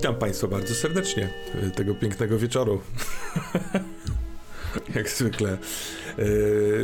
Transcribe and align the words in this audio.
witam 0.00 0.14
Państwa 0.14 0.46
bardzo 0.46 0.74
serdecznie 0.74 1.28
e, 1.54 1.70
tego 1.70 1.94
pięknego 1.94 2.38
wieczoru. 2.38 2.80
Jak 4.94 5.08
zwykle 5.08 5.50
e, 5.50 5.58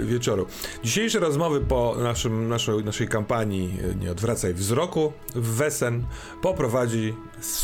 wieczoru. 0.02 0.46
Dzisiejsze 0.84 1.18
rozmowy 1.18 1.60
po 1.60 1.96
naszym, 1.98 2.48
naszej, 2.48 2.84
naszej 2.84 3.08
kampanii 3.08 3.78
e, 3.92 3.94
Nie 3.94 4.10
odwracaj 4.10 4.54
wzroku 4.54 5.12
w 5.34 5.56
Wesen 5.56 6.04
poprowadzi 6.42 7.14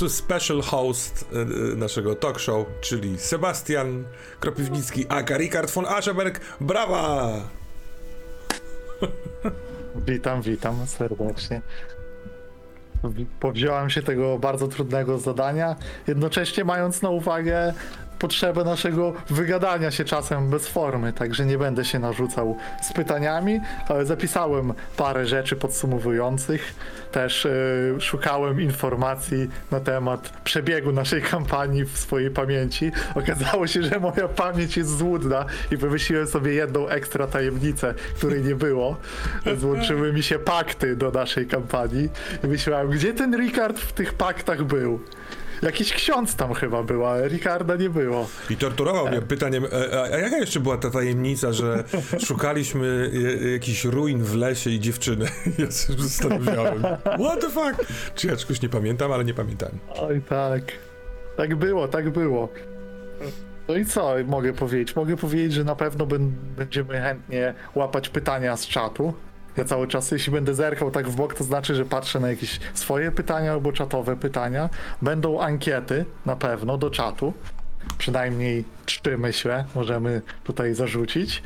special 0.09 0.63
host 0.63 1.25
naszego 1.77 2.15
talk 2.15 2.39
show, 2.39 2.67
czyli 2.81 3.19
Sebastian 3.19 4.05
Kropiwnicki, 4.41 5.07
aka 5.09 5.37
Richard 5.37 5.71
von 5.71 5.87
Ascheberg. 5.87 6.41
Brawa! 6.61 7.33
Witam, 10.07 10.43
witam 10.43 10.87
serdecznie 10.87 11.63
powziąłem 13.41 13.91
się 13.91 14.03
tego 14.03 14.39
bardzo 14.39 14.69
trudnego 14.69 15.19
zadania, 15.19 15.77
jednocześnie 16.07 16.65
mając 16.65 17.03
na 17.03 17.11
uwagę 17.11 17.75
potrzebę 18.23 18.65
naszego 18.65 19.13
wygadania 19.31 19.91
się 19.91 20.05
czasem 20.05 20.51
bez 20.51 20.69
formy, 20.69 21.13
także 21.13 21.47
nie 21.47 21.59
będę 21.59 21.85
się 21.85 21.99
narzucał 21.99 22.57
z 22.83 22.93
pytaniami, 22.93 23.61
ale 23.89 24.07
zapisałem 24.07 24.73
parę 24.97 25.27
rzeczy 25.27 25.57
podsumowujących. 25.57 26.75
Też 27.13 27.45
yy, 27.95 28.01
szukałem 28.01 28.61
informacji 28.61 29.51
na 29.71 29.81
temat 29.81 30.33
przebiegu 30.45 30.93
naszej 30.93 31.23
kampanii 31.33 31.85
w 31.85 31.99
swojej 31.99 32.31
pamięci. 32.31 32.93
Okazało 33.15 33.67
się, 33.67 33.83
że 33.83 34.01
moja 34.01 34.29
pamięć 34.29 34.77
jest 34.77 34.99
złudna 34.99 35.45
i 35.71 35.77
wymyśliłem 35.77 36.27
sobie 36.27 36.53
jedną 36.55 36.89
ekstra 36.89 37.27
tajemnicę, 37.27 37.95
której 38.17 38.43
nie 38.43 38.55
było. 38.55 38.97
Złączyły 39.57 40.13
mi 40.13 40.23
się 40.23 40.39
pakty 40.39 40.97
do 40.97 41.11
naszej 41.11 41.47
kampanii 41.47 42.09
i 42.45 42.47
myślałem, 42.47 42.91
gdzie 42.91 43.15
ten 43.15 43.37
Ricard 43.37 43.79
w 43.79 43.93
tych 43.93 44.15
paktach 44.15 44.65
był? 44.65 45.01
Jakiś 45.63 45.93
ksiądz 45.93 46.37
tam 46.37 46.55
chyba 46.55 46.83
był, 46.83 47.07
ale 47.07 47.29
Ricarda 47.29 47.77
nie 47.77 47.91
było. 47.91 48.29
I 48.51 48.57
torturował 48.57 49.09
mnie 49.09 49.23
pytaniem, 49.23 49.65
e, 49.65 49.99
a, 50.01 50.03
a 50.03 50.19
jaka 50.19 50.39
jeszcze 50.39 50.61
była 50.61 50.77
ta 50.77 50.91
tajemnica, 50.91 51.53
że 51.53 51.85
szukaliśmy 52.27 53.11
jakichś 53.53 53.85
ruin 53.85 54.23
w 54.23 54.35
lesie 54.35 54.71
i 54.71 54.81
dziewczyny? 54.81 55.27
Ja 55.59 55.67
się 55.67 55.93
zastanawiałem. 55.99 56.83
What 57.05 57.41
the 57.41 57.51
fuck? 57.51 57.93
Czy 58.15 58.27
ja 58.27 58.37
czegoś 58.37 58.63
nie 58.63 58.69
pamiętam, 58.69 59.13
ale 59.13 59.25
nie 59.25 59.35
pamiętam. 59.35 59.71
Oj 60.01 60.23
tak. 60.29 60.63
Tak 61.37 61.57
było, 61.57 61.89
tak 61.89 62.11
było. 62.11 62.49
No 63.69 63.77
i 63.77 63.85
co 63.85 64.15
mogę 64.27 64.53
powiedzieć? 64.53 64.97
Mogę 64.97 65.17
powiedzieć, 65.17 65.53
że 65.53 65.65
na 65.65 65.77
pewno 65.77 66.07
będziemy 66.57 67.01
chętnie 67.01 67.55
łapać 67.75 68.09
pytania 68.09 68.57
z 68.57 68.67
czatu. 68.67 69.15
Ja 69.57 69.65
cały 69.65 69.89
czas, 69.89 70.11
jeśli 70.11 70.33
będę 70.33 70.55
zerkał 70.55 70.91
tak 70.91 71.09
w 71.09 71.17
bok, 71.17 71.35
to 71.35 71.45
znaczy, 71.45 71.75
że 71.75 71.85
patrzę 71.85 72.21
na 72.21 72.29
jakieś 72.29 72.61
swoje 72.75 73.13
pytania 73.13 73.53
albo 73.53 73.73
czatowe 73.73 74.17
pytania. 74.17 74.69
Będą 75.03 75.41
ankiety 75.41 76.05
na 76.27 76.37
pewno 76.37 76.79
do 76.79 76.91
czatu. 76.91 77.33
Przynajmniej 77.99 78.65
trzy 78.87 79.19
myślę, 79.19 79.65
możemy 79.75 80.23
tutaj 80.45 80.75
zarzucić. 80.75 81.43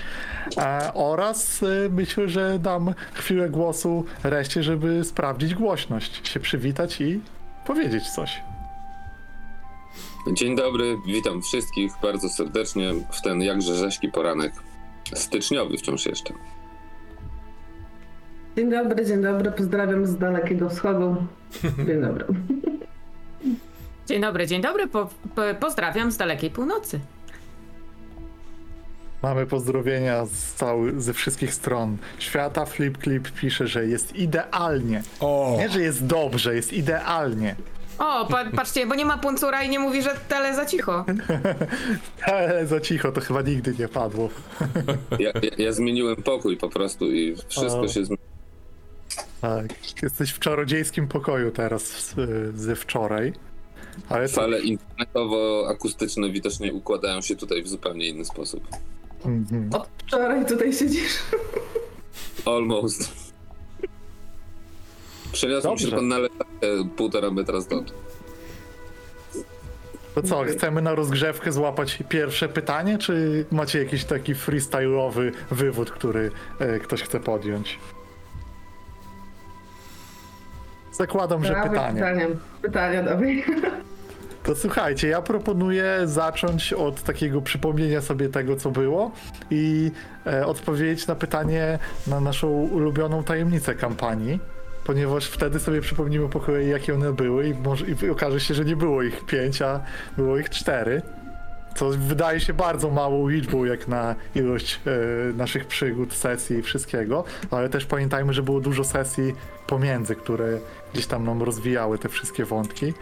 E, 0.59 0.91
oraz 0.95 1.63
e, 1.63 1.67
myślę, 1.91 2.29
że 2.29 2.59
dam 2.59 2.95
chwilę 3.13 3.51
głosu 3.51 4.05
reszcie, 4.25 4.63
żeby 4.63 5.05
sprawdzić 5.05 5.55
głośność, 5.55 6.29
się 6.29 6.41
przywitać 6.41 7.01
i 7.01 7.21
powiedzieć 7.67 8.09
coś. 8.09 8.41
Dzień 10.33 10.57
dobry, 10.57 10.97
witam 11.07 11.43
wszystkich 11.43 11.93
bardzo 12.03 12.29
serdecznie 12.29 12.93
w 13.11 13.23
ten 13.23 13.43
jakże 13.43 13.75
rzeźki 13.77 14.09
poranek 14.09 14.53
styczniowy 15.15 15.79
wciąż 15.79 16.07
jeszcze. 16.07 16.35
Dzień 18.57 18.71
dobry, 18.71 19.07
dzień 19.07 19.23
dobry, 19.23 19.51
pozdrawiam 19.51 20.07
z 20.07 20.17
dalekiego 20.17 20.69
wschodu. 20.69 21.17
Dzień 21.87 22.01
dobry. 22.01 22.25
Dzień 24.07 24.21
dobry, 24.21 24.47
dzień 24.47 24.63
dobry, 24.63 24.87
po, 24.87 25.09
po, 25.35 25.43
pozdrawiam 25.61 26.13
z 26.13 26.17
dalekiej 26.17 26.51
północy. 26.51 27.01
Mamy 29.23 29.47
pozdrowienia 29.47 30.27
z 30.27 30.55
cały, 30.55 31.01
ze 31.01 31.13
wszystkich 31.13 31.55
stron 31.55 31.97
świata. 32.19 32.65
Flip 32.67 32.99
Clip 32.99 33.31
pisze, 33.31 33.67
że 33.67 33.87
jest 33.87 34.17
idealnie. 34.17 35.03
O. 35.21 35.57
Nie, 35.59 35.69
że 35.69 35.81
jest 35.81 36.07
dobrze, 36.07 36.55
jest 36.55 36.73
idealnie. 36.73 37.57
O, 37.99 38.27
pa, 38.27 38.45
patrzcie, 38.45 38.87
bo 38.87 38.95
nie 38.95 39.05
ma 39.05 39.19
puncura 39.19 39.63
i 39.63 39.69
nie 39.69 39.79
mówi, 39.79 40.03
że 40.03 40.11
tele 40.29 40.55
za 40.55 40.67
cicho. 40.67 41.05
tele 42.27 42.67
za 42.67 42.81
cicho, 42.81 43.13
to 43.13 43.21
chyba 43.21 43.43
nigdy 43.43 43.75
nie 43.79 43.89
padło. 43.89 44.29
ja, 45.19 45.31
ja, 45.43 45.65
ja, 45.65 45.73
zmieniłem 45.73 46.17
pokój 46.17 46.57
po 46.57 46.69
prostu 46.69 47.13
i 47.13 47.37
wszystko 47.49 47.81
o. 47.81 47.89
się 47.89 48.05
zmieniło. 48.05 48.36
Tak, 49.41 50.03
jesteś 50.03 50.31
w 50.31 50.39
czarodziejskim 50.39 51.09
pokoju 51.09 51.51
teraz 51.51 52.15
ze 52.55 52.77
wczoraj. 52.77 53.33
Ale 54.09 54.29
Fale 54.29 54.61
internetowo-akustyczne 54.61 56.31
widocznie 56.31 56.73
układają 56.73 57.21
się 57.21 57.37
tutaj 57.37 57.63
w 57.63 57.69
zupełnie 57.69 58.07
inny 58.09 58.25
sposób. 58.25 58.69
Mhm. 59.25 59.75
Od 59.75 59.89
wczoraj 59.99 60.47
tutaj 60.47 60.73
siedzisz. 60.73 61.19
Almost. 62.45 63.13
Przeniosłem 65.33 65.79
się 65.79 65.87
tylko 65.87 66.03
na 66.03 66.17
półtora 66.97 67.31
metra 67.31 67.61
stąd. 67.61 67.93
To 70.15 70.23
co, 70.23 70.45
chcemy 70.45 70.83
na 70.83 70.95
rozgrzewkę 70.95 71.53
złapać 71.53 71.99
pierwsze 72.09 72.49
pytanie, 72.49 72.99
czy 72.99 73.45
macie 73.51 73.79
jakiś 73.79 74.05
taki 74.05 74.35
freestyle'owy 74.35 75.33
wywód, 75.51 75.91
który 75.91 76.31
e, 76.59 76.81
ktoś 76.81 77.03
chce 77.03 77.21
podjąć? 77.21 77.79
Zakładam, 80.97 81.45
że 81.45 81.55
pytanie. 81.55 81.95
Pytanie, 81.95 82.27
pytanie 82.63 83.03
dobry. 83.03 83.43
To 84.43 84.57
słuchajcie, 84.57 85.09
ja 85.09 85.23
proponuję 85.23 86.01
zacząć 86.05 86.73
od 86.73 87.03
takiego 87.03 87.43
przypomnienia 87.43 88.01
sobie 88.01 88.29
tego, 88.29 88.57
co 88.57 88.71
było 88.71 89.11
i 89.51 89.91
e, 90.27 90.47
odpowiedzieć 90.47 91.07
na 91.07 91.15
pytanie 91.15 91.79
na 92.07 92.21
naszą 92.21 92.49
ulubioną 92.49 93.25
tajemnicę 93.25 93.75
kampanii, 93.75 94.41
ponieważ 94.85 95.27
wtedy 95.27 95.61
sobie 95.61 95.81
przypomnimy 95.81 96.29
po 96.29 96.41
kolei, 96.41 96.69
jakie 96.69 96.95
one 96.95 97.13
były 97.13 97.49
i, 97.49 97.55
może, 97.55 97.85
i 97.87 98.11
okaże 98.11 98.41
się, 98.41 98.55
że 98.55 98.65
nie 98.65 98.77
było 98.77 99.03
ich 99.03 99.27
pięć, 99.27 99.63
a 99.63 99.81
było 100.17 100.39
ich 100.39 100.51
cztery 100.51 101.03
co 101.77 101.91
wydaje 101.91 102.41
się 102.41 102.55
bardzo 102.55 102.91
małą 102.91 103.29
liczbą 103.29 103.65
jak 103.65 103.89
na 103.89 104.15
ilość 104.35 104.81
e, 104.87 105.33
naszych 105.33 105.67
przygód, 105.67 106.15
sesji 106.15 106.57
i 106.57 106.63
wszystkiego, 106.63 107.25
ale 107.51 107.69
też 107.69 107.87
pamiętajmy, 107.87 108.33
że 108.33 108.43
było 108.43 108.61
dużo 108.61 108.85
sesji 108.85 109.35
pomiędzy, 109.67 110.17
które 110.17 110.59
gdzieś 110.93 111.07
tam 111.07 111.25
nam 111.25 111.43
rozwijały 111.43 111.99
te 111.99 112.09
wszystkie 112.09 112.45
wątki 112.45 112.95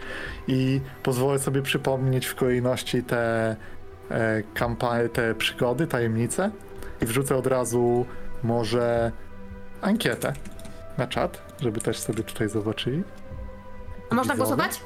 i 0.47 0.81
pozwolę 1.03 1.39
sobie 1.39 1.61
przypomnieć 1.61 2.25
w 2.25 2.35
kolejności 2.35 3.03
te 3.03 3.55
e, 4.11 4.43
kampanie, 4.53 5.09
te 5.09 5.35
przygody, 5.35 5.87
tajemnice 5.87 6.51
i 7.01 7.05
wrzucę 7.05 7.35
od 7.35 7.47
razu 7.47 8.05
może 8.43 9.11
ankietę 9.81 10.33
na 10.97 11.07
czat, 11.07 11.41
żeby 11.61 11.81
też 11.81 11.99
sobie 11.99 12.23
tutaj 12.23 12.49
zobaczyli. 12.49 13.03
A 14.09 14.15
można 14.15 14.35
głosować? 14.35 14.81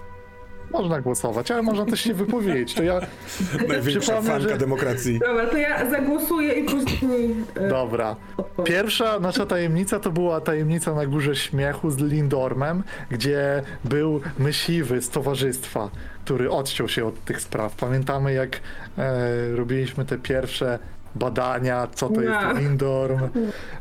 Można 0.71 1.01
głosować, 1.01 1.51
ale 1.51 1.61
można 1.61 1.85
też 1.85 2.01
się 2.01 2.13
wypowiedzieć. 2.13 2.73
To 2.73 2.83
ja 2.83 2.99
Największa 3.67 4.21
fanka 4.21 4.39
że... 4.39 4.57
demokracji. 4.57 5.19
Dobra, 5.19 5.47
to 5.47 5.57
ja 5.57 5.89
zagłosuję 5.89 6.53
i 6.53 6.63
później... 6.63 7.35
E, 7.55 7.69
Dobra. 7.69 8.15
Pierwsza 8.63 9.19
nasza 9.19 9.45
tajemnica 9.45 9.99
to 9.99 10.11
była 10.11 10.41
tajemnica 10.41 10.93
na 10.93 11.05
Górze 11.05 11.35
Śmiechu 11.35 11.91
z 11.91 11.97
Lindormem, 11.97 12.83
gdzie 13.11 13.63
był 13.83 14.21
myśliwy 14.39 15.01
z 15.01 15.09
towarzystwa, 15.09 15.89
który 16.25 16.51
odciął 16.51 16.87
się 16.87 17.05
od 17.05 17.25
tych 17.25 17.41
spraw. 17.41 17.75
Pamiętamy 17.75 18.33
jak 18.33 18.59
e, 18.97 19.55
robiliśmy 19.55 20.05
te 20.05 20.17
pierwsze 20.17 20.79
badania, 21.15 21.87
co 21.95 22.09
to 22.09 22.21
jest 22.21 22.35
no. 22.43 22.59
Lindorm. 22.59 23.19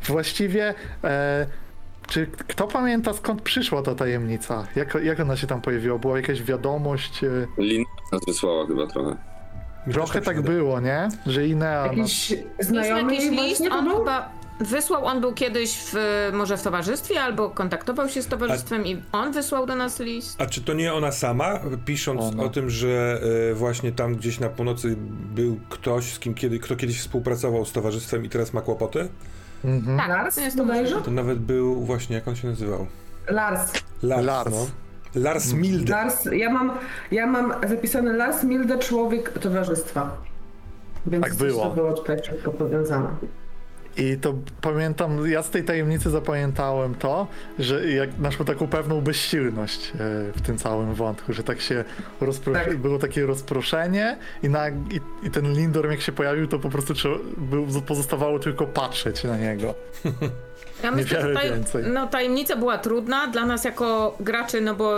Właściwie... 0.03 0.75
E, 1.05 1.47
czy 2.09 2.27
kto 2.27 2.67
pamięta 2.67 3.13
skąd 3.13 3.43
przyszła 3.43 3.83
ta 3.83 3.95
tajemnica? 3.95 4.67
Jak, 4.77 4.99
jak 5.03 5.21
ona 5.21 5.37
się 5.37 5.47
tam 5.47 5.61
pojawiła? 5.61 5.99
Była 5.99 6.17
jakaś 6.17 6.43
wiadomość? 6.43 7.25
E, 7.25 7.47
Lina 7.59 7.85
nas 8.13 8.21
wysłała 8.27 8.67
chyba 8.67 8.87
trochę. 8.87 9.17
Trochę 9.93 10.21
tak 10.21 10.43
było, 10.43 10.81
nie? 10.81 11.09
Że 11.27 11.47
Inea... 11.47 11.87
Jakiś 11.87 12.35
znajomy 12.61 13.15
jakiś 13.15 13.31
list, 13.31 13.63
on 13.71 13.99
chyba 13.99 14.33
wysłał, 14.61 15.05
on 15.05 15.21
był 15.21 15.33
kiedyś 15.33 15.79
w, 15.93 16.31
może 16.33 16.57
w 16.57 16.63
towarzystwie, 16.63 17.21
albo 17.23 17.51
kontaktował 17.51 18.09
się 18.09 18.23
z 18.23 18.27
towarzystwem 18.27 18.83
A... 18.83 18.87
i 18.87 19.03
on 19.13 19.33
wysłał 19.33 19.67
do 19.67 19.77
nas 19.77 20.01
list. 20.01 20.41
A 20.41 20.47
czy 20.47 20.61
to 20.61 20.73
nie 20.73 20.95
ona 20.95 21.13
sama, 21.13 21.61
pisząc 21.85 22.21
ona. 22.21 22.43
o 22.43 22.49
tym, 22.49 22.71
że 22.71 23.21
y, 23.51 23.55
właśnie 23.55 23.93
tam 23.93 24.17
gdzieś 24.17 24.41
na 24.41 24.49
północy 24.49 24.97
był 25.35 25.61
ktoś, 25.69 26.13
z 26.13 26.19
kim 26.19 26.35
kiedy, 26.35 26.59
kto 26.59 26.77
kiedyś 26.77 27.01
współpracował 27.01 27.65
z 27.65 27.73
towarzystwem 27.73 28.25
i 28.25 28.29
teraz 28.29 28.53
ma 28.53 28.61
kłopoty? 28.61 29.09
Mhm. 29.65 29.97
Tak, 29.99 30.09
Lars 30.09 30.35
to 30.35 30.41
jest 30.41 30.57
bodajże? 30.57 31.01
To 31.01 31.11
nawet 31.11 31.39
był 31.39 31.85
właśnie, 31.85 32.17
jak 32.17 32.29
on 32.29 32.37
się 32.37 32.49
nazywał? 32.49 32.87
Lars. 33.29 33.73
Lars, 34.03 34.27
Lars. 34.27 34.51
No. 34.51 34.67
Lars 35.15 35.53
Milde. 35.53 35.93
Lars, 35.93 36.25
ja 36.33 36.51
mam, 36.51 36.71
ja 37.11 37.27
mam 37.27 37.55
zapisane 37.69 38.13
Lars 38.13 38.45
Milde, 38.45 38.79
człowiek 38.79 39.39
towarzystwa. 39.39 40.17
Więc 41.07 41.25
tak 41.25 41.35
było. 41.35 41.63
to 41.63 41.71
było 41.71 41.93
tutaj 41.93 42.23
wszystko 42.23 42.51
powiązane. 42.51 43.09
I 43.99 44.17
to 44.17 44.35
pamiętam, 44.61 45.31
ja 45.31 45.43
z 45.43 45.51
tej 45.51 45.65
tajemnicy 45.65 46.11
zapamiętałem 46.11 46.95
to, 46.95 47.27
że 47.59 47.91
jak 47.91 48.19
naszą 48.19 48.45
taką 48.45 48.69
pewną 48.69 49.01
bezsilność 49.01 49.93
e, 49.95 49.99
w 50.33 50.41
tym 50.43 50.59
całym 50.59 50.95
wątku, 50.95 51.33
że 51.33 51.43
tak 51.43 51.61
się 51.61 51.85
rozpro... 52.21 52.53
Tak. 52.53 52.77
było 52.77 52.99
takie 52.99 53.27
rozproszenie 53.27 54.17
i, 54.43 54.49
na... 54.49 54.69
I, 54.69 55.01
i 55.23 55.31
ten 55.31 55.53
Lindor 55.53 55.91
jak 55.91 56.01
się 56.01 56.13
pojawił, 56.13 56.47
to 56.47 56.59
po 56.59 56.69
prostu 56.71 56.95
trzeba... 56.95 57.17
był... 57.37 57.67
pozostawało 57.87 58.39
tylko 58.39 58.67
patrzeć 58.67 59.25
na 59.25 59.37
niego. 59.37 59.75
Ja 60.83 60.91
myślę, 60.91 61.23
że 61.23 61.35
taj, 61.35 61.51
no, 61.93 62.07
tajemnica 62.07 62.57
była 62.57 62.79
trudna 62.79 63.27
dla 63.27 63.47
nas 63.47 63.65
jako 63.65 64.17
graczy, 64.21 64.61
no 64.61 64.75
bo 64.75 64.95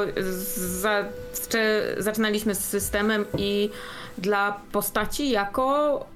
za, 0.80 1.04
zaczynaliśmy 1.98 2.54
z 2.54 2.64
systemem 2.64 3.24
i 3.38 3.70
dla 4.18 4.60
postaci 4.72 5.30
jako 5.30 6.06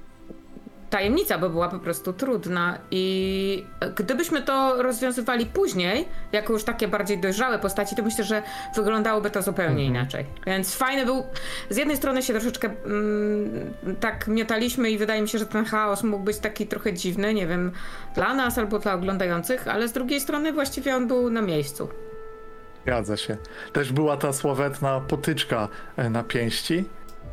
tajemnica, 0.94 1.38
bo 1.38 1.50
była 1.50 1.69
po 1.69 1.79
prostu 1.79 2.12
trudna 2.12 2.79
i 2.91 3.67
gdybyśmy 3.96 4.43
to 4.43 4.82
rozwiązywali 4.82 5.46
później, 5.46 6.08
jako 6.32 6.52
już 6.52 6.64
takie 6.64 6.88
bardziej 6.88 7.19
dojrzałe 7.19 7.58
postaci, 7.58 7.96
to 7.96 8.02
myślę, 8.02 8.25
że 8.25 8.43
wyglądałoby 8.76 9.31
to 9.31 9.43
zupełnie 9.43 9.85
inaczej. 9.85 10.26
Więc 10.46 10.75
fajny 10.75 11.05
był, 11.05 11.26
z 11.70 11.76
jednej 11.76 11.96
strony 11.96 12.23
się 12.23 12.32
troszeczkę 12.32 12.70
mm, 12.85 13.75
tak 14.00 14.29
miotaliśmy 14.29 14.91
i 14.91 14.99
wydaje 14.99 15.23
mi 15.23 15.29
się, 15.29 15.38
że 15.38 15.46
ten 15.46 15.64
chaos 15.64 16.02
mógł 16.02 16.25
być 16.25 16.38
taki 16.38 16.67
trochę 16.67 16.93
dziwny, 16.93 17.35
nie 17.35 17.47
wiem, 17.47 17.73
dla 18.14 18.35
nas 18.35 18.58
albo 18.58 18.79
dla 18.79 18.94
oglądających, 18.94 19.69
ale 19.69 19.88
z 19.88 19.93
drugiej 19.93 20.20
strony 20.20 20.52
właściwie 20.52 20.97
on 20.97 21.08
był 21.08 21.31
na 21.31 21.43
miejscu. 21.43 21.88
Zgadza 22.82 23.17
się. 23.17 23.37
Też 23.73 23.93
była 23.93 24.17
ta 24.17 24.32
sławetna 24.32 25.00
potyczka 25.00 25.69
e, 25.97 26.11
na 26.11 26.23
pięści. 26.23 26.85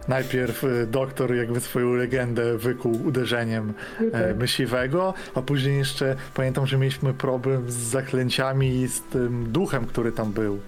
Najpierw 0.08 0.64
e, 0.64 0.86
doktor 0.86 1.36
jakby 1.36 1.60
swoją 1.60 1.94
legendę 1.94 2.58
wykuł 2.58 3.08
uderzeniem 3.08 3.74
e, 4.12 4.34
myśliwego, 4.34 5.14
a 5.36 5.42
później 5.42 5.78
jeszcze 5.78 6.16
pamiętam, 6.34 6.68
że 6.68 6.78
mieliśmy 6.78 7.14
problem 7.14 7.72
z 7.72 7.76
zaklęciami 7.76 8.76
i 8.76 8.88
z 8.88 9.02
tym 9.02 9.52
duchem, 9.52 9.86
który 9.86 10.12
tam 10.12 10.32
był. 10.32 10.60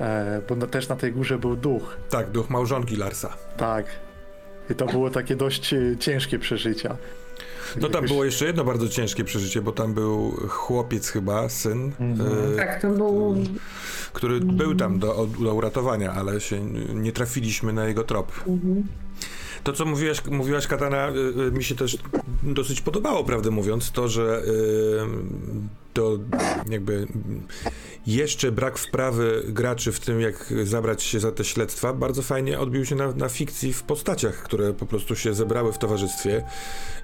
E, 0.00 0.40
bo 0.48 0.56
na, 0.56 0.66
też 0.66 0.88
na 0.88 0.96
tej 0.96 1.12
górze 1.12 1.38
był 1.38 1.56
duch. 1.56 1.96
Tak, 2.10 2.30
duch 2.30 2.50
małżonki 2.50 2.96
Larsa. 2.96 3.36
Tak. 3.56 3.86
I 4.70 4.74
to 4.74 4.86
było 4.86 5.10
takie 5.10 5.36
dość 5.36 5.74
e, 5.74 5.96
ciężkie 5.98 6.38
przeżycia. 6.38 6.96
No 7.80 7.88
tam 7.88 8.06
było 8.06 8.24
jeszcze 8.24 8.46
jedno 8.46 8.64
bardzo 8.64 8.88
ciężkie 8.88 9.24
przeżycie, 9.24 9.62
bo 9.62 9.72
tam 9.72 9.94
był 9.94 10.30
chłopiec 10.48 11.08
chyba, 11.08 11.48
syn, 11.48 11.92
e, 12.54 12.56
Tak, 12.56 12.82
to 12.82 12.88
był 12.90 13.36
który 14.12 14.40
był 14.40 14.74
tam 14.74 14.98
do, 14.98 15.28
do 15.40 15.54
uratowania, 15.54 16.12
ale 16.12 16.40
się 16.40 16.60
nie 16.94 17.12
trafiliśmy 17.12 17.72
na 17.72 17.86
jego 17.86 18.04
trop. 18.04 18.32
To, 19.64 19.72
co 19.72 19.84
mówiłaś, 19.84 20.22
mówiłaś 20.30 20.66
Katana, 20.66 21.08
y, 21.08 21.42
y, 21.48 21.52
mi 21.52 21.64
się 21.64 21.74
też 21.74 21.98
dosyć 22.42 22.80
podobało, 22.80 23.24
prawdę 23.24 23.50
mówiąc, 23.50 23.90
to, 23.90 24.08
że 24.08 24.42
to 25.96 26.18
jakby 26.70 27.06
jeszcze 28.06 28.52
brak 28.52 28.78
wprawy 28.78 29.42
graczy 29.48 29.92
w 29.92 30.00
tym, 30.00 30.20
jak 30.20 30.52
zabrać 30.64 31.02
się 31.02 31.20
za 31.20 31.32
te 31.32 31.44
śledztwa, 31.44 31.92
bardzo 31.92 32.22
fajnie 32.22 32.58
odbił 32.60 32.84
się 32.84 32.94
na, 32.94 33.12
na 33.12 33.28
fikcji 33.28 33.72
w 33.72 33.82
postaciach, 33.82 34.42
które 34.42 34.72
po 34.72 34.86
prostu 34.86 35.16
się 35.16 35.34
zebrały 35.34 35.72
w 35.72 35.78
towarzystwie. 35.78 36.44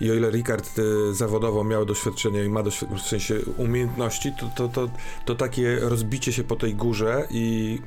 I 0.00 0.11
o 0.11 0.15
ile 0.15 0.31
Ricard 0.31 0.79
y, 0.79 1.15
zawodowo 1.15 1.65
miał 1.65 1.85
doświadczenie 1.85 2.44
i 2.44 2.49
ma 2.49 2.62
doświ- 2.62 2.99
w 2.99 3.03
sensie 3.03 3.35
umiejętności, 3.56 4.33
to, 4.41 4.50
to, 4.56 4.69
to, 4.69 4.91
to 5.27 5.35
takie 5.35 5.77
rozbicie 5.81 6.33
się 6.33 6.44
po 6.44 6.56
tej 6.56 6.75
górze 6.75 7.27
i 7.31 7.79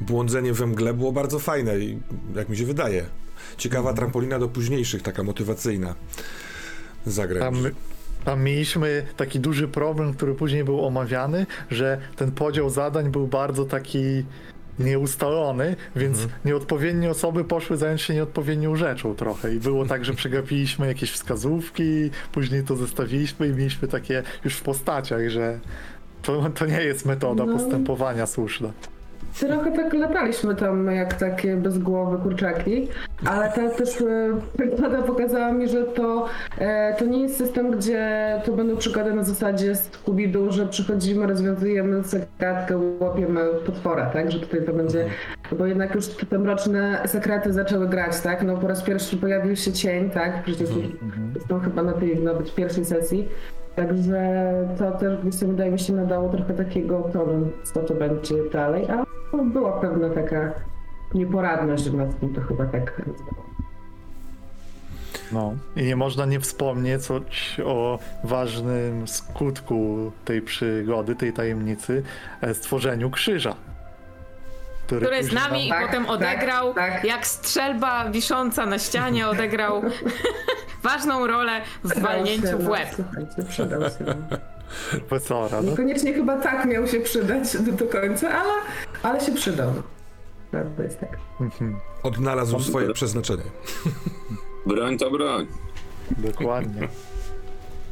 błądzenie 0.00 0.52
we 0.52 0.66
mgle 0.66 0.94
było 0.94 1.12
bardzo 1.12 1.38
fajne, 1.38 1.78
i 1.78 1.98
jak 2.34 2.48
mi 2.48 2.56
się 2.56 2.66
wydaje. 2.66 3.06
Ciekawa 3.56 3.92
trampolina 3.94 4.38
do 4.38 4.48
późniejszych, 4.48 5.02
taka 5.02 5.22
motywacyjna. 5.22 5.94
Zagrać. 7.06 7.42
Tam, 8.26 8.42
mieliśmy 8.42 9.06
taki 9.16 9.40
duży 9.40 9.68
problem, 9.68 10.14
który 10.14 10.34
później 10.34 10.64
był 10.64 10.86
omawiany, 10.86 11.46
że 11.70 11.98
ten 12.16 12.32
podział 12.32 12.70
zadań 12.70 13.10
był 13.10 13.26
bardzo 13.26 13.64
taki 13.64 14.24
nieustalony, 14.78 15.76
więc 15.96 16.18
nieodpowiednie 16.44 17.10
osoby 17.10 17.44
poszły 17.44 17.76
zająć 17.76 18.02
się 18.02 18.14
nieodpowiednią 18.14 18.76
rzeczą 18.76 19.14
trochę 19.14 19.54
i 19.54 19.60
było 19.60 19.86
tak, 19.86 20.04
że 20.04 20.14
przegapiliśmy 20.20 20.86
jakieś 20.86 21.10
wskazówki, 21.10 22.10
później 22.32 22.62
to 22.64 22.76
zestawiliśmy 22.76 23.48
i 23.48 23.52
mieliśmy 23.52 23.88
takie 23.88 24.22
już 24.44 24.54
w 24.54 24.62
postaciach, 24.62 25.28
że 25.28 25.60
to, 26.22 26.50
to 26.50 26.66
nie 26.66 26.82
jest 26.82 27.06
metoda 27.06 27.44
No. 27.44 27.52
postępowania 27.52 28.26
słuszna. 28.26 28.72
Trochę 29.40 29.72
tak 29.72 29.94
lataliśmy 29.94 30.54
tam 30.54 30.86
jak 30.86 31.14
takie 31.14 31.56
bez 31.56 31.78
głowy 31.78 32.18
kurczaki, 32.18 32.88
ale 33.24 33.52
ta 33.52 33.70
też 33.70 34.00
e, 34.00 34.04
przygoda 34.58 35.02
pokazała 35.02 35.52
mi, 35.52 35.68
że 35.68 35.84
to, 35.84 36.26
e, 36.58 36.94
to 36.98 37.04
nie 37.04 37.20
jest 37.22 37.36
system, 37.36 37.70
gdzie 37.70 38.32
to 38.44 38.52
będą 38.52 38.76
przygody 38.76 39.14
na 39.14 39.24
zasadzie 39.24 39.72
Scooby-Doo, 39.74 40.50
że 40.50 40.66
przychodzimy, 40.66 41.26
rozwiązujemy 41.26 42.02
zagadkę, 42.02 42.78
łapiemy 43.00 43.40
potwora, 43.66 44.06
tak? 44.06 44.30
Że 44.30 44.40
tutaj 44.40 44.64
to 44.64 44.72
będzie, 44.72 45.06
bo 45.58 45.66
jednak 45.66 45.94
już 45.94 46.06
te 46.06 46.38
mroczne 46.38 47.02
sekrety 47.06 47.52
zaczęły 47.52 47.88
grać, 47.88 48.20
tak? 48.20 48.42
No 48.42 48.56
po 48.56 48.68
raz 48.68 48.82
pierwszy 48.82 49.16
pojawił 49.16 49.56
się 49.56 49.72
cień, 49.72 50.10
tak? 50.10 50.42
Przecież 50.42 50.68
zresztą 51.32 51.60
chyba 51.60 51.82
na 51.82 51.92
tej 51.92 52.22
nawet 52.22 52.54
pierwszej 52.54 52.84
sesji. 52.84 53.28
Także 53.76 54.52
to 54.78 54.90
też 54.92 55.20
gdzieś 55.20 55.40
tam 55.40 55.48
wydaje 55.48 55.70
mi 55.70 55.78
się 55.78 55.92
nadało 55.92 56.28
trochę 56.28 56.54
takiego 56.54 57.02
tonu, 57.12 57.48
co 57.62 57.80
to 57.80 57.94
będzie 57.94 58.34
dalej, 58.52 58.86
a 58.90 59.04
no, 59.36 59.44
była 59.44 59.80
pewna 59.80 60.10
taka 60.10 60.52
nieporadność 61.14 61.92
nad 61.92 62.20
tym, 62.20 62.34
to 62.34 62.40
chyba 62.40 62.66
tak. 62.66 63.02
No. 65.32 65.54
I 65.76 65.84
nie 65.84 65.96
można 65.96 66.26
nie 66.26 66.40
wspomnieć 66.40 67.02
coś 67.02 67.60
o 67.64 67.98
ważnym 68.24 69.08
skutku 69.08 70.12
tej 70.24 70.42
przygody, 70.42 71.16
tej 71.16 71.32
tajemnicy, 71.32 72.02
e, 72.40 72.54
stworzeniu 72.54 73.10
krzyża. 73.10 73.56
Który, 74.86 75.06
Który 75.06 75.24
z 75.24 75.32
nami 75.32 75.68
Tak, 75.68 75.86
potem 75.86 76.04
tak, 76.04 76.12
odegrał, 76.14 76.74
tak. 76.74 77.04
jak 77.04 77.26
strzelba 77.26 78.10
wisząca 78.10 78.66
na 78.66 78.78
ścianie, 78.78 79.28
odegrał 79.28 79.82
ważną 80.82 81.26
rolę 81.26 81.60
w 81.84 82.00
walnięciu 82.00 82.42
Przydał 82.42 82.58
w 82.60 82.62
się, 82.64 82.70
łeb. 82.70 82.88
no, 83.38 83.44
przydał 83.48 83.80
się. 83.82 83.96
no. 84.30 84.38
profesora. 85.08 85.62
No. 85.62 85.70
Niekoniecznie 85.70 86.12
chyba 86.14 86.40
tak 86.40 86.64
miał 86.64 86.86
się 86.86 87.00
przydać 87.00 87.56
do, 87.56 87.72
do 87.72 87.86
końca, 87.86 88.28
ale, 88.30 88.52
ale 89.02 89.20
się 89.20 89.32
przydał. 89.32 89.72
Prawda 90.50 90.82
jest 90.82 91.00
tak. 91.00 91.18
Mhm, 91.40 91.76
Odnalazł 92.02 92.60
swoje 92.60 92.92
przeznaczenie. 92.92 93.42
Broń 94.66 94.98
to 94.98 95.10
broń. 95.10 95.46
dokładnie. 96.10 96.88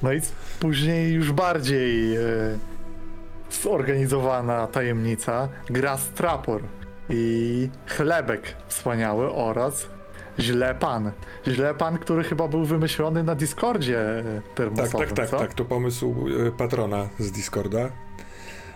No 0.02 0.12
i 0.12 0.20
później 0.60 1.12
już 1.12 1.32
bardziej 1.32 2.16
e, 2.16 2.20
zorganizowana 3.50 4.66
tajemnica, 4.66 5.48
gra 5.66 5.96
Strapor 5.98 6.62
i 7.10 7.68
Chlebek 7.86 8.56
wspaniały 8.68 9.32
oraz 9.32 9.86
Źle 10.38 10.74
Pan. 10.74 11.12
Źle 11.48 11.74
Pan, 11.74 11.98
który 11.98 12.24
chyba 12.24 12.48
był 12.48 12.64
wymyślony 12.64 13.22
na 13.22 13.34
Discordzie 13.34 14.00
e, 14.18 14.22
Tak, 14.24 14.54
termosowym, 14.54 15.08
tak, 15.08 15.16
tak, 15.16 15.28
co? 15.30 15.38
tak. 15.38 15.54
To 15.54 15.64
pomysł 15.64 16.14
e, 16.46 16.50
patrona 16.50 17.08
z 17.18 17.32
Discorda. 17.32 17.90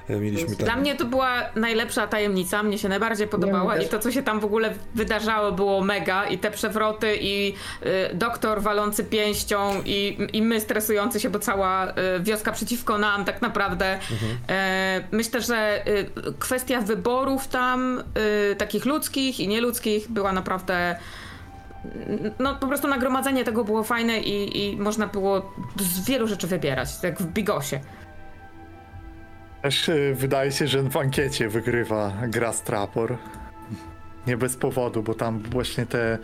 Mieliśmy 0.08 0.56
Dla 0.56 0.66
tam. 0.66 0.80
mnie 0.80 0.94
to 0.94 1.04
była 1.04 1.34
najlepsza 1.56 2.06
tajemnica, 2.06 2.62
mnie 2.62 2.78
się 2.78 2.88
najbardziej 2.88 3.28
podobała 3.28 3.78
i 3.78 3.88
to, 3.88 3.98
co 3.98 4.12
się 4.12 4.22
tam 4.22 4.40
w 4.40 4.44
ogóle 4.44 4.74
wydarzało, 4.94 5.52
było 5.52 5.80
mega 5.80 6.26
i 6.26 6.38
te 6.38 6.50
przewroty 6.50 7.16
i 7.20 7.54
y, 8.12 8.14
doktor 8.14 8.62
walący 8.62 9.04
pięścią 9.04 9.82
i, 9.84 10.28
i 10.32 10.42
my 10.42 10.60
stresujący 10.60 11.20
się, 11.20 11.30
bo 11.30 11.38
cała 11.38 11.88
y, 11.88 11.94
wioska 12.20 12.52
przeciwko 12.52 12.98
nam 12.98 13.24
tak 13.24 13.42
naprawdę. 13.42 13.98
E, 14.48 15.04
myślę, 15.12 15.40
że 15.40 15.88
y, 15.88 16.06
kwestia 16.38 16.80
wyborów 16.80 17.48
tam, 17.48 18.02
y, 18.52 18.56
takich 18.56 18.84
ludzkich 18.84 19.40
i 19.40 19.48
nieludzkich, 19.48 20.10
była 20.10 20.32
naprawdę 20.32 20.98
no 22.38 22.54
po 22.54 22.66
prostu 22.66 22.88
nagromadzenie 22.88 23.44
tego 23.44 23.64
było 23.64 23.84
fajne 23.84 24.18
i, 24.18 24.64
i 24.64 24.76
można 24.76 25.06
było 25.06 25.52
z 25.80 26.06
wielu 26.06 26.26
rzeczy 26.26 26.46
wybierać, 26.46 26.88
jak 27.02 27.18
w 27.18 27.26
Bigosie. 27.26 27.80
Też 29.62 29.88
e, 29.88 30.14
wydaje 30.14 30.52
się, 30.52 30.66
że 30.66 30.82
w 30.82 30.96
ankiecie 30.96 31.48
wygrywa 31.48 32.12
gra 32.28 32.52
Strapor. 32.52 33.16
Nie 34.26 34.36
bez 34.36 34.56
powodu, 34.56 35.02
bo 35.02 35.14
tam 35.14 35.42
właśnie 35.42 35.86
te. 35.86 36.18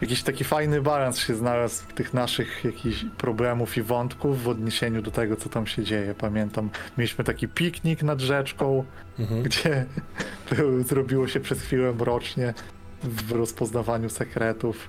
Jakiś 0.00 0.22
taki 0.22 0.44
fajny 0.44 0.82
balans 0.82 1.18
się 1.18 1.34
znalazł 1.34 1.86
tych 1.94 2.14
naszych 2.14 2.64
jakichś 2.64 3.04
problemów 3.18 3.76
i 3.76 3.82
wątków 3.82 4.42
w 4.42 4.48
odniesieniu 4.48 5.02
do 5.02 5.10
tego, 5.10 5.36
co 5.36 5.48
tam 5.48 5.66
się 5.66 5.84
dzieje. 5.84 6.14
Pamiętam, 6.14 6.70
mieliśmy 6.98 7.24
taki 7.24 7.48
piknik 7.48 8.02
nad 8.02 8.20
rzeczką, 8.20 8.84
Mhm. 9.18 9.42
gdzie 9.42 9.86
był, 10.56 10.82
zrobiło 10.82 11.28
się 11.28 11.40
przez 11.40 11.60
chwilę 11.60 11.92
mrocznie 11.92 12.54
w 13.02 13.32
rozpoznawaniu 13.32 14.10
sekretów. 14.10 14.88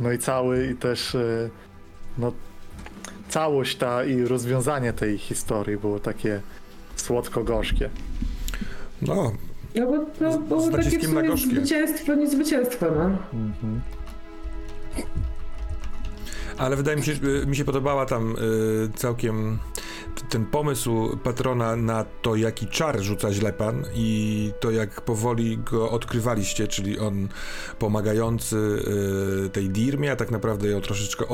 No 0.00 0.12
i 0.12 0.18
cały, 0.18 0.66
i 0.66 0.74
też 0.76 1.14
e, 1.14 1.50
no, 2.18 2.32
całość 3.28 3.76
ta 3.76 4.04
i 4.04 4.24
rozwiązanie 4.24 4.92
tej 4.92 5.18
historii 5.18 5.76
było 5.76 6.00
takie 6.00 6.40
słodko-gorzkie. 6.96 7.90
No, 9.02 9.32
No 9.74 9.86
bo 9.86 9.98
to 10.30 10.38
było 10.38 10.70
takie 10.70 10.98
w 10.98 11.04
sumie 11.06 11.36
zwycięstwo, 11.36 12.14
nie 12.14 12.30
zwycięstwo, 12.30 12.86
no. 12.96 13.18
Ale 16.58 16.76
wydaje 16.76 16.96
mi 16.96 17.04
się, 17.04 17.12
że 17.14 17.20
mi 17.46 17.56
się 17.56 17.64
podobała 17.64 18.06
tam 18.06 18.36
y, 18.36 18.36
całkiem 18.94 19.58
ten 20.28 20.46
pomysł 20.46 21.16
patrona 21.16 21.76
na 21.76 22.04
to, 22.22 22.36
jaki 22.36 22.66
czar 22.66 23.00
rzuca 23.00 23.32
źlepan 23.32 23.84
i 23.94 24.52
to, 24.60 24.70
jak 24.70 25.00
powoli 25.00 25.58
go 25.58 25.90
odkrywaliście, 25.90 26.68
czyli 26.68 26.98
on 26.98 27.28
pomagający 27.78 28.56
y, 29.46 29.50
tej 29.50 29.70
Dirmie, 29.70 30.12
a 30.12 30.16
tak 30.16 30.30
naprawdę 30.30 30.68
ją 30.68 30.80
troszeczkę 30.80 31.28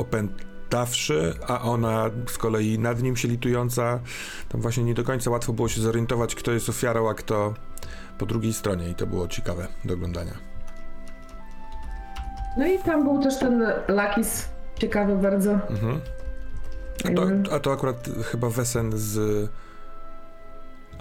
opętawszy, 0.73 1.33
a 1.47 1.61
ona 1.61 2.09
z 2.27 2.37
kolei 2.37 2.79
nad 2.79 3.01
nim 3.01 3.15
się 3.15 3.27
litująca. 3.27 3.99
Tam 4.49 4.61
właśnie 4.61 4.83
nie 4.83 4.93
do 4.93 5.03
końca 5.03 5.31
łatwo 5.31 5.53
było 5.53 5.69
się 5.69 5.81
zorientować, 5.81 6.35
kto 6.35 6.51
jest 6.51 6.69
ofiarą, 6.69 7.09
a 7.09 7.13
kto 7.13 7.53
po 8.17 8.25
drugiej 8.25 8.53
stronie 8.53 8.89
i 8.89 8.95
to 8.95 9.07
było 9.07 9.27
ciekawe 9.27 9.67
do 9.85 9.93
oglądania. 9.93 10.33
No 12.57 12.67
i 12.67 12.79
tam 12.79 13.03
był 13.03 13.23
też 13.23 13.39
ten 13.39 13.63
Lakis, 13.87 14.47
ciekawy 14.79 15.15
bardzo. 15.15 15.51
Mhm. 15.51 16.01
A 17.05 17.15
to, 17.15 17.55
a 17.55 17.59
to 17.59 17.71
akurat 17.71 18.09
chyba 18.31 18.49
Wesen 18.49 18.91
z... 18.95 19.49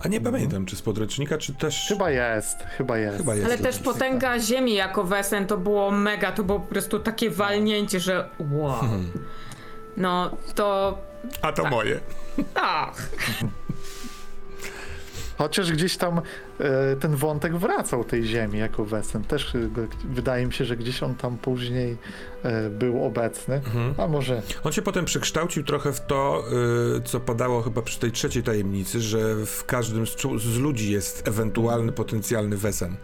A 0.04 0.08
nie 0.08 0.20
pamiętam, 0.20 0.66
czy 0.66 0.76
z 0.76 0.82
podręcznika, 0.82 1.38
czy 1.38 1.54
też... 1.54 1.84
Chyba 1.88 2.10
jest, 2.10 2.58
chyba 2.76 2.98
jest. 2.98 3.16
Chyba 3.16 3.34
jest. 3.34 3.46
Ale 3.46 3.58
też 3.58 3.78
potęga 3.78 4.38
ziemi 4.38 4.74
jako 4.74 5.04
wesen 5.04 5.46
to 5.46 5.58
było 5.58 5.90
mega, 5.90 6.32
to 6.32 6.44
było 6.44 6.60
po 6.60 6.66
prostu 6.66 6.98
takie 6.98 7.30
walnięcie, 7.30 8.00
że 8.00 8.28
wow. 8.40 8.80
Mhm. 8.80 9.10
No 9.96 10.36
to 10.54 10.98
A 11.42 11.52
to 11.52 11.64
moje. 11.70 12.00
tak. 12.54 12.94
Chociaż 15.38 15.72
gdzieś 15.72 15.96
tam 15.96 16.18
e, 16.60 16.96
ten 16.96 17.16
wątek 17.16 17.56
wracał 17.56 18.04
tej 18.04 18.24
ziemi 18.24 18.58
jako 18.58 18.84
wesen. 18.84 19.24
Też 19.24 19.54
e, 19.54 19.58
go- 19.58 19.86
wydaje 20.04 20.46
mi 20.46 20.52
się, 20.52 20.64
że 20.64 20.76
gdzieś 20.76 21.02
on 21.02 21.14
tam 21.14 21.38
później 21.38 21.96
e, 22.42 22.70
był 22.70 23.04
obecny. 23.04 23.54
Mhm. 23.54 23.94
A 23.98 24.06
może 24.08 24.42
On 24.64 24.72
się 24.72 24.82
potem 24.82 25.04
przekształcił 25.04 25.64
trochę 25.64 25.92
w 25.92 26.00
to, 26.06 26.44
y, 26.98 27.02
co 27.02 27.20
padało 27.20 27.62
chyba 27.62 27.82
przy 27.82 27.98
tej 27.98 28.12
trzeciej 28.12 28.42
tajemnicy, 28.42 29.00
że 29.00 29.46
w 29.46 29.64
każdym 29.64 30.06
z, 30.06 30.16
z 30.38 30.58
ludzi 30.58 30.92
jest 30.92 31.28
ewentualny, 31.28 31.92
potencjalny 31.92 32.56
Wesen. 32.56 32.96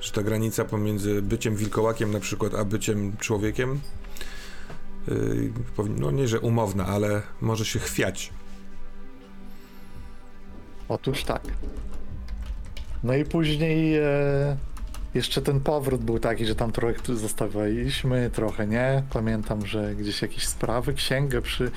Że 0.00 0.12
ta 0.12 0.22
granica 0.22 0.64
pomiędzy 0.64 1.22
byciem 1.22 1.56
wilkołakiem 1.56 2.10
na 2.10 2.20
przykład, 2.20 2.54
a 2.54 2.64
byciem 2.64 3.16
człowiekiem 3.16 3.80
no 5.98 6.10
nie, 6.10 6.28
że 6.28 6.40
umowna, 6.40 6.86
ale 6.86 7.22
może 7.40 7.64
się 7.64 7.78
chwiać. 7.78 8.30
Otóż 10.88 11.24
tak. 11.24 11.42
No 13.04 13.14
i 13.14 13.24
później 13.24 13.96
e, 13.98 14.56
jeszcze 15.14 15.42
ten 15.42 15.60
powrót 15.60 16.04
był 16.04 16.18
taki, 16.18 16.46
że 16.46 16.54
tam 16.54 16.72
trochę 16.72 16.94
tu 16.94 17.16
zostawialiśmy, 17.16 18.30
trochę 18.32 18.66
nie. 18.66 19.02
Pamiętam, 19.12 19.66
że 19.66 19.94
gdzieś 19.94 20.22
jakieś 20.22 20.46
sprawy, 20.46 20.94
księgę 20.94 21.42
przy, 21.42 21.70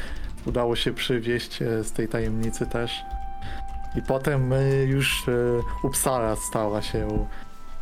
udało 0.45 0.75
się 0.75 0.93
przywieźć 0.93 1.61
e, 1.61 1.83
z 1.83 1.91
tej 1.91 2.07
tajemnicy 2.07 2.65
też. 2.65 2.91
I 3.95 4.01
potem 4.01 4.53
e, 4.53 4.83
już 4.83 5.27
e, 5.27 5.31
Uppsala 5.83 6.35
stała 6.35 6.81
się 6.81 7.27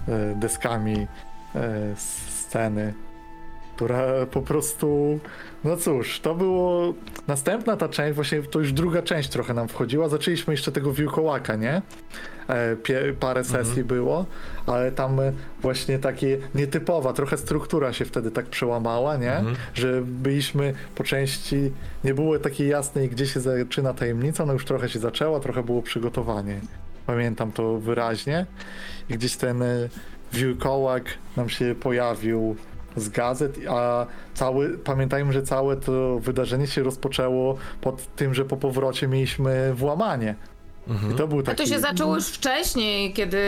e, 0.08 0.36
deskami 0.36 1.08
e, 1.56 1.96
sceny, 2.28 2.94
która 3.76 4.26
po 4.26 4.42
prostu 4.42 5.20
no 5.64 5.78
cóż, 5.78 6.20
to 6.20 6.36
było. 6.36 6.94
Następna 7.28 7.78
ta 7.78 7.90
część, 7.90 8.16
właśnie 8.16 8.44
to 8.44 8.60
już 8.60 8.74
druga 8.74 9.02
część 9.02 9.30
trochę 9.30 9.54
nam 9.54 9.68
wchodziła. 9.68 10.10
Zaczęliśmy 10.10 10.54
jeszcze 10.54 10.72
tego 10.72 10.94
wiłkołaka, 10.94 11.56
nie? 11.56 11.82
E, 12.50 13.14
parę 13.20 13.44
sesji 13.44 13.84
było, 13.84 14.26
ale 14.68 14.92
tam 14.92 15.20
e, 15.20 15.34
właśnie 15.62 16.00
takie 16.00 16.38
nietypowa, 16.56 17.14
trochę 17.14 17.38
struktura 17.38 17.94
się 17.94 18.06
wtedy 18.06 18.32
tak 18.32 18.46
przełamała, 18.46 19.18
nie? 19.18 19.44
Że 19.74 20.02
byliśmy 20.02 20.74
po 20.96 21.04
części, 21.04 21.72
nie 22.04 22.14
było 22.14 22.40
takiej 22.40 22.70
jasnej, 22.70 23.10
gdzie 23.10 23.28
się 23.28 23.40
zaczyna 23.40 23.94
tajemnica, 23.94 24.46
no 24.46 24.54
już 24.54 24.66
trochę 24.66 24.90
się 24.90 25.00
zaczęła, 25.00 25.40
trochę 25.40 25.64
było 25.64 25.82
przygotowanie. 25.82 26.60
Pamiętam 27.06 27.52
to 27.52 27.78
wyraźnie. 27.78 28.46
I 29.10 29.14
gdzieś 29.14 29.36
ten 29.36 29.62
e, 29.62 29.90
wiłkołak 30.34 31.04
nam 31.38 31.50
się 31.50 31.76
pojawił 31.80 32.56
z 32.96 33.10
gazet, 33.10 33.60
a 33.70 34.06
cały, 34.34 34.78
pamiętajmy, 34.78 35.34
że 35.34 35.44
całe 35.44 35.76
to 35.76 36.20
wydarzenie 36.20 36.68
się 36.68 36.84
rozpoczęło 36.84 37.58
pod 37.82 38.16
tym, 38.16 38.34
że 38.34 38.46
po 38.46 38.58
powrocie 38.58 39.08
mieliśmy 39.08 39.74
włamanie. 39.74 40.36
I 41.14 41.16
to 41.16 41.28
był 41.28 41.40
A 41.40 41.44
taki... 41.44 41.58
to 41.58 41.66
się 41.66 41.80
zaczęło 41.80 42.16
już 42.16 42.28
wcześniej, 42.28 43.14
kiedy 43.14 43.40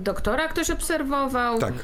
doktora 0.00 0.48
ktoś 0.48 0.70
obserwował. 0.70 1.58
Tak. 1.58 1.74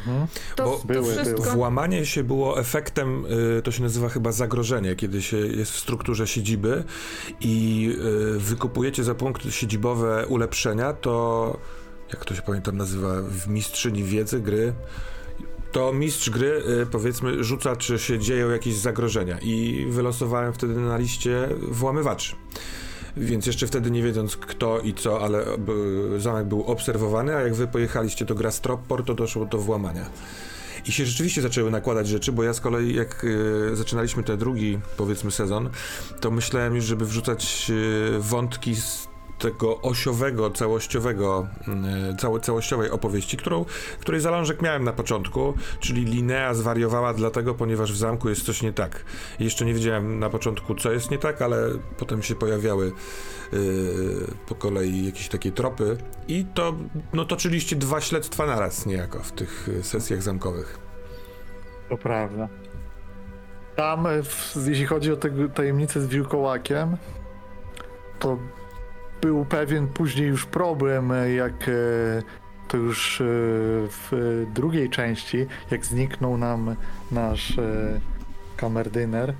To, 0.56 0.64
bo 0.64 0.78
to 0.78 0.86
były, 0.86 1.12
wszystko. 1.12 1.42
były. 1.42 1.54
Włamanie 1.54 2.06
się 2.06 2.24
było 2.24 2.60
efektem, 2.60 3.26
y, 3.58 3.62
to 3.62 3.70
się 3.70 3.82
nazywa 3.82 4.08
chyba 4.08 4.32
zagrożenie, 4.32 4.96
kiedy 4.96 5.22
się 5.22 5.36
jest 5.36 5.72
w 5.72 5.78
strukturze 5.78 6.26
siedziby 6.26 6.84
i 7.40 7.88
y, 8.34 8.38
wykupujecie 8.38 9.04
za 9.04 9.14
punkty 9.14 9.52
siedzibowe 9.52 10.26
ulepszenia, 10.26 10.92
to 10.92 11.56
jak 12.12 12.24
to 12.24 12.34
się 12.34 12.42
pamiętam 12.42 12.76
nazywa, 12.76 13.22
w 13.22 13.48
mistrzyni 13.48 14.04
wiedzy 14.04 14.40
gry, 14.40 14.72
to 15.72 15.92
mistrz 15.92 16.30
gry, 16.30 16.62
y, 16.82 16.86
powiedzmy, 16.86 17.44
rzuca, 17.44 17.76
czy 17.76 17.98
się 17.98 18.18
dzieją 18.18 18.50
jakieś 18.50 18.74
zagrożenia 18.74 19.38
i 19.42 19.86
wylosowałem 19.90 20.52
wtedy 20.52 20.74
na 20.74 20.98
liście 20.98 21.48
włamywaczy. 21.62 22.36
Więc 23.16 23.46
jeszcze 23.46 23.66
wtedy 23.66 23.90
nie 23.90 24.02
wiedząc 24.02 24.36
kto 24.36 24.80
i 24.80 24.94
co, 24.94 25.20
ale 25.20 25.44
y, 26.16 26.20
zamek 26.20 26.46
był 26.46 26.64
obserwowany, 26.64 27.36
a 27.36 27.40
jak 27.40 27.54
wy 27.54 27.66
pojechaliście 27.66 28.24
do 28.24 28.34
Grastropor, 28.34 29.04
to 29.04 29.14
doszło 29.14 29.44
do 29.44 29.58
włamania. 29.58 30.10
I 30.86 30.92
się 30.92 31.06
rzeczywiście 31.06 31.42
zaczęły 31.42 31.70
nakładać 31.70 32.08
rzeczy, 32.08 32.32
bo 32.32 32.42
ja 32.42 32.54
z 32.54 32.60
kolei 32.60 32.94
jak 32.94 33.24
y, 33.24 33.76
zaczynaliśmy 33.76 34.22
ten 34.22 34.38
drugi, 34.38 34.78
powiedzmy, 34.96 35.30
sezon, 35.30 35.70
to 36.20 36.30
myślałem 36.30 36.76
już, 36.76 36.84
żeby 36.84 37.06
wrzucać 37.06 37.70
y, 37.70 38.18
wątki 38.18 38.76
z 38.76 39.07
tego 39.38 39.80
osiowego, 39.80 40.50
całościowego, 40.50 41.48
y, 42.12 42.16
całe, 42.16 42.40
całościowej 42.40 42.90
opowieści, 42.90 43.36
którą, 43.36 43.64
której 44.00 44.20
zalążek 44.20 44.62
miałem 44.62 44.84
na 44.84 44.92
początku, 44.92 45.54
czyli 45.80 46.04
Linea 46.04 46.54
zwariowała 46.54 47.14
dlatego, 47.14 47.54
ponieważ 47.54 47.92
w 47.92 47.96
zamku 47.96 48.28
jest 48.28 48.42
coś 48.42 48.62
nie 48.62 48.72
tak. 48.72 49.04
Jeszcze 49.40 49.64
nie 49.64 49.74
wiedziałem 49.74 50.18
na 50.18 50.30
początku, 50.30 50.74
co 50.74 50.92
jest 50.92 51.10
nie 51.10 51.18
tak, 51.18 51.42
ale 51.42 51.56
potem 51.98 52.22
się 52.22 52.34
pojawiały 52.34 52.92
y, 53.52 54.34
po 54.48 54.54
kolei 54.54 55.06
jakieś 55.06 55.28
takie 55.28 55.52
tropy 55.52 55.96
i 56.28 56.44
to, 56.54 56.74
no 57.12 57.24
toczyliście 57.24 57.76
dwa 57.76 58.00
śledztwa 58.00 58.46
naraz 58.46 58.86
niejako 58.86 59.18
w 59.18 59.32
tych 59.32 59.68
y, 59.68 59.82
sesjach 59.82 60.22
zamkowych. 60.22 60.78
To 61.88 61.96
prawda. 61.96 62.48
Tam, 63.76 64.06
e, 64.06 64.22
w, 64.22 64.56
jeśli 64.66 64.86
chodzi 64.86 65.12
o 65.12 65.16
tę 65.16 65.30
tajemnicę 65.54 66.00
z 66.00 66.06
wilkołakiem, 66.06 66.96
to 68.18 68.38
był 69.20 69.44
pewien 69.44 69.88
później 69.88 70.28
już 70.28 70.46
problem, 70.46 71.12
e, 71.12 71.32
jak 71.32 71.68
e, 71.68 71.72
to 72.68 72.76
już 72.76 73.20
e, 73.20 73.24
w 73.88 74.46
drugiej 74.54 74.90
części, 74.90 75.46
jak 75.70 75.86
zniknął 75.86 76.38
nam 76.38 76.76
nasz 77.10 77.56
kamerdyner. 78.56 79.34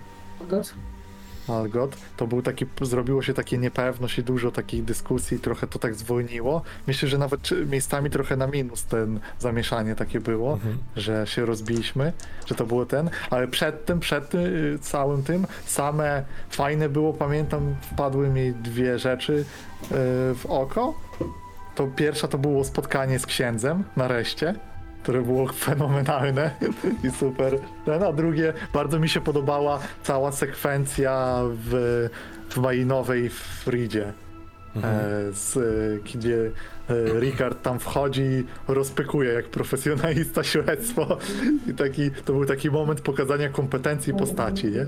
Algot, 1.50 1.96
to 2.16 2.26
był 2.26 2.42
taki, 2.42 2.66
zrobiło 2.82 3.22
się 3.22 3.34
takie 3.34 3.58
niepewność 3.58 4.18
i 4.18 4.22
dużo 4.22 4.50
takich 4.50 4.84
dyskusji, 4.84 5.38
trochę 5.38 5.66
to 5.66 5.78
tak 5.78 5.94
zwolniło. 5.94 6.62
Myślę, 6.86 7.08
że 7.08 7.18
nawet 7.18 7.50
miejscami 7.66 8.10
trochę 8.10 8.36
na 8.36 8.46
minus 8.46 8.84
ten 8.84 9.20
zamieszanie 9.38 9.94
takie 9.94 10.20
było, 10.20 10.52
Mhm. 10.52 10.78
że 10.96 11.26
się 11.26 11.46
rozbiliśmy, 11.46 12.12
że 12.46 12.54
to 12.54 12.66
było 12.66 12.86
ten, 12.86 13.10
ale 13.30 13.48
przed 13.48 13.84
tym, 13.84 14.00
przed 14.00 14.28
tym, 14.30 14.40
całym 14.80 15.22
tym, 15.22 15.46
same 15.66 16.24
fajne 16.50 16.88
było, 16.88 17.12
pamiętam, 17.12 17.76
wpadły 17.92 18.28
mi 18.28 18.52
dwie 18.52 18.98
rzeczy 18.98 19.32
y, 19.32 19.44
w 20.34 20.46
oko. 20.48 20.94
To 21.74 21.86
pierwsza 21.86 22.28
to 22.28 22.38
było 22.38 22.64
spotkanie 22.64 23.18
z 23.18 23.26
księdzem, 23.26 23.84
nareszcie, 23.96 24.54
które 25.08 25.22
było 25.22 25.46
fenomenalne 25.46 26.50
i 27.04 27.10
super. 27.10 27.58
Ten, 27.84 28.02
a 28.02 28.12
drugie, 28.12 28.52
bardzo 28.72 28.98
mi 28.98 29.08
się 29.08 29.20
podobała 29.20 29.80
cała 30.02 30.32
sekwencja 30.32 31.42
w, 31.54 32.08
w 32.48 32.56
Malinowej 32.56 33.30
Fridzie. 33.30 34.12
E, 34.76 35.32
z, 35.32 35.56
e, 35.56 35.60
gdzie 36.14 36.50
e, 36.90 37.20
Ricard 37.20 37.62
tam 37.62 37.78
wchodzi 37.78 38.22
i 38.22 38.44
rozpykuje 38.68 39.32
jak 39.32 39.46
profesjonalista 39.46 40.44
śledztwo 40.44 41.18
i 41.66 41.74
taki, 41.74 42.10
to 42.10 42.32
był 42.32 42.44
taki 42.44 42.70
moment 42.70 43.00
pokazania 43.00 43.48
kompetencji 43.48 44.14
postaci, 44.14 44.66
nie? 44.66 44.86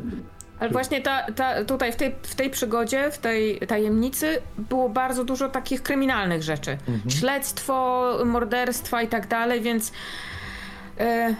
Ale 0.60 0.70
właśnie 0.70 1.00
ta, 1.00 1.32
ta, 1.32 1.64
tutaj 1.64 1.92
w 1.92 1.96
tej, 1.96 2.14
w 2.22 2.34
tej 2.34 2.50
przygodzie, 2.50 3.10
w 3.10 3.18
tej 3.18 3.58
tajemnicy 3.58 4.42
było 4.58 4.88
bardzo 4.88 5.24
dużo 5.24 5.48
takich 5.48 5.82
kryminalnych 5.82 6.42
rzeczy. 6.42 6.78
Śledztwo, 7.08 8.12
morderstwa 8.24 9.02
i 9.02 9.08
tak 9.08 9.26
dalej, 9.26 9.60
więc 9.60 9.92
e, 10.98 11.34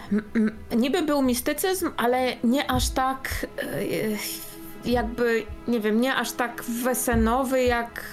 niby 0.75 1.01
był 1.01 1.21
mistycyzm, 1.21 1.89
ale 1.97 2.35
nie 2.43 2.71
aż 2.71 2.89
tak 2.89 3.45
e, 3.63 4.89
jakby, 4.89 5.43
nie 5.67 5.79
wiem, 5.79 6.01
nie 6.01 6.15
aż 6.15 6.31
tak 6.31 6.63
wesenowy 6.83 7.63
jak 7.63 8.03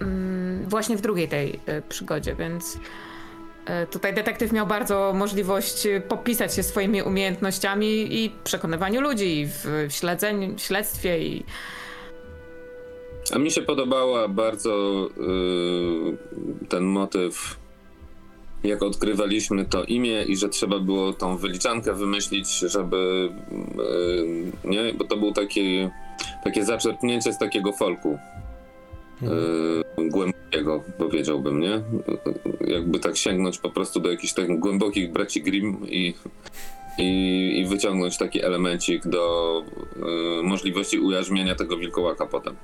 mm, 0.00 0.68
właśnie 0.68 0.96
w 0.96 1.00
drugiej 1.00 1.28
tej 1.28 1.60
e, 1.66 1.82
przygodzie, 1.82 2.34
więc 2.34 2.78
Tutaj 3.90 4.14
detektyw 4.14 4.52
miał 4.52 4.66
bardzo 4.66 5.12
możliwość 5.14 5.86
e, 5.86 6.00
popisać 6.00 6.54
się 6.54 6.62
swoimi 6.62 7.02
umiejętnościami 7.02 8.24
i 8.24 8.30
przekonywaniu 8.44 9.00
ludzi 9.00 9.46
w 9.46 9.86
śledzeniu, 9.90 10.58
śledztwie 10.58 11.18
i 11.18 11.44
A 13.30 13.38
mi 13.38 13.50
się 13.50 13.62
podobała 13.62 14.28
bardzo 14.28 15.06
y, 16.62 16.68
ten 16.68 16.84
motyw, 16.84 17.56
jak 18.64 18.82
odkrywaliśmy 18.82 19.64
to 19.64 19.84
imię 19.84 20.22
i 20.22 20.36
że 20.36 20.48
trzeba 20.48 20.78
było 20.78 21.12
tą 21.12 21.36
wyliczankę 21.36 21.94
wymyślić, 21.94 22.58
żeby 22.58 23.30
y, 24.64 24.68
nie, 24.68 24.94
bo 24.94 25.04
to 25.04 25.16
był 25.16 25.32
taki, 25.32 25.88
takie 26.44 26.64
zaczerpnięcie 26.64 27.32
z 27.32 27.38
takiego 27.38 27.72
folku. 27.72 28.18
Y, 29.22 30.10
głębokiego, 30.10 30.82
powiedziałbym, 30.98 31.60
nie? 31.60 31.82
Jakby 32.60 32.98
tak 32.98 33.16
sięgnąć 33.16 33.58
po 33.58 33.70
prostu 33.70 34.00
do 34.00 34.10
jakichś 34.10 34.32
tak 34.32 34.58
głębokich 34.58 35.12
braci 35.12 35.42
Grimm 35.42 35.86
i, 35.88 36.14
i, 36.98 37.58
i 37.60 37.66
wyciągnąć 37.66 38.18
taki 38.18 38.44
elemencik 38.44 39.06
do 39.08 39.62
y, 40.40 40.42
możliwości 40.42 40.98
ujarzmienia 40.98 41.54
tego 41.54 41.76
wilkołaka 41.76 42.26
potem. 42.26 42.56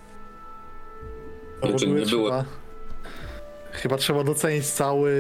Znaczy, 1.63 1.87
nie 1.89 1.95
było- 1.95 2.29
trzeba, 2.29 2.45
chyba 3.73 3.97
trzeba 3.97 4.25
docenić 4.25 4.67
cały 4.67 5.13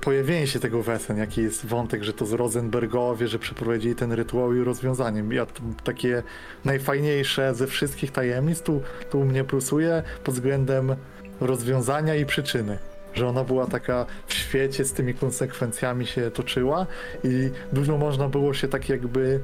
pojawienie 0.00 0.46
się 0.46 0.60
tego 0.60 0.82
wesen, 0.82 1.16
jaki 1.16 1.42
jest 1.42 1.66
wątek, 1.66 2.02
że 2.02 2.12
to 2.12 2.26
z 2.26 2.32
Rosenbergowie, 2.32 3.28
że 3.28 3.38
przeprowadzili 3.38 3.94
ten 3.94 4.12
rytuał 4.12 4.54
i 4.54 4.60
rozwiązanie. 4.60 5.24
Ja 5.34 5.46
takie 5.84 6.22
najfajniejsze 6.64 7.54
ze 7.54 7.66
wszystkich 7.66 8.12
tajemnic 8.12 8.62
tu, 8.62 8.82
tu 9.10 9.24
mnie 9.24 9.44
plusuje 9.44 10.02
pod 10.24 10.34
względem 10.34 10.96
rozwiązania 11.40 12.14
i 12.14 12.26
przyczyny. 12.26 12.78
Że 13.14 13.28
ona 13.28 13.44
była 13.44 13.66
taka 13.66 14.06
w 14.26 14.34
świecie 14.34 14.84
z 14.84 14.92
tymi 14.92 15.14
konsekwencjami 15.14 16.06
się 16.06 16.30
toczyła 16.30 16.86
i 17.24 17.50
dużo 17.72 17.98
można 17.98 18.28
było 18.28 18.54
się 18.54 18.68
tak 18.68 18.88
jakby 18.88 19.40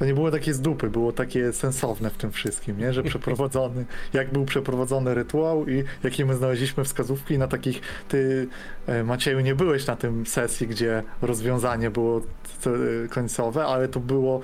to 0.00 0.04
nie 0.06 0.14
było 0.14 0.30
takie 0.30 0.54
z 0.54 0.60
dupy, 0.60 0.90
było 0.90 1.12
takie 1.12 1.52
sensowne 1.52 2.10
w 2.10 2.16
tym 2.16 2.32
wszystkim, 2.32 2.78
nie? 2.78 2.92
Że 2.92 3.02
przeprowadzony, 3.02 3.84
jak 4.12 4.32
był 4.32 4.44
przeprowadzony 4.44 5.14
rytuał 5.14 5.68
i 5.68 5.84
jakie 6.04 6.26
my 6.26 6.34
znaleźliśmy 6.36 6.84
wskazówki 6.84 7.38
na 7.38 7.48
takich, 7.48 7.80
ty 8.08 8.48
e, 8.86 9.04
Macieju 9.04 9.40
nie 9.40 9.54
byłeś 9.54 9.86
na 9.86 9.96
tym 9.96 10.26
sesji, 10.26 10.66
gdzie 10.66 11.02
rozwiązanie 11.22 11.90
było 11.90 12.20
c- 12.60 12.70
końcowe, 13.10 13.64
ale 13.64 13.88
to 13.88 14.00
było 14.00 14.40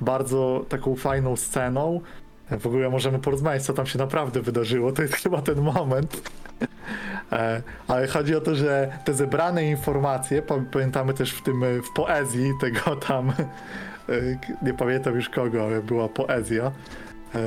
bardzo 0.00 0.64
taką 0.68 0.96
fajną 0.96 1.36
sceną. 1.36 2.00
E, 2.50 2.58
W 2.58 2.66
ogóle 2.66 2.90
możemy 2.90 3.18
porozmawiać, 3.18 3.62
co 3.62 3.72
tam 3.72 3.86
się 3.86 3.98
naprawdę 3.98 4.40
wydarzyło. 4.40 4.92
To 4.92 5.02
jest 5.02 5.14
chyba 5.22 5.42
ten 5.42 5.60
moment. 5.60 6.30
E, 7.32 7.62
Ale 7.88 8.06
chodzi 8.06 8.34
o 8.36 8.40
to, 8.40 8.54
że 8.54 8.92
te 9.04 9.14
zebrane 9.14 9.64
informacje, 9.64 10.42
pa- 10.42 10.64
pamiętamy 10.72 11.14
też 11.14 11.32
w 11.32 11.42
tym, 11.42 11.64
e, 11.64 11.66
w 11.82 11.90
poezji 11.94 12.52
tego 12.60 12.96
tam, 12.96 13.30
e, 13.30 13.34
nie 14.62 14.74
pamiętam 14.74 15.14
już 15.14 15.28
kogo, 15.28 15.64
ale 15.64 15.82
była 15.82 16.08
poezja. 16.08 16.72
E, 17.34 17.40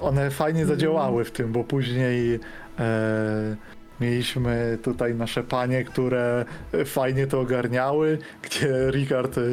One 0.00 0.30
fajnie 0.30 0.66
zadziałały 0.66 1.24
w 1.24 1.30
tym, 1.30 1.52
bo 1.52 1.64
później 1.64 2.40
e, 2.78 3.56
mieliśmy 4.00 4.78
tutaj 4.82 5.14
nasze 5.14 5.42
panie, 5.42 5.84
które 5.84 6.44
fajnie 6.84 7.26
to 7.26 7.40
ogarniały, 7.40 8.18
gdzie 8.42 8.68
Richard 8.90 9.38
e, 9.38 9.40
e, 9.40 9.48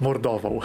mordował 0.00 0.60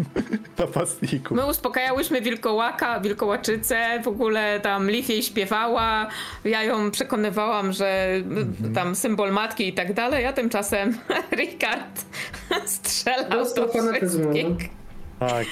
napastników. 0.58 1.36
My 1.36 1.46
uspokajałyśmy 1.46 2.20
wilkołaka, 2.20 3.00
wilkołaczycę, 3.00 4.00
w 4.04 4.08
ogóle 4.08 4.60
tam 4.60 4.90
Liv 4.90 5.12
jej 5.12 5.22
śpiewała, 5.22 6.06
ja 6.44 6.62
ją 6.62 6.90
przekonywałam, 6.90 7.72
że 7.72 8.08
Mhm. 8.18 8.74
tam 8.74 8.94
symbol 8.96 9.32
matki 9.32 9.68
i 9.68 9.72
tak 9.72 9.92
dalej, 9.92 10.26
a 10.26 10.32
tymczasem 10.32 10.98
Ricard 11.38 12.04
strzelał 12.66 13.54
do 13.56 13.68
fanatyzmu, 13.68 14.32
wszystkich. 14.32 14.68
Tak. 15.20 15.46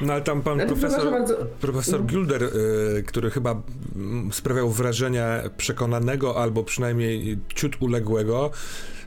No 0.00 0.12
ale 0.12 0.22
tam 0.22 0.42
pan 0.42 0.60
profesor, 0.66 1.10
bardzo. 1.10 1.36
profesor 1.60 2.04
Gilder, 2.04 2.42
y, 2.42 3.02
który 3.06 3.30
chyba 3.30 3.62
mm, 3.96 4.32
sprawiał 4.32 4.70
wrażenie 4.70 5.26
przekonanego 5.56 6.36
albo 6.42 6.64
przynajmniej 6.64 7.38
ciut 7.54 7.76
uległego 7.80 8.50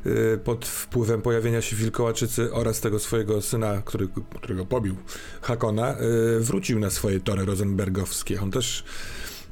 y, 0.05 0.39
pod 0.43 0.65
wpływem 0.65 1.21
pojawienia 1.21 1.61
się 1.61 1.75
wilkołaczycy 1.75 2.53
oraz 2.53 2.79
tego 2.79 2.99
swojego 2.99 3.41
syna, 3.41 3.81
który, 3.85 4.07
którego 4.35 4.65
pobił 4.65 4.95
Hakona, 5.41 5.95
y, 6.37 6.39
wrócił 6.39 6.79
na 6.79 6.89
swoje 6.89 7.19
tory 7.19 7.45
rosenbergowskie. 7.45 8.41
On 8.41 8.51
też 8.51 8.83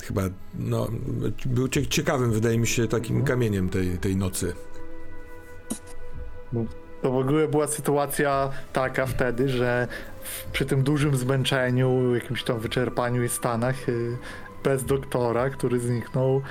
chyba 0.04 0.22
no, 0.60 0.88
był 1.46 1.68
cie- 1.68 1.88
ciekawym, 1.88 2.32
wydaje 2.32 2.58
mi 2.58 2.68
się, 2.68 2.88
takim 2.88 3.24
kamieniem 3.24 3.70
tej, 3.70 3.98
tej 3.98 4.16
nocy. 4.16 4.54
To 7.02 7.12
w 7.12 7.16
ogóle 7.16 7.48
była 7.48 7.68
sytuacja 7.68 8.50
taka 8.74 9.06
wtedy, 9.06 9.50
że 9.50 9.88
przy 10.52 10.66
tym 10.66 10.84
dużym 10.84 11.16
zmęczeniu, 11.18 12.16
jakimś 12.16 12.44
tam 12.44 12.60
wyczerpaniu 12.60 13.24
i 13.24 13.30
stanach, 13.30 13.90
y, 13.90 14.18
bez 14.64 14.86
doktora, 14.86 15.50
który 15.50 15.80
zniknął, 15.80 16.42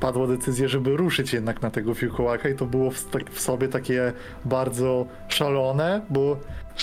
padła 0.00 0.26
decyzja, 0.26 0.68
żeby 0.68 0.96
ruszyć 0.96 1.32
jednak 1.32 1.62
na 1.62 1.70
tego 1.70 1.94
wilkołaka 1.94 2.48
i 2.48 2.54
to 2.54 2.66
było 2.66 2.90
w, 2.90 3.04
tak, 3.04 3.30
w 3.30 3.40
sobie 3.40 3.68
takie 3.68 4.12
bardzo 4.44 5.06
szalone, 5.28 6.00
bo 6.10 6.36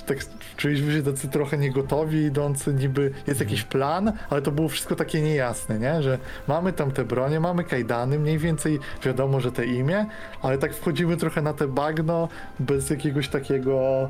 tak 0.05 0.17
czuliśmy 0.57 0.93
się 0.93 1.03
tacy 1.03 1.27
trochę 1.27 1.57
niegotowi, 1.57 2.17
idący 2.17 2.73
niby 2.73 3.11
jest 3.27 3.39
jakiś 3.39 3.63
plan, 3.63 4.11
ale 4.29 4.41
to 4.41 4.51
było 4.51 4.69
wszystko 4.69 4.95
takie 4.95 5.21
niejasne, 5.21 5.79
nie? 5.79 6.03
Że 6.03 6.17
mamy 6.47 6.73
tam 6.73 6.91
te 6.91 7.05
bronie, 7.05 7.39
mamy 7.39 7.63
kajdany, 7.63 8.19
mniej 8.19 8.37
więcej 8.37 8.79
wiadomo, 9.03 9.39
że 9.39 9.51
te 9.51 9.65
imię, 9.65 10.05
ale 10.41 10.57
tak 10.57 10.73
wchodzimy 10.73 11.17
trochę 11.17 11.41
na 11.41 11.53
te 11.53 11.67
bagno 11.67 12.27
bez 12.59 12.89
jakiegoś 12.89 13.29
takiego 13.29 14.09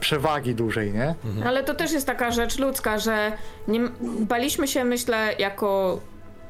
przewagi 0.00 0.54
dużej, 0.54 0.92
nie? 0.92 1.14
Ale 1.46 1.64
to 1.64 1.74
też 1.74 1.92
jest 1.92 2.06
taka 2.06 2.30
rzecz 2.30 2.58
ludzka, 2.58 2.98
że 2.98 3.32
nie, 3.68 3.80
baliśmy 4.20 4.68
się, 4.68 4.84
myślę, 4.84 5.34
jako 5.38 6.00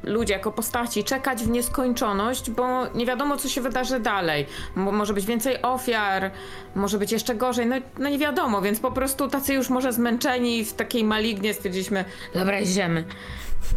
ludzie, 0.03 0.33
jako 0.33 0.51
postaci, 0.51 1.03
czekać 1.03 1.43
w 1.43 1.49
nieskończoność, 1.49 2.51
bo 2.51 2.87
nie 2.95 3.05
wiadomo, 3.05 3.37
co 3.37 3.49
się 3.49 3.61
wydarzy 3.61 3.99
dalej. 3.99 4.45
Może 4.75 5.13
być 5.13 5.25
więcej 5.25 5.61
ofiar, 5.61 6.31
może 6.75 6.97
być 6.97 7.11
jeszcze 7.11 7.35
gorzej, 7.35 7.65
no, 7.65 7.75
no 7.99 8.09
nie 8.09 8.17
wiadomo, 8.19 8.61
więc 8.61 8.79
po 8.79 8.91
prostu 8.91 9.27
tacy 9.27 9.53
już 9.53 9.69
może 9.69 9.93
zmęczeni 9.93 10.65
w 10.65 10.73
takiej 10.73 11.03
malignie 11.03 11.53
stwierdziliśmy, 11.53 12.05
dobra, 12.33 12.59
idziemy. 12.59 13.03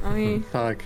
No 0.04 0.16
i 0.18 0.42
Tak. 0.52 0.78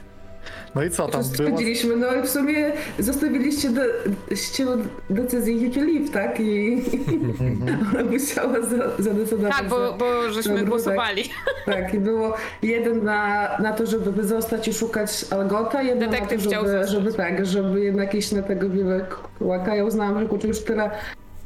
No 0.75 0.85
i 0.85 0.91
co 0.91 1.09
tam 1.09 1.23
było? 1.23 1.35
Stwierdziliśmy, 1.35 1.97
no 1.97 2.15
i 2.15 2.23
w 2.23 2.29
sumie 2.29 2.73
zostawiliście 2.99 3.71
de, 3.71 3.87
ście 4.35 4.67
decyzję 5.11 5.59
Hikeliv, 5.59 6.11
tak? 6.11 6.41
I 6.41 6.83
ona 7.95 8.05
musiała 8.11 8.61
za, 8.63 9.03
zadecydować. 9.03 9.53
tak, 9.53 9.69
bo, 9.69 9.93
bo 9.99 10.31
żeśmy 10.33 10.55
Dobra, 10.55 10.69
głosowali. 10.69 11.25
Tak, 11.67 11.95
i 11.95 11.99
było 11.99 12.35
jeden 12.63 13.05
na, 13.05 13.49
na 13.59 13.73
to, 13.73 13.87
żeby 13.87 14.25
zostać 14.25 14.69
i 14.69 14.73
szukać 14.73 15.25
Algota, 15.31 15.83
jeden 15.83 16.11
Detektyw 16.11 16.45
na 16.45 16.51
to, 16.51 16.67
żeby, 16.67 16.87
żeby 16.89 17.13
tak, 17.13 17.47
żeby 17.47 17.81
jednak 17.81 18.15
iść 18.15 18.33
na 18.33 18.43
tego 18.43 18.69
wilkołaka. 18.69 19.77
Ja 19.77 19.85
uznałam, 19.85 20.21
że 20.21 20.27
kurczę, 20.27 20.49
już 20.49 20.61
tyle, 20.61 20.91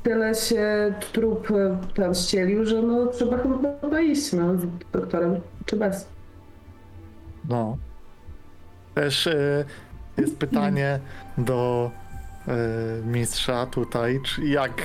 tyle 0.02 0.34
się 0.34 0.94
trup 1.12 1.50
e, 1.50 1.78
tam 1.94 2.14
ścielił, 2.14 2.64
że 2.64 2.82
no 2.82 3.06
trzeba 3.06 3.38
chyba 3.80 4.00
iść 4.00 4.32
no, 4.32 4.56
z 4.56 4.62
doktorem, 4.92 5.40
czy 5.66 5.76
bez. 5.76 6.06
No. 7.48 7.76
Też 8.94 9.26
e, 9.26 9.64
jest 10.18 10.38
pytanie 10.38 11.00
do 11.38 11.90
e, 12.48 12.52
mistrza 13.06 13.66
tutaj, 13.66 14.20
czy 14.24 14.46
jak, 14.46 14.82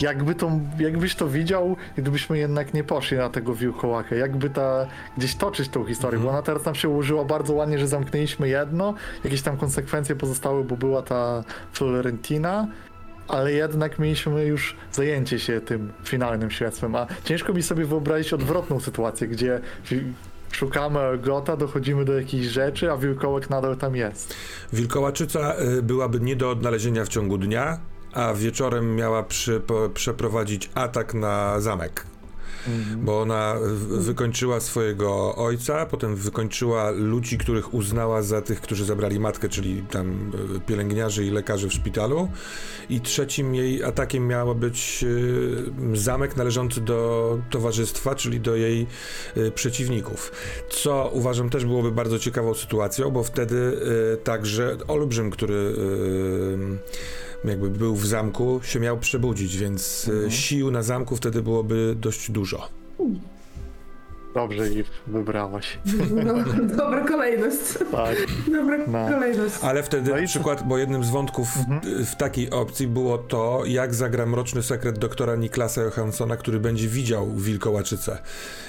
jakby 0.00 0.34
to, 0.34 0.50
jakbyś 0.78 1.14
to 1.14 1.28
widział, 1.28 1.76
gdybyśmy 1.96 2.38
jednak 2.38 2.74
nie 2.74 2.84
poszli 2.84 3.16
na 3.16 3.30
tego 3.30 3.54
wilkołaka, 3.54 4.14
jakby 4.14 4.50
ta, 4.50 4.86
gdzieś 5.18 5.34
toczyć 5.34 5.68
tą 5.68 5.84
historię, 5.84 6.20
bo 6.20 6.30
ona 6.30 6.42
teraz 6.42 6.64
nam 6.64 6.74
się 6.74 6.88
ułożyła 6.88 7.24
bardzo 7.24 7.54
ładnie, 7.54 7.78
że 7.78 7.88
zamknęliśmy 7.88 8.48
jedno, 8.48 8.94
jakieś 9.24 9.42
tam 9.42 9.56
konsekwencje 9.56 10.16
pozostały, 10.16 10.64
bo 10.64 10.76
była 10.76 11.02
ta 11.02 11.44
Florentina, 11.72 12.68
ale 13.28 13.52
jednak 13.52 13.98
mieliśmy 13.98 14.44
już 14.44 14.76
zajęcie 14.92 15.38
się 15.38 15.60
tym 15.60 15.92
finalnym 16.04 16.50
śledztwem, 16.50 16.96
a 16.96 17.06
ciężko 17.24 17.52
mi 17.52 17.62
sobie 17.62 17.84
wyobrazić 17.84 18.32
odwrotną 18.32 18.80
sytuację, 18.80 19.28
gdzie 19.28 19.60
szukamy 20.52 21.18
Gota, 21.18 21.56
dochodzimy 21.56 22.04
do 22.04 22.12
jakichś 22.12 22.46
rzeczy, 22.46 22.92
a 22.92 22.96
wilkołak 22.96 23.50
nadal 23.50 23.76
tam 23.76 23.96
jest. 23.96 24.34
Wilkołaczyca 24.72 25.54
y, 25.78 25.82
byłaby 25.82 26.20
nie 26.20 26.36
do 26.36 26.50
odnalezienia 26.50 27.04
w 27.04 27.08
ciągu 27.08 27.38
dnia, 27.38 27.78
a 28.12 28.34
wieczorem 28.34 28.96
miała 28.96 29.22
przy, 29.22 29.60
po, 29.60 29.88
przeprowadzić 29.94 30.70
atak 30.74 31.14
na 31.14 31.60
zamek. 31.60 32.06
Bo 32.96 33.20
ona 33.20 33.56
wykończyła 33.88 34.60
swojego 34.60 35.36
ojca, 35.36 35.86
potem 35.86 36.16
wykończyła 36.16 36.90
ludzi, 36.90 37.38
których 37.38 37.74
uznała 37.74 38.22
za 38.22 38.42
tych, 38.42 38.60
którzy 38.60 38.84
zabrali 38.84 39.20
matkę, 39.20 39.48
czyli 39.48 39.82
tam 39.82 40.32
y, 40.56 40.60
pielęgniarzy 40.60 41.24
i 41.24 41.30
lekarzy 41.30 41.68
w 41.68 41.72
szpitalu. 41.72 42.28
I 42.90 43.00
trzecim 43.00 43.54
jej 43.54 43.84
atakiem 43.84 44.26
miał 44.26 44.54
być 44.54 45.04
y, 45.92 45.96
zamek 45.96 46.36
należący 46.36 46.80
do 46.80 47.38
towarzystwa, 47.50 48.14
czyli 48.14 48.40
do 48.40 48.56
jej 48.56 48.86
y, 49.36 49.50
przeciwników. 49.50 50.32
Co 50.70 51.10
uważam 51.12 51.50
też 51.50 51.64
byłoby 51.64 51.92
bardzo 51.92 52.18
ciekawą 52.18 52.54
sytuacją, 52.54 53.10
bo 53.10 53.22
wtedy 53.22 53.80
także 54.24 54.76
Olbrzym, 54.88 55.30
który 55.30 55.74
jakby 57.44 57.70
był 57.70 57.96
w 57.96 58.06
zamku, 58.06 58.60
się 58.62 58.80
miał 58.80 58.98
przebudzić, 58.98 59.56
więc 59.56 60.06
e, 60.08 60.12
Mhm. 60.12 60.30
sił 60.30 60.70
na 60.70 60.82
zamku 60.82 61.16
wtedy 61.16 61.42
byłoby 61.42 61.96
dość 62.00 62.30
dużo. 62.30 62.68
Dobrze 64.34 64.68
i 64.70 64.84
wybrałaś. 65.06 65.78
No, 66.24 66.34
dobra 66.76 67.04
kolejność. 67.08 67.56
Tak. 67.92 68.16
Dobra 68.52 68.78
No. 68.86 69.08
kolejność. 69.08 69.54
Ale 69.62 69.82
wtedy 69.82 70.10
No 70.10 70.16
na 70.20 70.26
przykład, 70.26 70.68
bo 70.68 70.78
jednym 70.78 71.04
z 71.04 71.10
wątków 71.10 71.48
Mhm. 71.56 72.04
w 72.04 72.16
takiej 72.16 72.50
opcji 72.50 72.86
było 72.86 73.18
to, 73.18 73.62
jak 73.66 73.94
zagra 73.94 74.26
Mroczny 74.26 74.62
Sekret 74.62 74.98
doktora 74.98 75.36
Niklasa 75.36 75.82
Johanssona, 75.82 76.36
który 76.36 76.60
będzie 76.60 76.88
widział 76.88 77.34
wilkołaczycę. 77.36 78.18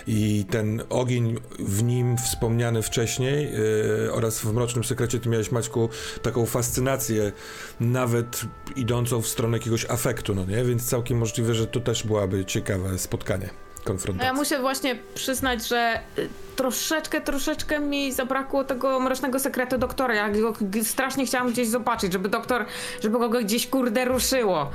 I 0.07 0.45
ten 0.49 0.81
ogień 0.89 1.35
w 1.59 1.83
nim 1.83 2.17
wspomniany 2.17 2.81
wcześniej 2.81 3.55
y, 4.05 4.13
oraz 4.13 4.39
w 4.39 4.53
Mrocznym 4.53 4.83
Sekrecie 4.83 5.19
ty 5.19 5.29
miałeś, 5.29 5.51
Maćku, 5.51 5.89
taką 6.21 6.45
fascynację 6.45 7.31
nawet 7.79 8.41
idącą 8.75 9.21
w 9.21 9.27
stronę 9.27 9.57
jakiegoś 9.57 9.85
afektu, 9.89 10.35
no 10.35 10.45
nie? 10.45 10.63
Więc 10.63 10.89
całkiem 10.89 11.17
możliwe, 11.17 11.53
że 11.53 11.67
to 11.67 11.79
też 11.79 12.03
byłaby 12.07 12.45
ciekawe 12.45 12.97
spotkanie, 12.97 13.49
No 13.81 13.87
konfrontacja. 13.87 14.27
ja 14.27 14.33
muszę 14.33 14.59
właśnie 14.59 14.95
przyznać, 15.15 15.67
że 15.67 15.99
y, 16.17 16.29
troszeczkę, 16.55 17.21
troszeczkę 17.21 17.79
mi 17.79 18.11
zabrakło 18.11 18.63
tego 18.63 18.99
mrocznego 18.99 19.39
sekretu 19.39 19.77
doktora. 19.77 20.15
Ja 20.15 20.29
go 20.29 20.53
strasznie 20.83 21.25
chciałam 21.25 21.51
gdzieś 21.51 21.67
zobaczyć, 21.67 22.13
żeby 22.13 22.29
doktor, 22.29 22.65
żeby 23.03 23.19
go 23.19 23.29
gdzieś 23.29 23.67
kurde 23.67 24.05
ruszyło. 24.05 24.71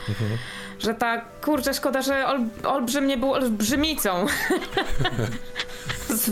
Że 0.79 0.95
ta, 0.95 1.21
kurczę, 1.21 1.75
szkoda, 1.75 2.03
że 2.03 2.27
ol, 2.27 2.41
olbrzym 2.65 3.07
nie 3.07 3.17
był 3.17 3.33
olbrzymicą. 3.33 4.27
z, 6.09 6.31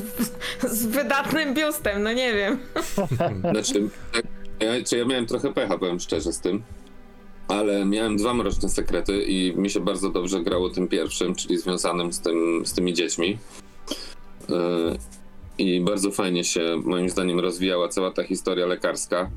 z 0.62 0.87
wydatnym 0.87 1.54
biustem, 1.54 2.02
no 2.02 2.12
nie 2.12 2.34
wiem. 2.34 2.58
Znaczy, 3.40 3.88
tak, 4.12 4.22
ja, 4.60 4.84
czy 4.87 4.96
ja 4.96 5.04
miałem 5.04 5.26
trochę 5.26 5.52
pecha, 5.52 5.78
powiem 5.78 6.00
szczerze 6.00 6.32
z 6.32 6.40
tym. 6.40 6.62
Ale 7.48 7.85
miałem 7.85 8.16
dwa 8.16 8.35
mroczne 8.35 8.68
sekrety 8.68 9.22
i 9.22 9.52
mi 9.57 9.70
się 9.70 9.80
bardzo 9.80 10.11
dobrze 10.11 10.42
grało 10.42 10.70
tym 10.70 10.88
pierwszym, 10.88 11.35
czyli 11.35 11.59
związanym 11.59 12.12
z, 12.12 12.20
tym, 12.20 12.66
z 12.66 12.72
tymi 12.72 12.94
dziećmi. 12.94 13.38
Yy, 14.48 14.57
I 15.59 15.80
bardzo 15.80 16.11
fajnie 16.11 16.44
się, 16.44 16.80
moim 16.85 17.11
zdaniem, 17.11 17.40
rozwijała 17.40 17.88
cała 17.88 18.11
ta 18.11 18.22
historia 18.22 18.66
lekarska. 18.66 19.30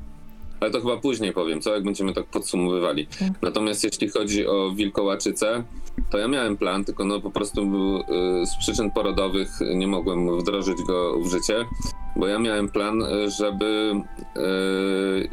Ale 0.60 0.70
to 0.70 0.80
chyba 0.80 0.96
później 0.96 1.32
powiem, 1.32 1.60
co 1.60 1.74
jak 1.74 1.84
będziemy 1.84 2.12
tak 2.14 2.26
podsumowywali. 2.26 3.06
Natomiast 3.42 3.84
jeśli 3.84 4.08
chodzi 4.08 4.46
o 4.46 4.70
wilkołaczycę, 4.70 5.64
to 6.10 6.18
ja 6.18 6.28
miałem 6.28 6.56
plan, 6.56 6.84
tylko 6.84 7.04
no 7.04 7.20
po 7.20 7.30
prostu 7.30 7.60
yy, 8.08 8.46
z 8.46 8.56
przyczyn 8.56 8.90
porodowych 8.90 9.48
nie 9.74 9.86
mogłem 9.86 10.38
wdrożyć 10.38 10.78
go 10.86 11.20
w 11.20 11.30
życie. 11.30 11.64
Bo 12.16 12.26
ja 12.26 12.38
miałem 12.38 12.68
plan, 12.68 13.02
y, 13.02 13.30
żeby. 13.30 13.94
Yy, 14.36 15.28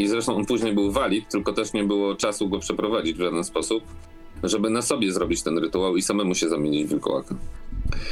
I 0.00 0.08
zresztą 0.08 0.36
on 0.36 0.46
później 0.46 0.74
był 0.74 0.92
walid, 0.92 1.28
tylko 1.28 1.52
też 1.52 1.72
nie 1.72 1.84
było 1.84 2.14
czasu 2.14 2.48
go 2.48 2.58
przeprowadzić 2.58 3.16
w 3.16 3.20
żaden 3.20 3.44
sposób, 3.44 3.84
żeby 4.42 4.70
na 4.70 4.82
sobie 4.82 5.12
zrobić 5.12 5.42
ten 5.42 5.58
rytuał 5.58 5.96
i 5.96 6.02
samemu 6.02 6.34
się 6.34 6.48
zamienić 6.48 6.86
w 6.86 6.90
wilkołaka. 6.90 7.34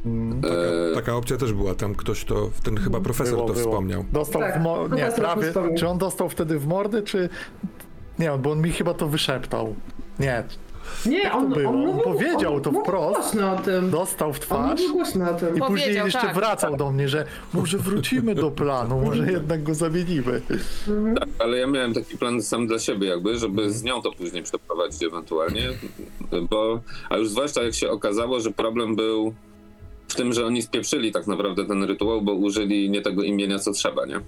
Mm. 0.04 0.40
Taka, 0.42 0.54
Eee, 0.54 0.94
taka 0.94 1.16
opcja 1.16 1.36
też 1.36 1.52
była, 1.52 1.74
tam 1.74 1.94
ktoś 1.94 2.24
to, 2.24 2.50
ten 2.64 2.76
chyba 2.76 3.00
profesor 3.00 3.34
Było, 3.34 3.46
to 3.48 3.54
było. 3.54 3.66
wspomniał. 3.66 4.04
Dostał 4.12 4.42
Tak, 4.42 4.58
w 4.58 4.62
mo- 4.62 4.88
Nie, 4.88 5.12
prawie. 5.16 5.52
Czy 5.78 5.88
on 5.88 5.98
dostał 5.98 6.28
wtedy 6.28 6.58
w 6.58 6.66
mordy, 6.66 7.02
czy. 7.02 7.28
Nie, 8.18 8.30
bo 8.42 8.50
on 8.50 8.60
mi 8.62 8.70
chyba 8.70 8.94
to 8.94 9.08
wyszeptał. 9.08 9.74
Nie, 10.20 10.44
Nie, 11.06 11.32
on, 11.32 11.48
było? 11.52 11.70
on, 11.70 11.76
On 11.76 11.86
mówił, 11.86 12.02
powiedział 12.04 12.54
on 12.54 12.62
to 12.62 12.70
mówił 12.72 12.84
wprost. 12.84 13.34
o 13.36 13.56
tym. 13.64 13.90
dostał 13.90 14.32
w 14.32 14.36
On 14.36 14.42
twarz. 14.42 14.80
mówił 14.80 14.92
głośno 14.94 15.30
o 15.30 15.34
tym. 15.34 15.48
I 15.48 15.58
Powiedział, 15.60 15.68
później 15.68 15.94
jeszcze 15.94 16.20
tak. 16.20 16.34
wracał 16.34 16.76
do 16.76 16.90
mnie, 16.92 17.08
że 17.08 17.24
może 17.54 17.78
wrócimy 17.78 18.34
do 18.34 18.50
planu, 18.50 19.00
może 19.00 19.32
jednak 19.32 19.62
go 19.62 19.74
zamienimy. 19.74 20.42
tak, 21.20 21.28
ale 21.38 21.58
ja 21.58 21.66
miałem 21.66 21.94
taki 21.94 22.18
plan 22.18 22.42
sam 22.42 22.66
dla 22.66 22.78
siebie, 22.78 23.08
jakby, 23.08 23.38
żeby 23.38 23.70
z 23.72 23.82
nią 23.82 24.02
to 24.02 24.12
później 24.12 24.42
przeprowadzić 24.42 25.02
ewentualnie. 25.02 25.68
Bo, 26.50 26.80
a 27.10 27.16
już 27.16 27.28
zwłaszcza 27.30 27.62
jak 27.62 27.74
się 27.74 27.90
okazało, 27.90 28.40
że 28.40 28.50
problem 28.50 28.96
był 28.96 29.34
w 30.08 30.14
tym, 30.14 30.32
że 30.32 30.46
oni 30.46 30.62
spieprzyli 30.62 31.12
tak 31.12 31.26
naprawdę 31.26 31.64
ten 31.64 31.82
rytuał, 31.84 32.22
bo 32.22 32.32
użyli 32.34 32.90
nie 32.90 33.02
tego 33.02 33.22
imienia, 33.22 33.58
co 33.58 33.72
trzeba, 33.72 34.06
nie? 34.06 34.20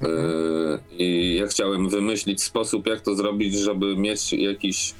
Yy, 0.00 0.78
I 0.98 1.36
ja 1.40 1.46
chciałem 1.46 1.88
wymyślić 1.88 2.42
sposób, 2.42 2.86
jak 2.86 3.00
to 3.00 3.14
zrobić, 3.14 3.54
żeby 3.54 3.96
mieć 3.96 4.32
jakiś 4.32 4.94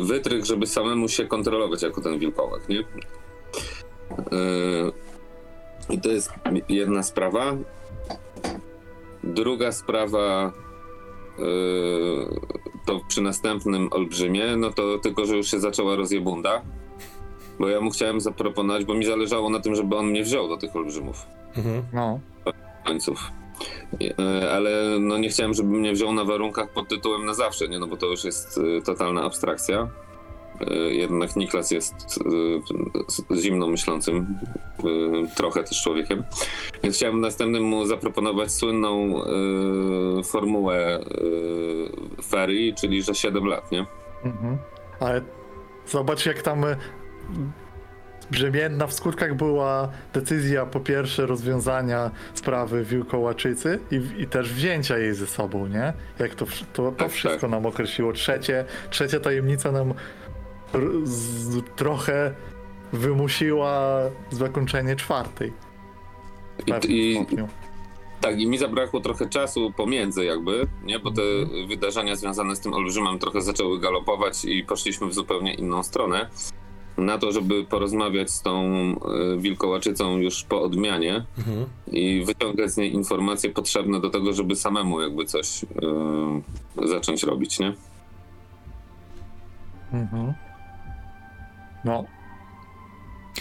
wytrych, 0.00 0.44
żeby 0.44 0.66
samemu 0.66 1.08
się 1.08 1.26
kontrolować 1.26 1.82
jako 1.82 2.00
ten 2.00 2.18
wilkołak, 2.18 2.68
nie? 2.68 2.76
Yy, 2.76 2.84
I 5.90 6.00
to 6.00 6.08
jest 6.08 6.32
jedna 6.68 7.02
sprawa. 7.02 7.56
Druga 9.24 9.72
sprawa 9.72 10.52
yy, 11.38 11.44
to 12.86 13.00
przy 13.08 13.20
następnym 13.22 13.88
olbrzymie, 13.92 14.56
no 14.56 14.70
to 14.72 14.98
tylko, 14.98 15.26
że 15.26 15.36
już 15.36 15.50
się 15.50 15.60
zaczęła 15.60 15.96
rozjebunda. 15.96 16.62
Bo 17.58 17.68
ja 17.68 17.80
mu 17.80 17.90
chciałem 17.90 18.20
zaproponować, 18.20 18.84
bo 18.84 18.94
mi 18.94 19.04
zależało 19.04 19.50
na 19.50 19.60
tym, 19.60 19.74
żeby 19.74 19.96
on 19.96 20.06
mnie 20.06 20.22
wziął 20.22 20.48
do 20.48 20.56
tych 20.56 20.76
olbrzymów 20.76 21.26
Mhm. 21.56 21.82
No. 21.92 22.20
końców. 22.86 23.18
E, 24.18 24.50
Ale 24.52 24.70
no 25.00 25.18
nie 25.18 25.28
chciałem, 25.28 25.54
żeby 25.54 25.68
mnie 25.68 25.92
wziął 25.92 26.12
na 26.12 26.24
warunkach 26.24 26.68
pod 26.72 26.88
tytułem 26.88 27.24
na 27.26 27.34
zawsze, 27.34 27.68
nie? 27.68 27.78
No 27.78 27.86
bo 27.86 27.96
to 27.96 28.06
już 28.06 28.24
jest 28.24 28.58
e, 28.78 28.82
totalna 28.82 29.22
abstrakcja. 29.22 29.88
E, 30.60 30.74
Jednak 30.74 31.36
Niklas 31.36 31.70
jest 31.70 31.94
zimno 33.36 33.66
myślącym, 33.66 34.38
trochę 35.36 35.64
też 35.64 35.82
człowiekiem. 35.82 36.24
Więc 36.82 36.96
chciałem 36.96 37.20
następnym 37.20 37.62
mu 37.62 37.86
zaproponować 37.86 38.52
słynną 38.52 39.22
formułę 40.24 41.00
ferii, 42.28 42.74
czyli 42.74 43.02
że 43.02 43.14
7 43.14 43.44
lat, 43.46 43.72
nie? 43.72 43.86
Mhm. 44.24 44.58
Ale 45.00 45.22
zobacz, 45.86 46.26
jak 46.26 46.42
tam 46.42 46.64
brzemienna 48.30 48.86
w 48.86 48.92
skutkach 48.92 49.36
była 49.36 49.88
decyzja 50.14 50.66
po 50.66 50.80
pierwsze 50.80 51.26
rozwiązania 51.26 52.10
sprawy 52.34 52.84
Wilkołaczycy 52.84 53.78
i, 53.90 54.22
i 54.22 54.26
też 54.26 54.52
wzięcia 54.52 54.98
jej 54.98 55.14
ze 55.14 55.26
sobą, 55.26 55.66
nie? 55.66 55.92
Jak 56.18 56.34
to, 56.34 56.46
to, 56.46 56.52
to 56.72 56.92
Tak, 56.92 57.10
wszystko 57.10 57.40
tak. 57.40 57.50
nam 57.50 57.66
określiło. 57.66 58.12
Trzecie, 58.12 58.64
trzecia 58.90 59.20
tajemnica 59.20 59.72
nam 59.72 59.94
z, 61.04 61.64
trochę 61.76 62.34
wymusiła 62.92 64.00
zakończenie 64.30 64.96
czwartej. 64.96 65.52
W 66.58 66.84
I, 66.84 67.12
i. 67.12 67.26
Tak, 68.20 68.40
i 68.40 68.46
mi 68.46 68.58
zabrakło 68.58 69.00
trochę 69.00 69.28
czasu 69.28 69.72
pomiędzy 69.76 70.24
jakby, 70.24 70.66
nie? 70.82 70.98
Bo 70.98 71.10
te 71.10 71.22
wydarzenia 71.68 72.16
związane 72.16 72.56
z 72.56 72.60
tym 72.60 72.74
olbrzymem 72.74 73.18
trochę 73.18 73.40
zaczęły 73.40 73.80
galopować 73.80 74.44
i 74.44 74.64
poszliśmy 74.64 75.06
w 75.06 75.14
zupełnie 75.14 75.54
inną 75.54 75.82
stronę. 75.82 76.28
Na 76.98 77.18
to, 77.18 77.32
żeby 77.32 77.64
porozmawiać 77.64 78.30
z 78.30 78.42
tą 78.42 78.72
y, 79.34 79.38
wilkołaczycą 79.38 80.16
już 80.18 80.42
po 80.42 80.62
odmianie 80.62 81.24
Mhm. 81.38 81.66
i 81.86 82.24
wyciągać 82.26 82.70
z 82.70 82.76
niej 82.76 82.94
informacje 82.94 83.50
potrzebne 83.50 84.00
do 84.00 84.10
tego, 84.10 84.32
żeby 84.32 84.56
samemu 84.56 85.00
jakby 85.00 85.24
coś 85.24 85.62
y, 86.82 86.88
zacząć 86.88 87.22
robić, 87.22 87.58
nie? 87.58 87.72
Mhm. 89.92 90.32
No. 91.84 92.04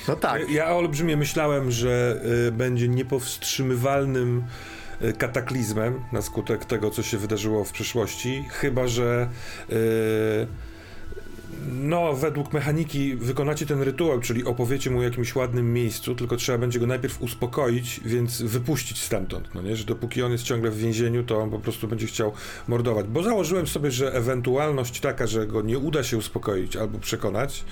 No 0.07 0.15
tak. 0.15 0.49
Ja 0.49 0.75
olbrzymie 0.75 1.17
myślałem, 1.17 1.71
że 1.71 2.21
y, 2.47 2.51
będzie 2.51 2.87
niepowstrzymywalnym 2.87 4.43
y, 5.01 5.13
kataklizmem 5.13 5.99
na 6.11 6.21
skutek 6.21 6.65
tego, 6.65 6.91
co 6.91 7.03
się 7.03 7.17
wydarzyło 7.17 7.63
w 7.63 7.71
przeszłości, 7.71 8.45
chyba 8.49 8.87
że 8.87 9.29
y, 9.69 10.47
no, 11.71 12.13
według 12.13 12.53
mechaniki 12.53 13.15
wykonacie 13.15 13.65
ten 13.65 13.81
rytuał, 13.81 14.19
czyli 14.19 14.45
opowiecie 14.45 14.89
mu 14.89 14.99
o 14.99 15.03
jakimś 15.03 15.35
ładnym 15.35 15.73
miejscu, 15.73 16.15
tylko 16.15 16.35
trzeba 16.35 16.57
będzie 16.57 16.79
go 16.79 16.87
najpierw 16.87 17.21
uspokoić, 17.21 17.99
więc 18.05 18.41
wypuścić 18.41 19.01
stamtąd, 19.01 19.55
no 19.55 19.61
nie? 19.61 19.75
Że 19.75 19.83
dopóki 19.83 20.23
on 20.23 20.31
jest 20.31 20.43
ciągle 20.43 20.71
w 20.71 20.77
więzieniu, 20.77 21.23
to 21.23 21.39
on 21.39 21.49
po 21.49 21.59
prostu 21.59 21.87
będzie 21.87 22.07
chciał 22.07 22.31
mordować. 22.67 23.05
Bo 23.07 23.23
założyłem 23.23 23.67
sobie, 23.67 23.91
że 23.91 24.13
ewentualność 24.13 24.99
taka, 24.99 25.27
że 25.27 25.47
go 25.47 25.61
nie 25.61 25.77
uda 25.77 26.03
się 26.03 26.17
uspokoić 26.17 26.75
albo 26.75 26.99
przekonać, 26.99 27.65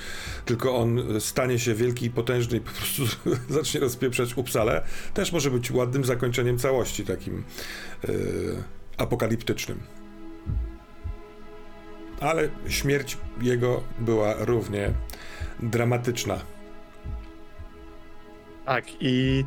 tylko 0.46 0.76
on 0.76 1.04
stanie 1.20 1.60
się 1.60 1.76
wielki 1.76 2.06
i 2.06 2.10
potężny 2.10 2.58
i 2.58 2.62
po 2.62 2.72
prostu 2.72 3.04
zacznie 3.54 3.80
rozpieprzać 3.80 4.38
Upsale, 4.38 4.84
też 5.14 5.32
może 5.32 5.52
być 5.52 5.72
ładnym 5.72 6.06
zakończeniem 6.06 6.58
całości, 6.58 7.06
takim 7.06 7.44
yy, 8.08 8.14
apokaliptycznym. 8.98 10.01
Ale 12.22 12.50
śmierć 12.68 13.18
jego 13.42 13.84
była 14.00 14.34
równie 14.40 14.92
dramatyczna. 15.60 16.40
Tak, 18.66 18.86
i 19.00 19.46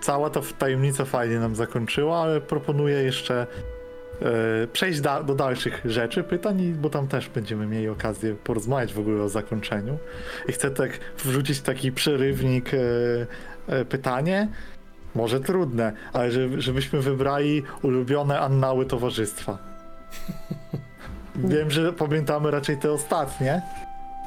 cała 0.00 0.30
ta 0.30 0.40
tajemnica 0.58 1.04
fajnie 1.04 1.38
nam 1.38 1.54
zakończyła, 1.54 2.18
ale 2.18 2.40
proponuję 2.40 3.02
jeszcze 3.02 3.46
e, 4.22 4.66
przejść 4.66 5.00
da, 5.00 5.22
do 5.22 5.34
dalszych 5.34 5.80
rzeczy, 5.84 6.22
pytań, 6.22 6.74
bo 6.80 6.90
tam 6.90 7.08
też 7.08 7.28
będziemy 7.28 7.66
mieli 7.66 7.88
okazję 7.88 8.34
porozmawiać 8.34 8.92
w 8.92 8.98
ogóle 8.98 9.22
o 9.22 9.28
zakończeniu. 9.28 9.98
I 10.48 10.52
chcę 10.52 10.70
tak 10.70 10.90
wrzucić 11.18 11.60
taki 11.60 11.92
przerywnik, 11.92 12.74
e, 12.74 12.78
e, 13.66 13.84
pytanie, 13.84 14.48
może 15.14 15.40
trudne, 15.40 15.92
ale 16.12 16.32
żeby, 16.32 16.60
żebyśmy 16.60 17.00
wybrali 17.00 17.62
ulubione 17.82 18.40
annały 18.40 18.86
towarzystwa. 18.86 19.58
wiem, 21.48 21.70
że 21.70 21.92
pamiętamy 21.92 22.50
raczej 22.50 22.76
te 22.78 22.92
ostatnie 22.92 23.62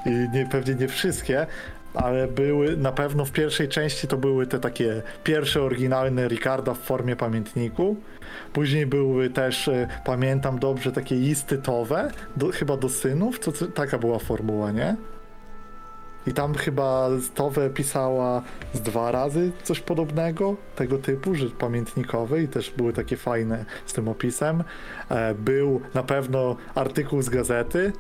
i 0.05 0.09
nie, 0.33 0.45
pewnie 0.51 0.75
nie 0.75 0.87
wszystkie, 0.87 1.47
ale 1.93 2.27
były 2.27 2.77
na 2.77 2.91
pewno 2.91 3.25
w 3.25 3.31
pierwszej 3.31 3.69
części 3.69 4.07
to 4.07 4.17
były 4.17 4.47
te 4.47 4.59
takie 4.59 5.01
pierwsze 5.23 5.61
oryginalne 5.61 6.27
Ricarda 6.27 6.73
w 6.73 6.77
formie 6.79 7.15
pamiętniku. 7.15 7.95
Później 8.53 8.85
były 8.85 9.29
też, 9.29 9.67
e, 9.67 9.87
pamiętam 10.05 10.59
dobrze, 10.59 10.91
takie 10.91 11.15
listy 11.15 11.57
towe, 11.57 12.11
do, 12.37 12.51
chyba 12.51 12.77
do 12.77 12.89
synów, 12.89 13.39
to, 13.39 13.51
co- 13.51 13.67
taka 13.67 13.97
była 13.97 14.19
formuła, 14.19 14.71
nie? 14.71 14.95
I 16.27 16.33
tam 16.33 16.55
chyba 16.55 17.09
Towe 17.35 17.69
pisała 17.69 18.41
z 18.73 18.81
dwa 18.81 19.11
razy 19.11 19.51
coś 19.63 19.79
podobnego, 19.79 20.55
tego 20.75 20.97
typu, 20.97 21.35
że 21.35 21.45
pamiętnikowe 21.45 22.43
i 22.43 22.47
też 22.47 22.71
były 22.71 22.93
takie 22.93 23.17
fajne 23.17 23.65
z 23.85 23.93
tym 23.93 24.07
opisem. 24.07 24.63
E, 25.09 25.35
Był 25.35 25.81
na 25.93 26.03
pewno 26.03 26.55
artykuł 26.75 27.21
z 27.21 27.29
gazety, 27.29 27.93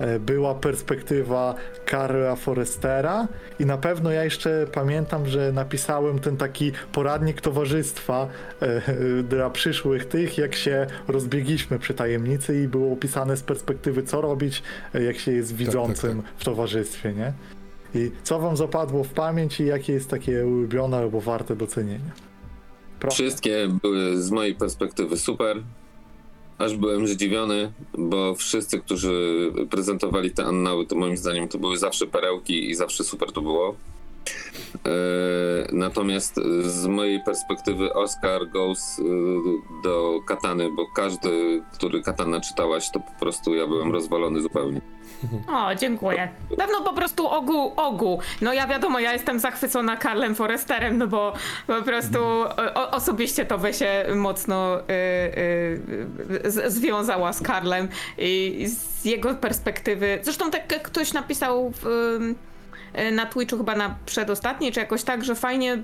E, 0.00 0.18
była 0.18 0.54
perspektywa 0.54 1.54
Karla 1.84 2.36
Forestera 2.36 3.28
i 3.58 3.66
na 3.66 3.78
pewno 3.78 4.10
ja 4.10 4.24
jeszcze 4.24 4.66
pamiętam, 4.72 5.26
że 5.26 5.52
napisałem 5.52 6.18
ten 6.18 6.36
taki 6.36 6.72
poradnik 6.92 7.40
towarzystwa 7.40 8.28
e, 8.60 8.82
dla 9.22 9.50
przyszłych 9.50 10.04
tych, 10.04 10.38
jak 10.38 10.54
się 10.54 10.86
rozbiegliśmy 11.08 11.78
przy 11.78 11.94
tajemnicy 11.94 12.62
i 12.62 12.68
było 12.68 12.92
opisane 12.92 13.36
z 13.36 13.42
perspektywy 13.42 14.02
co 14.02 14.20
robić, 14.20 14.62
e, 14.94 15.02
jak 15.02 15.18
się 15.18 15.32
jest 15.32 15.56
widzącym 15.56 16.22
tak. 16.22 16.32
w 16.36 16.44
towarzystwie, 16.44 17.12
nie? 17.12 17.32
I 17.94 18.10
co 18.22 18.38
wam 18.38 18.56
zapadło 18.56 19.04
w 19.04 19.08
pamięć 19.08 19.60
i 19.60 19.66
jakie 19.66 19.92
jest 19.92 20.10
takie 20.10 20.46
ulubione 20.46 20.96
albo 20.96 21.20
warte 21.20 21.56
docenienia? 21.56 22.10
Proszę. 23.00 23.14
Wszystkie 23.14 23.68
były 23.82 24.22
z 24.22 24.30
mojej 24.30 24.54
perspektywy 24.54 25.16
super. 25.16 25.62
Aż 26.58 26.76
byłem 26.76 27.08
zdziwiony, 27.08 27.72
bo 27.98 28.34
wszyscy, 28.34 28.80
którzy 28.80 29.52
prezentowali 29.70 30.30
te 30.30 30.44
annały, 30.44 30.86
to 30.86 30.96
moim 30.96 31.16
zdaniem 31.16 31.48
to 31.48 31.58
były 31.58 31.78
zawsze 31.78 32.06
perełki 32.06 32.70
i 32.70 32.74
zawsze 32.74 33.04
super 33.04 33.32
to 33.32 33.40
było. 33.42 33.74
E, 34.86 34.90
Natomiast 35.72 36.40
z 36.60 36.86
mojej 36.86 37.20
perspektywy 37.24 37.92
Oscar 37.92 38.50
goes 38.50 38.98
e, 38.98 39.02
do 39.82 40.20
Katany, 40.26 40.70
bo 40.70 40.86
każdy, 40.94 41.62
który 41.72 42.02
Katana 42.02 42.40
czytałaś, 42.40 42.90
to 42.90 43.00
po 43.00 43.20
prostu 43.20 43.54
ja 43.54 43.66
byłem 43.66 43.92
rozwalony 43.92 44.42
zupełnie. 44.42 44.80
O, 45.48 45.74
dziękuję. 45.74 46.28
Dawno 46.58 46.80
po 46.80 46.92
prostu 46.92 47.28
ogu, 47.28 47.72
ogu. 47.76 48.18
No 48.40 48.52
ja 48.52 48.66
wiadomo, 48.66 49.00
ja 49.00 49.12
jestem 49.12 49.40
zachwycona 49.40 49.96
Karlem 49.96 50.34
Foresterem, 50.34 50.98
no 50.98 51.06
bo 51.06 51.32
po 51.66 51.82
prostu 51.82 52.18
o, 52.74 52.90
osobiście 52.90 53.46
to 53.46 53.58
by 53.58 53.74
się 53.74 54.04
mocno 54.14 54.80
y, 54.80 54.82
y, 56.56 56.70
związała 56.70 57.32
z 57.32 57.42
Karlem 57.42 57.88
i, 58.18 58.56
i 58.60 58.68
z 58.68 59.04
jego 59.04 59.34
perspektywy. 59.34 60.18
Zresztą 60.22 60.50
tak 60.50 60.72
jak 60.72 60.82
ktoś 60.82 61.12
napisał 61.12 61.70
w, 61.70 61.86
y, 61.86 63.10
na 63.12 63.26
Twitchu 63.26 63.56
chyba 63.56 63.76
na 63.76 63.94
przedostatniej, 64.06 64.72
czy 64.72 64.80
jakoś 64.80 65.02
tak, 65.02 65.24
że 65.24 65.34
fajnie 65.34 65.78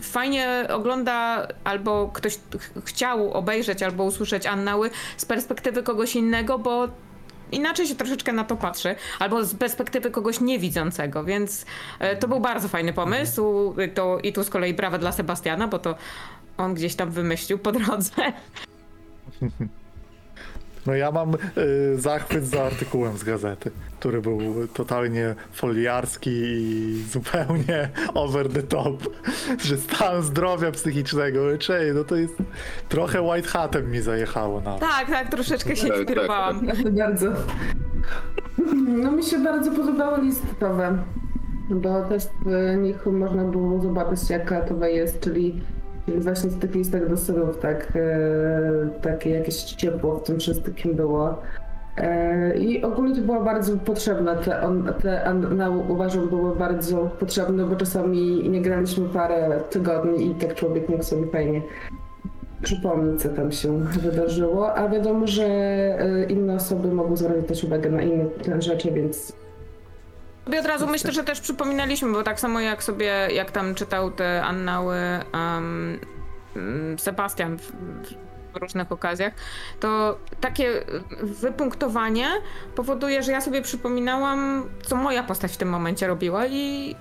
fajnie 0.00 0.66
ogląda, 0.72 1.48
albo 1.64 2.10
ktoś 2.14 2.36
ch- 2.36 2.84
chciał 2.84 3.32
obejrzeć, 3.32 3.82
albo 3.82 4.04
usłyszeć 4.04 4.46
Annały 4.46 4.90
z 5.16 5.24
perspektywy 5.24 5.82
kogoś 5.82 6.16
innego, 6.16 6.58
bo 6.58 6.88
inaczej 7.52 7.86
się 7.86 7.94
troszeczkę 7.94 8.32
na 8.32 8.44
to 8.44 8.56
patrzy, 8.56 8.94
albo 9.18 9.44
z 9.44 9.54
perspektywy 9.54 10.10
kogoś 10.10 10.40
niewidzącego, 10.40 11.24
więc 11.24 11.66
e, 11.98 12.16
to 12.16 12.28
był 12.28 12.40
bardzo 12.40 12.68
fajny 12.68 12.92
pomysł. 12.92 13.74
To, 13.94 14.18
I 14.18 14.32
tu 14.32 14.44
z 14.44 14.50
kolei 14.50 14.74
brawa 14.74 14.98
dla 14.98 15.12
Sebastiana, 15.12 15.68
bo 15.68 15.78
to 15.78 15.94
on 16.56 16.74
gdzieś 16.74 16.94
tam 16.94 17.10
wymyślił 17.10 17.58
po 17.58 17.72
drodze. 17.72 18.12
No 20.86 20.94
ja 20.94 21.10
mam 21.10 21.34
y, 21.34 21.98
zachwyt 21.98 22.44
za 22.44 22.62
artykułem 22.62 23.16
z 23.16 23.24
gazety, 23.24 23.70
który 23.98 24.20
był 24.22 24.40
totalnie 24.74 25.34
foliarski 25.52 26.30
i 26.30 27.02
zupełnie 27.10 27.88
over 28.14 28.48
the 28.48 28.62
top, 28.62 29.08
że 29.64 29.76
stan 29.76 30.22
zdrowia 30.22 30.70
psychicznego, 30.70 31.58
czyli 31.58 31.92
no 31.94 32.04
to 32.04 32.16
jest 32.16 32.34
trochę 32.88 33.22
white 33.22 33.48
hatem 33.48 33.90
mi 33.90 34.00
zajechało 34.00 34.60
na. 34.60 34.78
Tak, 34.78 35.10
tak, 35.10 35.30
troszeczkę 35.30 35.76
się 35.76 35.88
Tak, 35.88 35.98
inspirowałam. 35.98 36.66
Bardzo. 36.98 37.26
No 38.86 39.12
mi 39.12 39.22
się 39.22 39.38
bardzo 39.38 39.70
podobały 39.72 40.24
listy 40.24 40.46
towe, 40.60 40.98
bo 41.70 42.02
też 42.02 42.22
w 42.46 42.76
nich 42.76 43.06
można 43.06 43.44
było 43.44 43.80
zobaczyć 43.80 44.30
jaka 44.30 44.60
to 44.60 44.86
jest, 44.86 45.20
czyli 45.20 45.60
właśnie 46.08 46.50
w 46.50 46.58
tych 46.58 46.74
listach 46.74 47.08
do 47.08 47.16
synów 47.16 47.58
tak, 47.58 47.92
e, 47.96 49.00
takie 49.02 49.30
jakieś 49.30 49.62
ciepło 49.62 50.16
w 50.16 50.22
tym 50.22 50.38
wszystkim 50.38 50.94
było. 50.94 51.42
E, 51.96 52.56
I 52.58 52.82
ogólnie 52.84 53.14
to 53.14 53.20
była 53.20 53.40
bardzo 53.40 53.76
potrzebna, 53.76 54.34
te, 54.34 54.62
on, 54.62 54.92
te 55.02 55.24
Anna 55.24 55.70
uważam 55.70 56.28
były 56.28 56.56
bardzo 56.56 56.96
potrzebne, 57.18 57.64
bo 57.64 57.76
czasami 57.76 58.50
nie 58.50 58.62
graliśmy 58.62 59.08
parę 59.08 59.60
tygodni 59.70 60.30
i 60.30 60.34
tak 60.34 60.54
człowiek 60.54 60.88
mógł 60.88 61.02
sobie 61.02 61.26
fajnie 61.26 61.62
przypomnieć, 62.62 63.22
co 63.22 63.28
tam 63.28 63.52
się 63.52 63.78
wydarzyło, 63.78 64.74
a 64.74 64.88
wiadomo, 64.88 65.26
że 65.26 65.44
e, 65.44 66.24
inne 66.28 66.54
osoby 66.54 66.88
mogą 66.88 67.16
zwracać 67.16 67.64
uwagę 67.64 67.90
na 67.90 68.02
inne 68.02 68.62
rzeczy, 68.62 68.90
więc 68.92 69.32
Sobie 70.46 70.60
od 70.60 70.66
razu 70.66 70.86
myślę, 70.86 71.12
że 71.12 71.24
też 71.24 71.40
przypominaliśmy, 71.40 72.12
bo 72.12 72.22
tak 72.22 72.40
samo 72.40 72.60
jak 72.60 72.84
sobie, 72.84 73.28
jak 73.32 73.50
tam 73.50 73.74
czytał 73.74 74.10
te 74.10 74.44
annały 74.44 74.96
um, 75.34 75.98
mm, 76.56 76.98
Sebastian 76.98 77.58
w, 77.58 77.72
w 78.52 78.56
różnych 78.56 78.92
okazjach, 78.92 79.32
to 79.80 80.18
takie 80.40 80.84
wypunktowanie 81.22 82.28
powoduje, 82.74 83.22
że 83.22 83.32
ja 83.32 83.40
sobie 83.40 83.62
przypominałam, 83.62 84.68
co 84.82 84.96
moja 84.96 85.22
postać 85.22 85.52
w 85.52 85.56
tym 85.56 85.68
momencie 85.68 86.06
robiła 86.06 86.46
i 86.46 86.96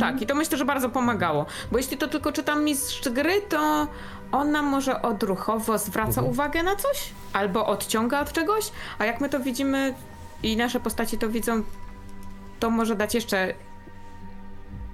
tak, 0.00 0.22
i 0.22 0.26
to 0.26 0.34
myślę, 0.34 0.58
że 0.58 0.64
bardzo 0.64 0.88
pomagało. 0.88 1.46
Bo 1.72 1.78
jeśli 1.78 1.96
to 1.96 2.08
tylko 2.08 2.32
czytam 2.32 2.64
mistrz 2.64 3.08
gry, 3.08 3.40
to 3.48 3.88
ona 4.32 4.62
może 4.62 5.02
odruchowo 5.02 5.78
zwraca 5.78 6.22
uwagę 6.22 6.62
na 6.62 6.76
coś, 6.76 7.10
albo 7.32 7.66
odciąga 7.66 8.20
od 8.20 8.32
czegoś, 8.32 8.70
a 8.98 9.04
jak 9.04 9.20
my 9.20 9.28
to 9.28 9.40
widzimy 9.40 9.94
i 10.42 10.56
nasze 10.56 10.80
postaci 10.80 11.18
to 11.18 11.28
widzą, 11.28 11.62
to 12.58 12.70
może 12.70 12.96
dać 12.96 13.14
jeszcze. 13.14 13.54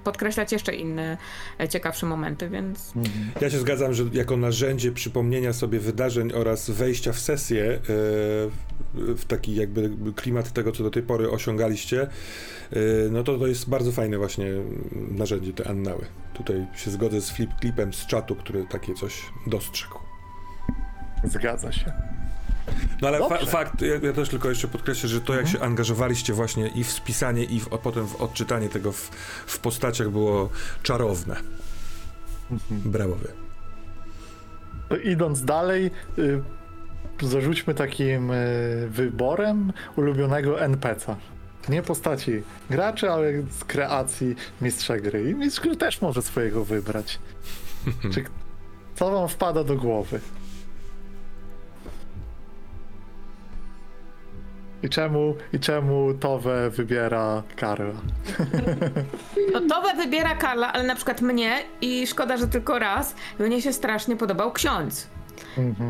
podkreślać 0.03 0.51
jeszcze 0.51 0.75
inne 0.75 1.17
e, 1.59 1.67
ciekawsze 1.67 2.05
momenty, 2.05 2.49
więc. 2.49 2.93
Ja 3.41 3.49
się 3.49 3.59
zgadzam, 3.59 3.93
że 3.93 4.03
jako 4.13 4.37
narzędzie 4.37 4.91
przypomnienia 4.91 5.53
sobie 5.53 5.79
wydarzeń 5.79 6.31
oraz 6.33 6.69
wejścia 6.69 7.13
w 7.13 7.19
sesję 7.19 7.63
e, 7.73 7.79
w 8.93 9.25
taki 9.27 9.55
jakby 9.55 10.13
klimat 10.15 10.53
tego, 10.53 10.71
co 10.71 10.83
do 10.83 10.91
tej 10.91 11.03
pory 11.03 11.31
osiągaliście, 11.31 12.01
e, 12.01 12.07
no 13.11 13.23
to 13.23 13.37
to 13.37 13.47
jest 13.47 13.69
bardzo 13.69 13.91
fajne 13.91 14.17
właśnie 14.17 14.45
narzędzie, 15.11 15.53
te 15.53 15.67
annały. 15.67 16.05
Tutaj 16.33 16.65
się 16.75 16.91
zgodzę 16.91 17.21
z 17.21 17.29
Flip 17.29 17.51
Clipem 17.61 17.93
z 17.93 18.05
czatu, 18.05 18.35
który 18.35 18.65
takie 18.69 18.93
coś 18.93 19.21
dostrzegł. 19.47 19.99
Zgadza 21.23 21.71
się. 21.71 21.93
No 23.01 23.07
ale 23.07 23.19
fa- 23.29 23.45
fakt, 23.45 23.81
ja, 23.81 23.95
ja 24.07 24.13
też 24.13 24.29
tylko 24.29 24.49
jeszcze 24.49 24.67
podkreślę, 24.67 25.09
że 25.09 25.21
to 25.21 25.35
jak 25.35 25.47
się 25.47 25.59
angażowaliście 25.59 26.33
właśnie 26.33 26.67
i 26.67 26.83
w 26.83 26.91
spisanie, 26.91 27.43
i 27.43 27.59
w, 27.59 27.73
a 27.73 27.77
potem 27.77 28.07
w 28.07 28.15
odczytanie 28.15 28.69
tego 28.69 28.91
w, 28.91 29.11
w 29.45 29.59
postaciach 29.59 30.09
było 30.09 30.49
czarowne. 30.83 31.35
Brawo 32.71 33.15
wy. 33.15 33.27
To 34.89 34.97
Idąc 34.97 35.45
dalej, 35.45 35.91
y, 36.17 36.41
zarzućmy 37.21 37.73
takim 37.73 38.31
y, 38.31 38.87
wyborem 38.89 39.73
ulubionego 39.95 40.61
NPC-a. 40.61 41.15
Nie 41.71 41.81
postaci 41.81 42.43
graczy, 42.69 43.11
ale 43.11 43.31
z 43.59 43.63
kreacji 43.63 44.35
mistrza 44.61 44.97
gry. 44.97 45.29
I 45.29 45.35
mistrz 45.35 45.59
gry 45.61 45.75
też 45.75 46.01
może 46.01 46.21
swojego 46.21 46.65
wybrać. 46.65 47.19
Czy, 48.13 48.23
co 48.95 49.11
wam 49.11 49.27
wpada 49.29 49.63
do 49.63 49.75
głowy? 49.75 50.19
I 54.85 54.89
czemu, 54.89 55.35
I 55.53 55.59
czemu 55.59 56.13
Towe 56.13 56.69
wybiera 56.69 57.43
Karla? 57.55 58.01
No 59.53 59.61
to 59.69 59.95
wybiera 59.97 60.35
Karla, 60.35 60.73
ale 60.73 60.83
na 60.83 60.95
przykład 60.95 61.21
mnie 61.21 61.63
i 61.81 62.07
szkoda, 62.07 62.37
że 62.37 62.47
tylko 62.47 62.79
raz, 62.79 63.15
mnie 63.39 63.61
się 63.61 63.73
strasznie 63.73 64.15
podobał 64.15 64.51
ksiądz. 64.51 65.07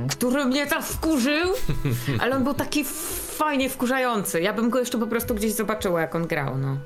Który 0.09 0.45
mnie 0.45 0.67
tak 0.67 0.83
wkurzył, 0.83 1.49
ale 2.21 2.35
on 2.35 2.43
był 2.43 2.53
taki 2.53 2.83
fajnie 3.37 3.69
wkurzający. 3.69 4.41
Ja 4.41 4.53
bym 4.53 4.69
go 4.69 4.79
jeszcze 4.79 4.97
po 4.97 5.07
prostu 5.07 5.35
gdzieś 5.35 5.53
zobaczyła, 5.53 6.01
jak 6.01 6.15
on 6.15 6.27
grał, 6.27 6.57
no. 6.57 6.77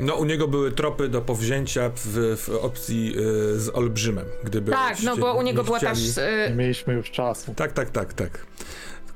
No, 0.00 0.14
u 0.14 0.24
niego 0.24 0.48
były 0.48 0.72
tropy 0.72 1.08
do 1.08 1.20
powzięcia 1.20 1.90
w, 1.94 2.36
w 2.36 2.58
opcji 2.62 3.14
y, 3.16 3.60
z 3.60 3.68
olbrzymem, 3.74 4.26
gdyby. 4.44 4.72
Tak, 4.72 5.02
no 5.02 5.16
bo 5.16 5.34
u 5.34 5.42
niego 5.42 5.62
nie 5.62 5.66
była 5.66 5.78
chcieli... 5.78 5.94
też. 5.94 6.16
Nie 6.16 6.46
y, 6.46 6.56
mieliśmy 6.56 6.94
już 6.94 7.10
czasu. 7.10 7.54
Tak, 7.54 7.72
tak, 7.72 7.90
tak, 7.90 8.14
tak. 8.14 8.46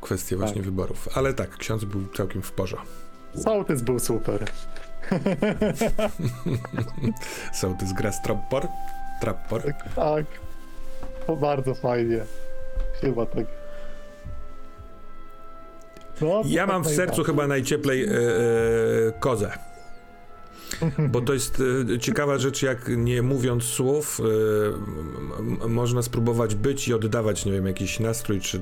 Kwestia 0.00 0.36
właśnie 0.36 0.56
Tak. 0.56 0.64
wyborów. 0.64 1.08
Ale 1.14 1.34
tak, 1.34 1.56
ksiądz 1.56 1.84
był 1.84 2.00
całkiem 2.16 2.42
w 2.42 2.52
porządku. 2.52 2.86
Sołtys 3.44 3.82
był 3.82 3.98
super. 3.98 4.44
Sołtys 7.60 7.92
gra 7.92 8.12
z 8.12 8.22
Trappor. 8.22 8.66
Trappor. 9.20 9.62
Tak. 9.96 10.24
To 11.26 11.36
bardzo 11.36 11.74
fajnie. 11.74 12.20
Chyba 13.00 13.26
tak. 13.26 13.46
No, 16.20 16.42
Ja 16.44 16.62
tak 16.66 16.72
mam 16.72 16.82
w 16.82 16.86
sercu 16.86 16.96
najbardziej. 16.98 17.24
chyba 17.24 17.46
najcieplej 17.46 18.04
e, 18.04 18.08
e, 18.08 19.12
kozę. 19.20 19.52
Bo 21.08 21.20
to 21.20 21.34
jest 21.34 21.62
e, 21.94 21.98
ciekawa 21.98 22.38
rzecz, 22.38 22.62
jak 22.62 22.88
nie 22.88 23.22
mówiąc 23.22 23.64
słów, 23.64 24.20
e, 25.64 25.68
można 25.68 26.02
spróbować 26.02 26.54
być 26.54 26.88
i 26.88 26.94
oddawać, 26.94 27.44
nie 27.44 27.52
wiem, 27.52 27.66
jakiś 27.66 28.00
nastrój, 28.00 28.40
czy... 28.40 28.58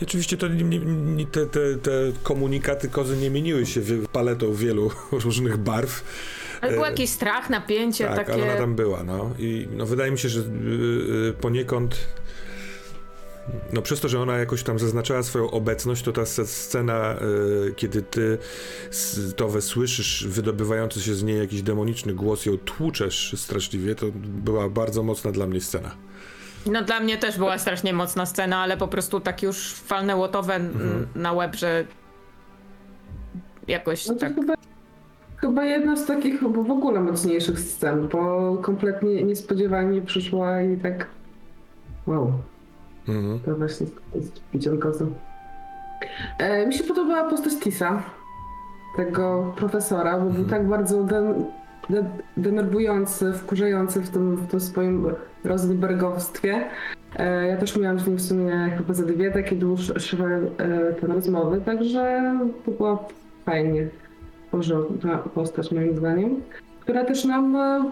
I 0.00 0.04
oczywiście 0.04 0.36
to 0.36 0.48
nie, 0.48 1.26
te, 1.26 1.46
te, 1.46 1.76
te 1.76 1.92
komunikaty 2.22 2.88
kozy 2.88 3.16
nie 3.16 3.30
mieniły 3.30 3.66
się 3.66 3.80
paletą 4.12 4.54
wielu 4.54 4.90
różnych 5.24 5.56
barw. 5.56 6.04
Ale 6.60 6.72
był 6.72 6.84
E, 6.84 6.90
jakiś 6.90 7.10
strach, 7.10 7.50
napięcie, 7.50 8.04
Tak, 8.04 8.16
takie... 8.16 8.32
ale 8.32 8.42
ona 8.42 8.56
tam 8.56 8.74
była, 8.74 9.04
no. 9.04 9.30
I 9.38 9.68
no, 9.76 9.86
wydaje 9.86 10.12
mi 10.12 10.18
się, 10.18 10.28
że 10.28 10.42
poniekąd 11.40 11.96
no 13.72 13.82
przez 13.82 14.00
to, 14.00 14.08
że 14.08 14.20
ona 14.20 14.36
jakoś 14.36 14.62
tam 14.62 14.78
zaznaczała 14.78 15.22
swoją 15.22 15.50
obecność, 15.50 16.02
to 16.02 16.12
ta 16.12 16.22
sce- 16.22 16.46
scena, 16.46 17.16
y, 17.68 17.74
kiedy 17.76 18.02
ty 18.02 18.38
Towe 19.36 19.60
słyszysz 19.62 20.26
wydobywający 20.28 21.00
się 21.00 21.14
z 21.14 21.22
niej 21.22 21.38
jakiś 21.38 21.62
demoniczny 21.62 22.14
głos, 22.14 22.46
ją 22.46 22.58
tłuczesz 22.58 23.34
straszliwie, 23.36 23.94
to 23.94 24.06
była 24.14 24.68
bardzo 24.68 25.02
mocna 25.02 25.32
dla 25.32 25.46
mnie 25.46 25.60
scena. 25.60 25.90
No 26.66 26.82
dla 26.82 27.00
mnie 27.00 27.18
też 27.18 27.38
była 27.38 27.58
strasznie 27.58 27.92
mocna 27.92 28.26
scena, 28.26 28.58
ale 28.58 28.76
po 28.76 28.88
prostu 28.88 29.20
tak 29.20 29.42
już 29.42 29.72
falne 29.72 30.16
łotowe 30.16 30.54
Mhm. 30.54 31.06
na 31.14 31.32
łeb, 31.32 31.54
że 31.56 31.84
jakoś 33.68 34.06
No 34.06 34.14
to 34.14 34.20
tak... 34.20 34.34
chyba, 34.34 34.54
chyba 35.36 35.64
jedna 35.64 35.96
z 35.96 36.06
takich 36.06 36.40
chyba 36.40 36.62
w 36.62 36.70
ogóle 36.70 37.00
mocniejszych 37.00 37.60
scen, 37.60 38.08
bo 38.08 38.56
kompletnie 38.62 39.22
niespodziewanie 39.22 40.02
przyszła 40.02 40.62
i 40.62 40.76
tak 40.76 41.06
wow, 42.06 42.32
Mhm. 43.08 43.40
to 43.40 43.54
właśnie 43.56 43.86
jest 44.14 44.40
widziankozy. 44.52 45.06
E, 46.38 46.66
mi 46.66 46.74
się 46.74 46.84
podobała 46.84 47.30
postać 47.30 47.52
Tisa, 47.60 48.02
tego 48.96 49.52
profesora, 49.56 50.18
bo 50.18 50.30
był 50.30 50.44
tak 50.44 50.68
bardzo 50.68 51.02
den, 51.04 51.44
de, 51.90 52.04
denerwujący, 52.36 53.32
wkurzający 53.32 54.00
w 54.00 54.10
tym, 54.10 54.36
w 54.36 54.46
tym 54.46 54.60
swoim 54.60 55.06
rozwybergowstwie. 55.44 56.64
E, 57.16 57.46
ja 57.46 57.56
też 57.56 57.76
miałam 57.76 57.98
z 57.98 58.06
nim 58.06 58.16
w 58.16 58.22
sumie 58.22 58.74
chyba 58.78 58.94
za 58.94 59.02
dwie 59.06 59.30
takie 59.30 59.56
dłuższe 59.56 59.94
e, 60.58 60.92
te 60.92 61.06
rozmowy, 61.06 61.60
także 61.60 62.34
to 62.64 62.70
była 62.70 62.98
fajnie 63.44 63.88
porządna 64.50 65.18
postać 65.18 65.72
moim 65.72 65.96
zdaniem, 65.96 66.40
która 66.80 67.04
też 67.04 67.24
nam 67.24 67.56
e, 67.56 67.90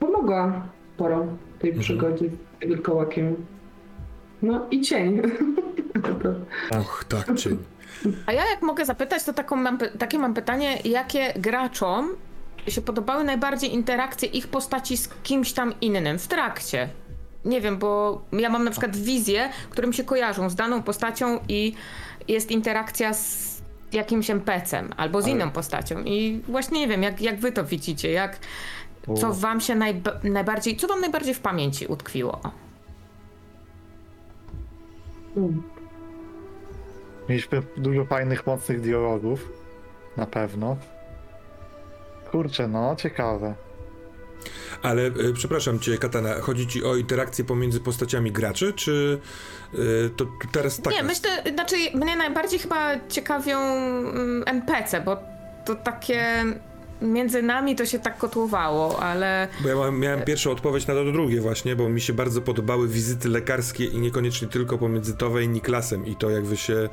pomogła 0.00 0.62
sporo 0.94 1.26
w 1.56 1.60
tej 1.60 1.70
Mhm. 1.70 1.82
przygodzie 1.82 2.30
z 2.62 2.66
wilkołakiem. 2.66 3.36
No 4.42 4.66
i 4.70 4.80
cień. 4.80 5.22
Och, 6.80 7.04
tak, 7.08 7.36
cień. 7.38 7.58
A 8.26 8.32
ja 8.32 8.50
jak 8.50 8.62
mogę 8.62 8.84
zapytać, 8.84 9.24
to 9.24 9.32
taką 9.32 9.56
mam, 9.56 9.78
takie 9.98 10.18
mam 10.18 10.34
pytanie, 10.34 10.78
jakie 10.84 11.32
graczom 11.36 12.08
się 12.68 12.80
podobały 12.82 13.24
najbardziej 13.24 13.74
interakcje 13.74 14.28
ich 14.28 14.48
postaci 14.48 14.96
z 14.96 15.08
kimś 15.22 15.52
tam 15.52 15.74
innym 15.80 16.18
w 16.18 16.26
trakcie? 16.26 16.88
Nie 17.44 17.60
wiem, 17.60 17.78
bo 17.78 18.22
ja 18.32 18.50
mam 18.50 18.64
na 18.64 18.70
przykład 18.70 18.96
wizję, 18.96 19.48
które 19.70 19.88
mi 19.88 19.94
się 19.94 20.04
kojarzą 20.04 20.50
z 20.50 20.54
daną 20.54 20.82
postacią 20.82 21.40
i 21.48 21.74
jest 22.28 22.50
interakcja 22.50 23.14
z 23.14 23.52
jakimś 23.92 24.30
NPC-em 24.30 24.90
albo 24.96 25.22
z 25.22 25.24
Ale- 25.24 25.34
inną 25.34 25.50
postacią 25.50 26.02
i 26.04 26.40
właśnie 26.48 26.80
nie 26.80 26.88
wiem, 26.88 27.02
jak, 27.02 27.20
jak 27.20 27.40
wy 27.40 27.52
to 27.52 27.64
widzicie, 27.64 28.10
jak, 28.12 28.38
co 29.20 29.32
wam 29.32 29.60
się 29.60 29.74
najba- 29.74 30.18
najbardziej, 30.24 30.76
co 30.76 30.88
wam 30.88 31.00
najbardziej 31.00 31.34
w 31.34 31.40
pamięci 31.40 31.86
utkwiło? 31.86 32.40
Mieliśmy 37.28 37.62
dużo 37.76 38.04
fajnych, 38.04 38.46
mocnych 38.46 38.80
dialogów. 38.80 39.48
Na 40.16 40.26
pewno. 40.26 40.76
Kurczę, 42.30 42.68
no, 42.68 42.96
ciekawe. 42.96 43.54
Ale 44.82 45.02
y, 45.06 45.32
przepraszam 45.34 45.78
cię, 45.78 45.98
Katana, 45.98 46.34
chodzi 46.34 46.66
ci 46.66 46.84
o 46.84 46.96
interakcję 46.96 47.44
pomiędzy 47.44 47.80
postaciami 47.80 48.32
graczy, 48.32 48.72
czy 48.72 49.20
y, 49.74 50.10
to 50.16 50.26
teraz 50.52 50.80
tak? 50.80 50.94
Nie, 50.94 51.02
myślę, 51.02 51.30
znaczy 51.54 51.76
mnie 51.94 52.16
najbardziej 52.16 52.58
chyba 52.58 53.08
ciekawią 53.08 53.58
mm, 53.58 54.44
NPC, 54.46 55.00
bo 55.00 55.16
to 55.64 55.74
takie 55.74 56.44
między 57.02 57.42
nami 57.42 57.76
to 57.76 57.86
się 57.86 57.98
tak 57.98 58.18
kotłowało, 58.18 59.02
ale 59.02 59.48
Bo 59.62 59.68
ja 59.68 59.90
miałem 59.90 60.22
pierwszą 60.22 60.50
odpowiedź 60.50 60.86
na 60.86 60.94
to 60.94 61.04
drugie 61.04 61.40
właśnie, 61.40 61.76
bo 61.76 61.88
mi 61.88 62.00
się 62.00 62.12
bardzo 62.12 62.42
podobały 62.42 62.88
wizyty 62.88 63.28
lekarskie 63.28 63.84
i 63.84 63.98
niekoniecznie 63.98 64.48
tylko 64.48 64.78
pomiędzy 64.78 65.16
Towe 65.16 65.44
i 65.44 65.48
Niklasem 65.48 66.06
i 66.06 66.16
to 66.16 66.30
jak 66.30 66.44
wy 66.44 66.56
się 66.56 66.88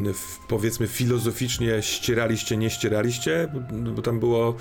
w, 0.00 0.46
powiedzmy 0.48 0.86
filozoficznie 0.86 1.82
ścieraliście, 1.82 2.56
nie 2.56 2.70
ścieraliście, 2.70 3.48
bo, 3.54 3.92
bo 3.92 4.02
tam 4.02 4.20
było 4.20 4.54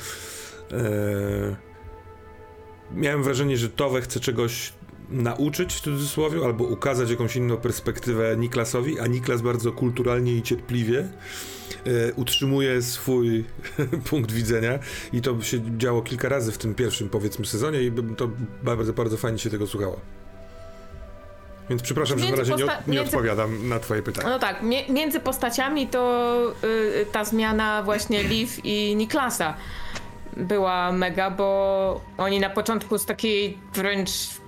e, 0.72 1.56
miałem 2.92 3.24
wrażenie, 3.24 3.58
że 3.58 3.70
Towe 3.70 4.02
chce 4.02 4.20
czegoś 4.20 4.74
nauczyć 5.12 5.74
w 5.74 5.82
cudzysłowie, 5.82 6.46
albo 6.46 6.64
ukazać 6.64 7.10
jakąś 7.10 7.36
inną 7.36 7.58
perspektywę 7.58 8.38
Niklasowi, 8.38 9.00
a 9.00 9.08
Niklas 9.08 9.42
bardzo 9.42 9.72
kulturalnie 9.72 10.34
i 10.34 10.42
cierpliwie 10.42 11.00
e, 11.00 12.14
utrzymuje 12.16 12.82
swój 12.82 13.46
punkt 14.10 14.32
widzenia 14.32 14.80
i 15.14 15.22
to 15.22 15.42
się 15.42 15.78
działo 15.78 16.02
kilka 16.02 16.30
razy 16.30 16.52
w 16.52 16.58
tym 16.58 16.76
pierwszym 16.76 17.10
powiedzmy 17.10 17.46
sezonie 17.46 17.82
i 17.82 17.92
to 18.18 18.30
bardzo, 18.64 18.94
bardzo 18.94 19.18
fajnie 19.18 19.40
się 19.40 19.50
tego 19.50 19.68
słuchało. 19.68 20.00
Więc 21.70 21.82
przepraszam, 21.82 22.20
że 22.20 22.26
na 22.26 22.32
Między 22.36 22.52
razie 22.52 22.66
nie, 22.66 22.72
od, 22.72 22.88
nie 22.88 22.94
między- 22.94 23.16
odpowiadam 23.18 23.70
na 23.70 23.80
twoje 23.80 24.04
pytanie. 24.04 24.30
no 24.30 24.40
tak, 24.40 24.62
mie- 24.64 24.90
między 24.90 25.20
postaciami 25.20 25.88
to 25.88 26.54
y, 26.64 27.06
ta 27.12 27.26
zmiana 27.26 27.84
właśnie 27.84 28.24
Liv 28.30 28.52
i 28.64 28.96
Niklasa 28.96 29.54
była 30.38 30.92
mega, 30.92 31.32
bo 31.32 32.02
oni 32.18 32.40
na 32.40 32.50
początku 32.50 32.98
z 32.98 33.06
takiej 33.06 33.58
wręcz 33.74 34.10
y, 34.10 34.41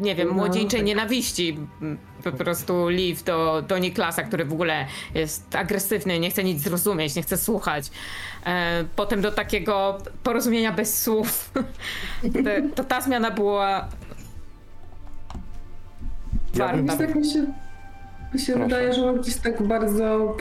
nie 0.00 0.14
wiem, 0.14 0.28
No, 0.28 0.34
młodzieńczej 0.34 0.80
tak. 0.80 0.86
nienawiści 0.86 1.58
m, 1.82 1.98
po 2.24 2.32
prostu 2.32 2.88
Liv 2.88 3.20
do, 3.24 3.62
do 3.68 3.78
Niklasa, 3.78 4.22
który 4.22 4.44
w 4.44 4.52
ogóle 4.52 4.86
jest 5.14 5.56
agresywny, 5.56 6.20
nie 6.20 6.30
chce 6.30 6.44
nic 6.44 6.62
zrozumieć, 6.62 7.14
nie 7.14 7.22
chce 7.22 7.36
słuchać. 7.36 7.90
E, 8.46 8.84
potem 8.96 9.20
do 9.20 9.32
takiego 9.32 9.98
porozumienia 10.22 10.72
bez 10.72 11.02
słów. 11.02 11.50
Te- 12.44 12.62
to 12.74 12.84
ta 12.84 13.00
zmiana 13.00 13.30
była 13.30 13.88
Ja 16.54 16.68
bym-. 16.68 16.86
Tak 16.98 17.14
mi 17.14 17.30
się, 17.30 17.46
mi 18.34 18.40
się 18.40 18.54
wydaje, 18.56 18.94
że 18.94 19.14
gdzieś 19.14 19.36
tak 19.36 19.62
bardzo, 19.62 20.36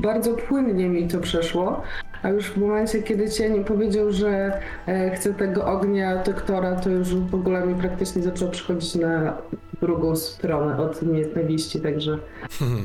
bardzo 0.00 0.34
płynnie 0.34 0.88
mi 0.88 1.08
to 1.08 1.18
przeszło. 1.18 1.82
A 2.24 2.28
już 2.30 2.50
w 2.50 2.56
momencie, 2.56 3.02
kiedy 3.02 3.30
cień 3.30 3.64
powiedział, 3.64 4.12
że 4.12 4.60
e, 4.86 5.10
chce 5.10 5.34
tego 5.34 5.66
ognia 5.66 6.22
doktora, 6.22 6.76
to 6.76 6.90
już 6.90 7.14
w 7.14 7.34
ogóle 7.34 7.66
mi 7.66 7.74
praktycznie 7.74 8.22
zaczął 8.22 8.50
przychodzić 8.50 8.94
na 8.94 9.36
drugą 9.80 10.16
stronę 10.16 10.78
od 10.78 11.02
nienawiści, 11.02 11.80
także, 11.80 12.18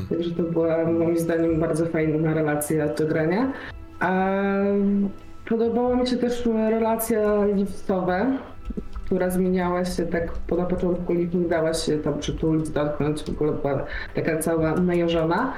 także 0.09 0.31
to 0.31 0.43
była 0.43 0.85
moim 0.85 1.19
zdaniem 1.19 1.59
bardzo 1.59 1.85
fajna 1.85 2.33
relacja 2.33 2.87
do 2.87 3.07
grania. 3.07 3.51
A 3.99 4.35
podobała 5.49 5.95
mi 5.95 6.07
się 6.07 6.17
też 6.17 6.45
relacja 6.45 7.45
liftowe, 7.45 8.37
która 9.05 9.29
zmieniała 9.29 9.85
się 9.85 10.05
tak, 10.05 10.31
po 10.31 10.55
na 10.55 10.65
początku 10.65 11.13
Liv 11.13 11.37
nie 11.37 11.47
dała 11.47 11.73
się 11.73 11.97
tam 11.97 12.19
przytulić, 12.19 12.69
dotknąć, 12.69 13.23
w 13.23 13.29
ogóle 13.29 13.51
była 13.51 13.85
taka 14.15 14.37
cała 14.37 14.73
najeżona, 14.73 15.53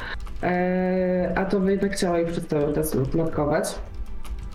a 1.35 1.45
to 1.45 1.59
by 1.59 1.71
jednak 1.71 1.91
chciała 1.91 2.17
jej 2.17 2.27
przez 2.27 2.47
cały 2.47 2.73
czas 2.73 2.95
matkować. 3.15 3.75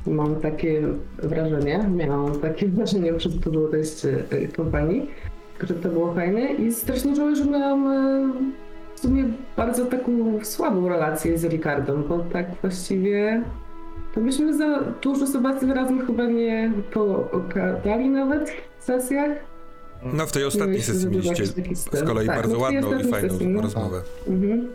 Mam 0.07 0.37
takie 0.37 0.83
wrażenie, 1.19 1.89
miałam 1.97 2.41
takie 2.41 2.69
wrażenie 2.77 3.13
przez 3.13 3.41
to 3.41 3.51
było 3.51 3.69
dojście 3.69 4.25
e, 4.31 4.49
kompanii, 4.49 5.11
że 5.61 5.75
to 5.75 5.89
było 5.89 6.15
fajne 6.15 6.53
i 6.53 6.73
strasznie 6.73 7.17
żałuję, 7.17 7.37
że 7.37 7.45
miałam 7.45 7.87
e, 7.87 8.33
w 8.95 9.01
sumie 9.01 9.25
bardzo 9.57 9.85
taką 9.87 10.13
słabą 10.45 10.89
relację 10.89 11.39
z 11.39 11.45
Ricardą, 11.45 12.03
bo 12.03 12.19
tak 12.19 12.47
właściwie 12.63 13.43
to 14.15 14.21
byśmy 14.21 14.57
za 14.57 14.83
dużo 15.03 15.27
Sebastian 15.27 15.71
razem 15.71 16.07
chyba 16.07 16.27
nie 16.27 16.73
pogadali 16.93 18.09
nawet 18.09 18.53
w 18.79 18.85
sesjach. 18.85 19.31
No 20.03 20.27
w 20.27 20.33
tej 20.33 20.45
ostatniej 20.45 20.83
sesji 20.83 21.09
mieliście 21.09 21.47
z 21.47 22.05
kolei 22.07 22.27
Tak, 22.27 22.37
bardzo 22.37 22.59
no 22.59 22.69
tej 22.69 22.77
ładną 22.77 22.99
i 22.99 23.11
fajną 23.11 23.29
sesji, 23.29 23.47
no. 23.49 23.63
rozmowę. 23.63 24.03
Mhm. 24.29 24.69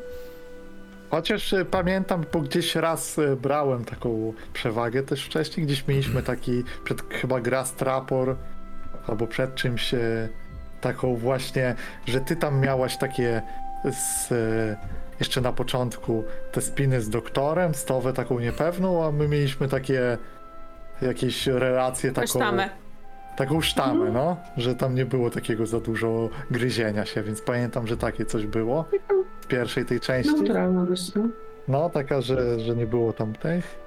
Chociaż 1.11 1.53
y, 1.53 1.65
pamiętam, 1.65 2.25
bo 2.33 2.39
gdzieś 2.39 2.75
raz 2.75 3.17
y, 3.17 3.35
brałem 3.35 3.85
taką 3.85 4.33
przewagę 4.53 5.03
też 5.03 5.25
wcześniej, 5.25 5.65
gdzieś 5.65 5.87
mieliśmy 5.87 6.23
taki, 6.23 6.63
przed, 6.83 7.01
chyba 7.13 7.41
gra 7.41 7.65
Strapor, 7.65 8.35
albo 9.07 9.27
przed 9.27 9.55
czymś 9.55 9.93
y, 9.93 10.29
taką 10.81 11.15
właśnie, 11.15 11.75
że 12.05 12.21
ty 12.21 12.35
tam 12.35 12.59
miałaś 12.59 12.97
takie 12.97 13.41
z, 13.91 14.29
jeszcze 15.19 15.41
na 15.41 15.53
początku 15.53 16.23
te 16.51 16.61
spiny 16.61 17.01
z 17.01 17.09
doktorem, 17.09 17.75
stowę 17.75 18.13
taką 18.13 18.39
niepewną, 18.39 19.05
a 19.05 19.11
my 19.11 19.27
mieliśmy 19.27 19.67
takie 19.67 20.17
jakieś 21.01 21.47
relacje 21.47 22.11
taką, 22.11 22.27
Sztamę. 22.27 22.69
taką 23.37 23.61
sztamę, 23.61 24.11
no, 24.11 24.37
że 24.57 24.75
tam 24.75 24.95
nie 24.95 25.05
było 25.05 25.29
takiego 25.29 25.65
za 25.65 25.79
dużo 25.79 26.29
gryzienia 26.51 27.05
się, 27.05 27.23
więc 27.23 27.41
pamiętam, 27.41 27.87
że 27.87 27.97
takie 27.97 28.25
coś 28.25 28.45
było 28.45 28.85
pierwszej 29.51 29.85
tej 29.85 29.99
części. 29.99 30.33
Neutralna 30.33 30.85
dość, 30.85 31.15
no. 31.15 31.27
No, 31.67 31.89
taka, 31.89 32.21
że, 32.21 32.59
że 32.59 32.75
nie 32.75 32.87
było 32.87 33.13
tam 33.13 33.33
tych. 33.33 33.79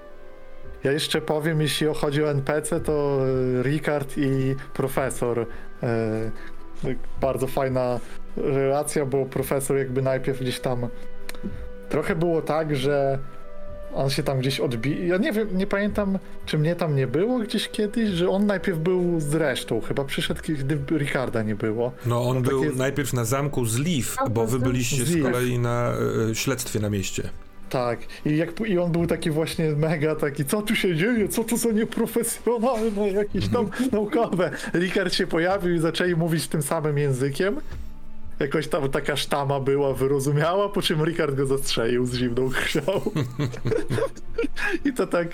Ja 0.84 0.92
jeszcze 0.92 1.20
powiem, 1.20 1.60
jeśli 1.60 1.86
chodzi 1.94 2.24
o 2.24 2.30
NPC, 2.30 2.80
to 2.80 3.20
e, 3.58 3.62
Ricard 3.62 4.18
i 4.18 4.56
profesor. 4.74 5.46
E, 5.82 6.30
bardzo 7.20 7.46
fajna 7.46 8.00
relacja, 8.36 9.06
bo 9.06 9.26
profesor 9.26 9.76
jakby 9.76 10.02
najpierw 10.02 10.40
gdzieś 10.40 10.60
tam. 10.60 10.88
Trochę 11.88 12.16
było 12.16 12.42
tak, 12.42 12.76
że 12.76 13.18
on 13.94 14.10
się 14.10 14.22
tam 14.22 14.38
gdzieś 14.38 14.60
odbijał. 14.60 15.06
Ja 15.06 15.16
nie 15.16 15.32
wiem, 15.32 15.48
nie 15.58 15.66
pamiętam, 15.66 16.18
czy 16.46 16.58
mnie 16.58 16.76
tam 16.76 16.96
nie 16.96 17.06
było 17.06 17.38
gdzieś 17.38 17.68
kiedyś, 17.68 18.08
że 18.10 18.28
on 18.28 18.46
najpierw 18.46 18.78
był 18.78 19.20
z 19.20 19.34
resztą. 19.34 19.80
Chyba 19.80 20.04
przyszedł, 20.04 20.40
gdy 20.58 20.98
Ricarda 20.98 21.42
nie 21.42 21.54
było. 21.54 21.92
No 22.06 22.22
on 22.28 22.34
No, 22.36 22.42
był 22.42 22.64
takie- 22.64 22.76
najpierw 22.76 23.12
na 23.12 23.24
zamku 23.24 23.64
z 23.66 23.78
Leaf, 23.78 24.16
A, 24.18 24.28
bo 24.28 24.46
wy 24.46 24.58
to- 24.58 24.64
byliście 24.64 25.04
z 25.04 25.08
z 25.08 25.22
kolei 25.22 25.58
na 25.58 25.92
e, 26.30 26.34
śledztwie 26.34 26.80
na 26.80 26.90
mieście. 26.90 27.22
Tak, 27.70 27.98
i, 28.26 28.36
jak, 28.36 28.60
i 28.66 28.78
on 28.78 28.92
był 28.92 29.06
taki 29.06 29.30
właśnie 29.30 29.64
mega 29.72 30.14
taki, 30.16 30.44
co 30.44 30.62
tu 30.62 30.76
się 30.76 30.96
dzieje, 30.96 31.28
co 31.28 31.44
to 31.44 31.56
za 31.56 31.70
nieprofesjonalne, 31.70 33.10
jakieś 33.10 33.48
tam 33.48 33.70
naukowe. 33.92 34.50
Ricard 34.74 35.14
się 35.14 35.26
pojawił 35.26 35.74
i 35.74 35.78
zaczęli 35.78 36.14
mówić 36.16 36.48
tym 36.48 36.62
samym 36.62 36.98
językiem. 36.98 37.56
Jakoś 38.38 38.68
tam 38.68 38.90
taka 38.90 39.16
sztama 39.16 39.60
była 39.60 39.94
wyrozumiała, 39.94 40.68
po 40.68 40.82
czym 40.82 41.04
Ricard 41.04 41.34
go 41.34 41.46
zastrzelił 41.46 42.06
z 42.06 42.14
zimną 42.14 42.50
krwią. 42.50 43.00
I 44.84 44.92
to 44.92 45.06
tak, 45.06 45.28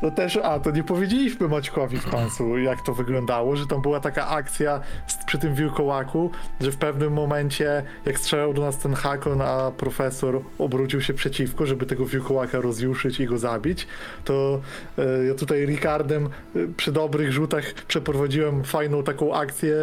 to 0.00 0.10
też, 0.10 0.36
a 0.36 0.60
to 0.60 0.70
nie 0.70 0.84
powiedzieliśmy 0.84 1.48
Maćkowi 1.48 1.98
w 1.98 2.10
końcu, 2.10 2.58
jak 2.58 2.82
to 2.82 2.94
wyglądało, 2.94 3.56
że 3.56 3.66
tam 3.66 3.82
była 3.82 4.00
taka 4.00 4.28
akcja 4.28 4.80
przy 5.26 5.38
tym 5.38 5.54
wilkołaku, 5.54 6.30
że 6.60 6.72
w 6.72 6.76
pewnym 6.76 7.12
momencie, 7.12 7.82
jak 8.06 8.18
strzelał 8.18 8.54
do 8.54 8.62
nas 8.62 8.78
ten 8.78 8.94
Hakon, 8.94 9.42
a 9.42 9.70
profesor 9.76 10.40
obrócił 10.58 11.00
się 11.00 11.14
przeciwko, 11.14 11.66
żeby 11.66 11.86
tego 11.86 12.06
wilkołaka 12.06 12.60
rozjuszyć 12.60 13.20
i 13.20 13.26
go 13.26 13.38
zabić, 13.38 13.86
to 14.24 14.60
e, 14.98 15.24
ja 15.24 15.34
tutaj 15.34 15.66
Ricardem 15.66 16.26
e, 16.26 16.28
przy 16.76 16.92
dobrych 16.92 17.32
rzutach 17.32 17.74
przeprowadziłem 17.88 18.64
fajną 18.64 19.02
taką 19.02 19.34
akcję 19.34 19.76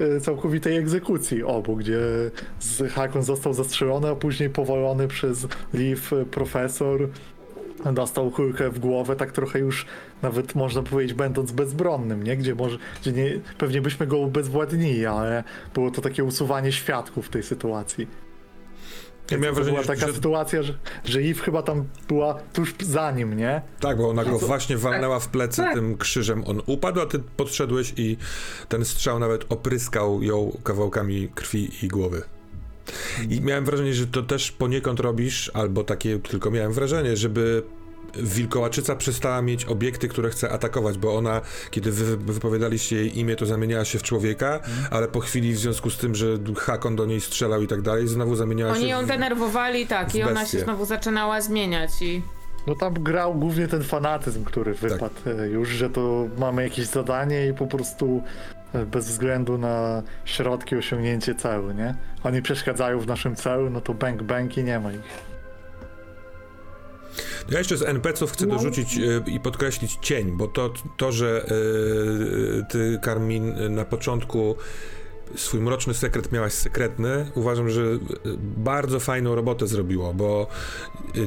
e, 0.00 0.20
całkowitej 0.20 0.76
egzekucji 0.76 1.42
obu, 1.42 1.76
gdzie 1.76 1.99
z 2.60 2.92
Hakon 2.92 3.22
został 3.22 3.54
zastrzelony, 3.54 4.08
a 4.08 4.14
później 4.14 4.50
powalony 4.50 5.08
przez 5.08 5.46
Leaf 5.74 6.10
profesor 6.30 7.08
dostał 7.92 8.30
kulkę 8.30 8.70
w 8.70 8.78
głowę, 8.78 9.16
tak 9.16 9.32
trochę 9.32 9.58
już 9.58 9.86
nawet 10.22 10.54
można 10.54 10.82
powiedzieć 10.82 11.14
będąc 11.14 11.52
bezbronnym, 11.52 12.22
nie? 12.22 12.36
Gdzie 12.36 12.54
może, 12.54 12.78
gdzie 13.00 13.12
nie, 13.12 13.40
pewnie 13.58 13.80
byśmy 13.80 14.06
go 14.06 14.18
ubezwładnili, 14.18 15.06
ale 15.06 15.44
było 15.74 15.90
to 15.90 16.02
takie 16.02 16.24
usuwanie 16.24 16.72
świadków 16.72 17.26
w 17.26 17.30
tej 17.30 17.42
sytuacji. 17.42 18.29
Ja 19.30 19.38
miałem 19.38 19.54
wrażenie, 19.54 19.76
była 19.76 19.86
taka 19.86 20.06
że 20.06 20.12
sytuacja, 20.12 20.62
że, 20.62 20.74
że 21.04 21.20
Eve 21.20 21.40
chyba 21.42 21.62
tam 21.62 21.84
była 22.08 22.34
tuż 22.52 22.74
za 22.80 23.10
nim, 23.10 23.36
nie? 23.36 23.62
tak, 23.80 23.96
bo 23.96 24.08
ona 24.10 24.24
go 24.24 24.38
właśnie 24.38 24.76
walnęła 24.76 25.20
w 25.20 25.28
plecy 25.28 25.62
Tak. 25.62 25.74
tym 25.74 25.96
krzyżem. 25.96 26.42
On 26.46 26.62
upadł, 26.66 27.00
a 27.00 27.06
ty 27.06 27.18
podszedłeś 27.18 27.92
i 27.96 28.16
ten 28.68 28.84
strzał 28.84 29.18
nawet 29.18 29.52
opryskał 29.52 30.22
ją 30.22 30.56
kawałkami 30.64 31.28
krwi 31.34 31.70
i 31.82 31.88
głowy. 31.88 32.22
I 33.28 33.40
miałem 33.40 33.64
wrażenie, 33.64 33.94
że 33.94 34.06
to 34.06 34.22
też 34.22 34.52
poniekąd 34.52 35.00
robisz, 35.00 35.50
albo 35.54 35.84
takie 35.84 36.18
tylko 36.18 36.50
miałem 36.50 36.72
wrażenie, 36.72 37.16
żeby 37.16 37.62
wilkołaczyca 38.14 38.96
przestała 38.96 39.42
mieć 39.42 39.64
obiekty, 39.64 40.08
które 40.08 40.30
chce 40.30 40.50
atakować, 40.50 40.98
bo 40.98 41.16
ona, 41.16 41.40
kiedy 41.70 41.92
wy 41.92 42.16
wypowiadaliście 42.16 42.96
jej 42.96 43.18
imię, 43.18 43.36
to 43.36 43.46
zamieniała 43.46 43.84
się 43.84 43.98
w 43.98 44.02
człowieka, 44.02 44.60
ale 44.90 45.08
po 45.08 45.20
chwili 45.20 45.52
w 45.52 45.58
związku 45.58 45.90
z 45.90 45.98
tym, 45.98 46.14
że 46.14 46.26
Hakon 46.56 46.96
do 46.96 47.06
niej 47.06 47.20
strzelał 47.20 47.62
i 47.62 47.66
tak 47.66 47.82
dalej, 47.82 48.08
znowu 48.08 48.36
zamieniała 48.36 48.74
się 48.74 48.80
Oni 48.80 48.88
ją 48.88 49.04
w... 49.04 49.06
denerwowali, 49.06 49.86
tak, 49.86 50.10
w 50.10 50.14
i 50.14 50.22
ona 50.22 50.46
się 50.46 50.60
znowu 50.60 50.84
zaczynała 50.84 51.40
zmieniać 51.40 52.02
i... 52.02 52.22
No 52.66 52.74
tam 52.74 52.94
grał 52.94 53.34
głównie 53.34 53.68
ten 53.68 53.82
fanatyzm, 53.82 54.44
który 54.44 54.74
wypadł 54.74 55.14
e, 55.26 55.48
już, 55.48 55.68
że 55.68 55.90
to 55.90 56.28
mamy 56.38 56.62
jakieś 56.62 56.86
zadanie 56.86 57.46
i 57.46 57.54
po 57.54 57.66
prostu 57.66 58.22
e, 58.72 58.86
bez 58.86 59.06
względu 59.06 59.58
na 59.58 60.02
środki 60.24 60.76
osiągnięcie 60.76 61.34
celu, 61.34 61.72
nie? 61.72 61.94
Oni 62.24 62.42
przeszkadzają 62.42 63.00
w 63.00 63.06
naszym 63.06 63.36
celu, 63.36 63.70
no 63.70 63.80
to 63.80 63.94
bank 63.94 64.22
bank 64.22 64.58
i 64.58 64.64
nie 64.64 64.80
ma 64.80 64.92
ich. 64.92 65.30
Ja 67.50 67.58
jeszcze 67.58 67.76
z 67.76 67.82
NPC-ów 67.82 68.32
chcę 68.32 68.46
No. 68.46 68.54
dorzucić 68.54 68.98
e, 68.98 69.30
i 69.30 69.40
podkreślić 69.40 69.98
cień, 70.02 70.30
bo 70.32 70.48
to, 70.48 70.72
to 70.96 71.12
że 71.12 71.44
e, 71.44 72.66
ty, 72.66 72.98
Karmin, 73.02 73.58
e, 73.58 73.68
na 73.68 73.84
początku 73.84 74.56
swój 75.36 75.60
mroczny 75.60 75.94
sekret 75.94 76.32
miałaś 76.32 76.52
sekretny, 76.52 77.30
uważam, 77.34 77.70
że 77.70 77.82
e, 77.82 77.98
bardzo 78.56 79.00
fajną 79.00 79.34
robotę 79.34 79.66
zrobiło, 79.66 80.14
bo 80.14 80.46
e, 80.46 81.20
e, 81.20 81.26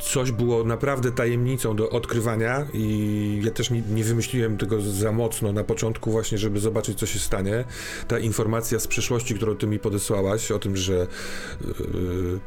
coś 0.00 0.32
było 0.32 0.64
naprawdę 0.64 1.12
tajemnicą 1.12 1.76
do 1.76 1.90
odkrywania 1.90 2.66
i 2.74 3.40
ja 3.44 3.50
też 3.50 3.70
nie, 3.70 3.80
nie 3.80 4.04
wymyśliłem 4.04 4.58
tego 4.58 4.80
za 4.80 5.12
mocno 5.12 5.52
na 5.52 5.64
początku 5.64 6.10
właśnie, 6.10 6.38
żeby 6.38 6.60
zobaczyć, 6.60 6.98
co 6.98 7.06
się 7.06 7.18
stanie. 7.18 7.64
Ta 8.08 8.18
informacja 8.18 8.80
z 8.80 8.86
przyszłości, 8.86 9.34
którą 9.34 9.56
ty 9.56 9.66
mi 9.66 9.78
podesłałaś, 9.78 10.50
o 10.50 10.58
tym, 10.58 10.76
że 10.76 11.06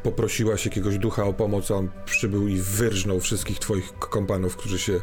poprosiłaś 0.03 0.65
jakiegoś 0.65 0.97
ducha 0.97 1.24
o 1.24 1.34
pomoc, 1.34 1.72
a 1.72 1.76
on 1.76 1.89
przybył 2.05 2.47
i 2.47 2.55
wyrżnął 2.57 3.20
wszystkich 3.20 3.59
twoich 3.59 3.93
kompanów, 3.99 4.57
którzy 4.57 4.80
się 4.80 5.01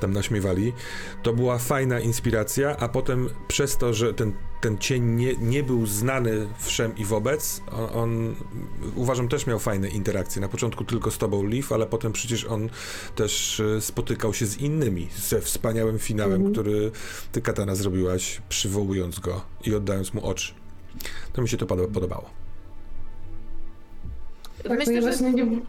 tam 0.00 0.12
naśmiewali. 0.12 0.72
To 1.22 1.32
była 1.32 1.58
fajna 1.58 2.00
inspiracja, 2.00 2.76
a 2.76 2.88
potem 2.88 3.28
przez 3.48 3.76
to, 3.76 3.94
że 3.94 4.14
ten, 4.14 4.32
ten 4.64 4.78
cień 4.78 5.04
nie, 5.04 5.36
nie 5.36 5.62
był 5.62 5.86
znany 5.86 6.48
wszem 6.58 6.96
i 6.96 7.04
wobec, 7.04 7.60
on, 7.72 7.88
on 7.94 8.34
uważam 8.96 9.28
też 9.28 9.46
miał 9.46 9.58
fajne 9.58 9.88
interakcje. 9.88 10.42
Na 10.42 10.48
początku 10.48 10.84
tylko 10.84 11.10
z 11.10 11.18
tobą 11.18 11.42
Leaf, 11.42 11.72
ale 11.72 11.86
potem 11.86 12.12
przecież 12.12 12.44
on 12.44 12.68
też 13.14 13.60
e, 13.60 13.80
spotykał 13.80 14.34
się 14.34 14.46
z 14.46 14.56
innymi, 14.58 15.08
ze 15.16 15.40
wspaniałym 15.40 15.98
finałem, 15.98 16.52
który 16.52 16.90
ty 17.32 17.42
Katana 17.42 17.74
zrobiłaś, 17.74 18.42
przywołując 18.48 19.18
go 19.20 19.42
i 19.64 19.74
oddając 19.74 20.14
mu 20.14 20.26
oczy. 20.26 20.54
To 21.32 21.42
mi 21.42 21.48
się 21.48 21.56
to 21.56 21.66
pod- 21.66 21.90
podobało. 21.90 22.30
Tak, 24.62 24.78
Myślę, 24.78 24.92
ja 24.94 25.00
że 25.00 25.08
właśnie 25.08 25.32
nie... 25.32 25.60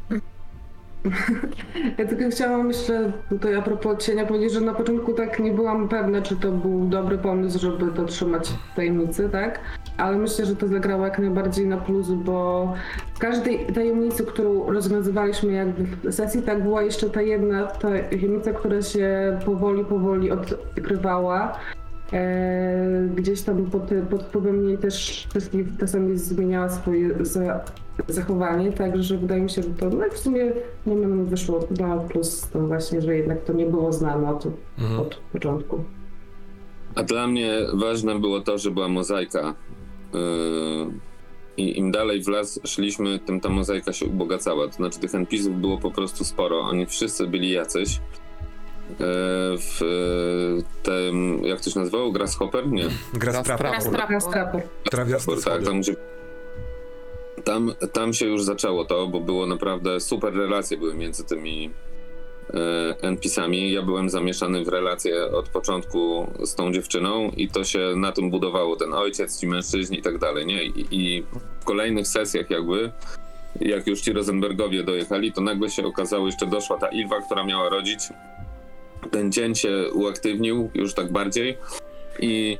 Ja 1.98 2.06
tylko 2.06 2.30
chciałam 2.30 2.68
myślę 2.68 3.12
tutaj 3.30 3.56
a 3.56 3.62
propos 3.62 4.06
cienia 4.06 4.26
powiedzieć, 4.26 4.54
że 4.54 4.62
na 4.62 4.74
początku 4.74 5.14
tak 5.14 5.40
nie 5.40 5.52
byłam 5.52 5.90
pewna, 5.90 6.22
czy 6.22 6.36
to 6.36 6.52
był 6.52 6.88
dobry 6.88 7.18
pomysł, 7.18 7.60
żeby 7.60 7.92
to 7.92 8.06
trzymać 8.06 8.50
w 8.50 8.76
tajemnicy, 8.76 9.30
tak? 9.30 9.60
Ale 9.98 10.18
myślę, 10.18 10.46
że 10.46 10.56
to 10.56 10.68
zagrało 10.68 11.06
jak 11.06 11.20
najbardziej 11.20 11.68
na 11.68 11.78
plus, 11.78 12.12
bo 12.12 12.74
w 13.14 13.20
każdej 13.20 13.66
tajemnicy, 13.66 14.26
którą 14.26 14.72
rozwiązywaliśmy 14.72 15.54
jakby 15.54 15.84
w 15.84 16.14
sesji, 16.14 16.42
tak 16.42 16.64
była 16.64 16.84
jeszcze 16.84 17.10
ta 17.10 17.22
jedna 17.22 17.66
tajemnica, 17.66 18.54
która 18.54 18.82
się 18.82 19.40
powoli, 19.46 19.86
powoli 19.86 20.32
odkrywała. 20.32 21.60
E, 22.14 23.08
gdzieś 23.16 23.42
tam 23.42 23.66
pod, 23.66 23.90
pod 24.10 24.24
wpływem 24.24 24.68
niej 24.68 24.78
też 24.78 25.28
czasami 25.80 26.18
zmieniała 26.18 26.70
swoje 26.70 27.10
zachowanie, 28.08 28.72
także 28.72 29.18
wydaje 29.18 29.42
mi 29.42 29.50
się, 29.50 29.64
że 29.64 29.70
to 29.70 29.90
no, 29.90 30.06
w 30.12 30.18
sumie 30.18 30.52
nie 30.86 30.96
nam 30.96 31.26
wyszło 31.26 31.68
na 31.80 31.98
plus 31.98 32.50
to 32.54 32.60
właśnie, 32.60 33.02
że 33.02 33.16
jednak 33.18 33.44
to 33.44 33.54
nie 33.54 33.66
było 33.66 33.94
znane 33.94 34.30
od, 34.36 34.48
Mhm. 34.80 35.00
od 35.00 35.16
początku. 35.34 35.84
A 36.96 37.04
dla 37.04 37.28
mnie 37.28 37.58
ważne 37.74 38.20
było 38.20 38.42
to, 38.42 38.58
że 38.58 38.72
była 38.72 38.88
mozaika. 38.88 39.54
Yy, 40.14 40.20
I 41.58 41.78
im 41.80 41.92
dalej 41.92 42.24
w 42.24 42.28
las 42.28 42.60
szliśmy, 42.66 43.20
tym 43.20 43.40
ta 43.42 43.50
mozaika 43.50 43.94
się 43.94 44.06
ubogacała. 44.06 44.68
To 44.68 44.74
znaczy 44.74 45.00
tych 45.00 45.16
NPC-ów 45.16 45.56
było 45.62 45.78
po 45.78 45.92
prostu 45.92 46.24
sporo. 46.24 46.60
Oni 46.60 46.86
wszyscy 46.86 47.28
byli 47.28 47.52
jacyś. 47.52 48.02
Yy, 48.90 48.96
W 49.58 49.80
tym, 50.84 51.40
jak 51.44 51.62
to 51.62 51.70
się 51.70 51.80
nazywało? 51.80 52.12
Grasshopper? 52.12 52.68
Nie. 52.68 52.86
Gra 53.14 53.32
Raz 53.34 53.44
sprawa. 53.46 53.58
prawo. 53.58 53.76
Raz 53.76 54.10
Raz 54.10 54.30
trapor. 54.30 54.62
Trawiasty 54.92 55.32
Tak, 55.32 55.40
schody. 55.42 55.66
tam, 55.66 55.80
gdzie... 55.82 55.96
tam, 57.46 57.74
tam 57.94 58.14
się 58.14 58.26
już 58.26 58.44
zaczęło 58.44 58.86
to, 58.86 59.08
bo 59.08 59.20
było 59.20 59.46
naprawdę 59.46 60.00
super 60.00 60.34
relacje 60.34 60.78
były 60.78 60.94
między 60.94 61.24
tymi 61.24 61.70
e, 62.54 62.96
NPC-ami. 63.02 63.72
Ja 63.72 63.82
byłem 63.82 64.10
zamieszany 64.10 64.64
w 64.64 64.68
relacje 64.68 65.32
od 65.32 65.50
początku 65.50 66.28
z 66.44 66.56
tą 66.56 66.74
dziewczyną 66.74 67.32
i 67.38 67.48
to 67.48 67.64
się 67.64 67.94
na 67.96 68.12
tym 68.12 68.30
budowało, 68.30 68.76
ten 68.76 68.94
ojciec, 68.94 69.40
ci 69.40 69.48
mężczyźni 69.48 70.00
i 70.00 70.02
tak 70.02 70.18
dalej, 70.18 70.46
nie? 70.46 70.64
I, 70.64 70.88
i 70.92 71.24
w 71.62 71.66
kolejnych 71.66 72.08
sesjach 72.08 72.50
jakby, 72.50 72.92
jak 73.62 73.88
już 73.88 74.02
ci 74.02 74.14
Rosenbergowie 74.14 74.84
dojechali, 74.84 75.32
to 75.32 75.42
nagle 75.42 75.70
się 75.70 75.86
okazało, 75.86 76.26
jeszcze 76.26 76.48
doszła 76.48 76.78
ta 76.78 76.88
Ilwa, 76.88 77.22
która 77.22 77.44
miała 77.44 77.70
rodzić. 77.70 78.00
Ten 79.12 79.32
dzień 79.32 79.56
się 79.56 79.92
uaktywnił 79.94 80.70
już 80.74 80.94
tak 80.94 81.12
bardziej 81.12 81.58
i 82.20 82.58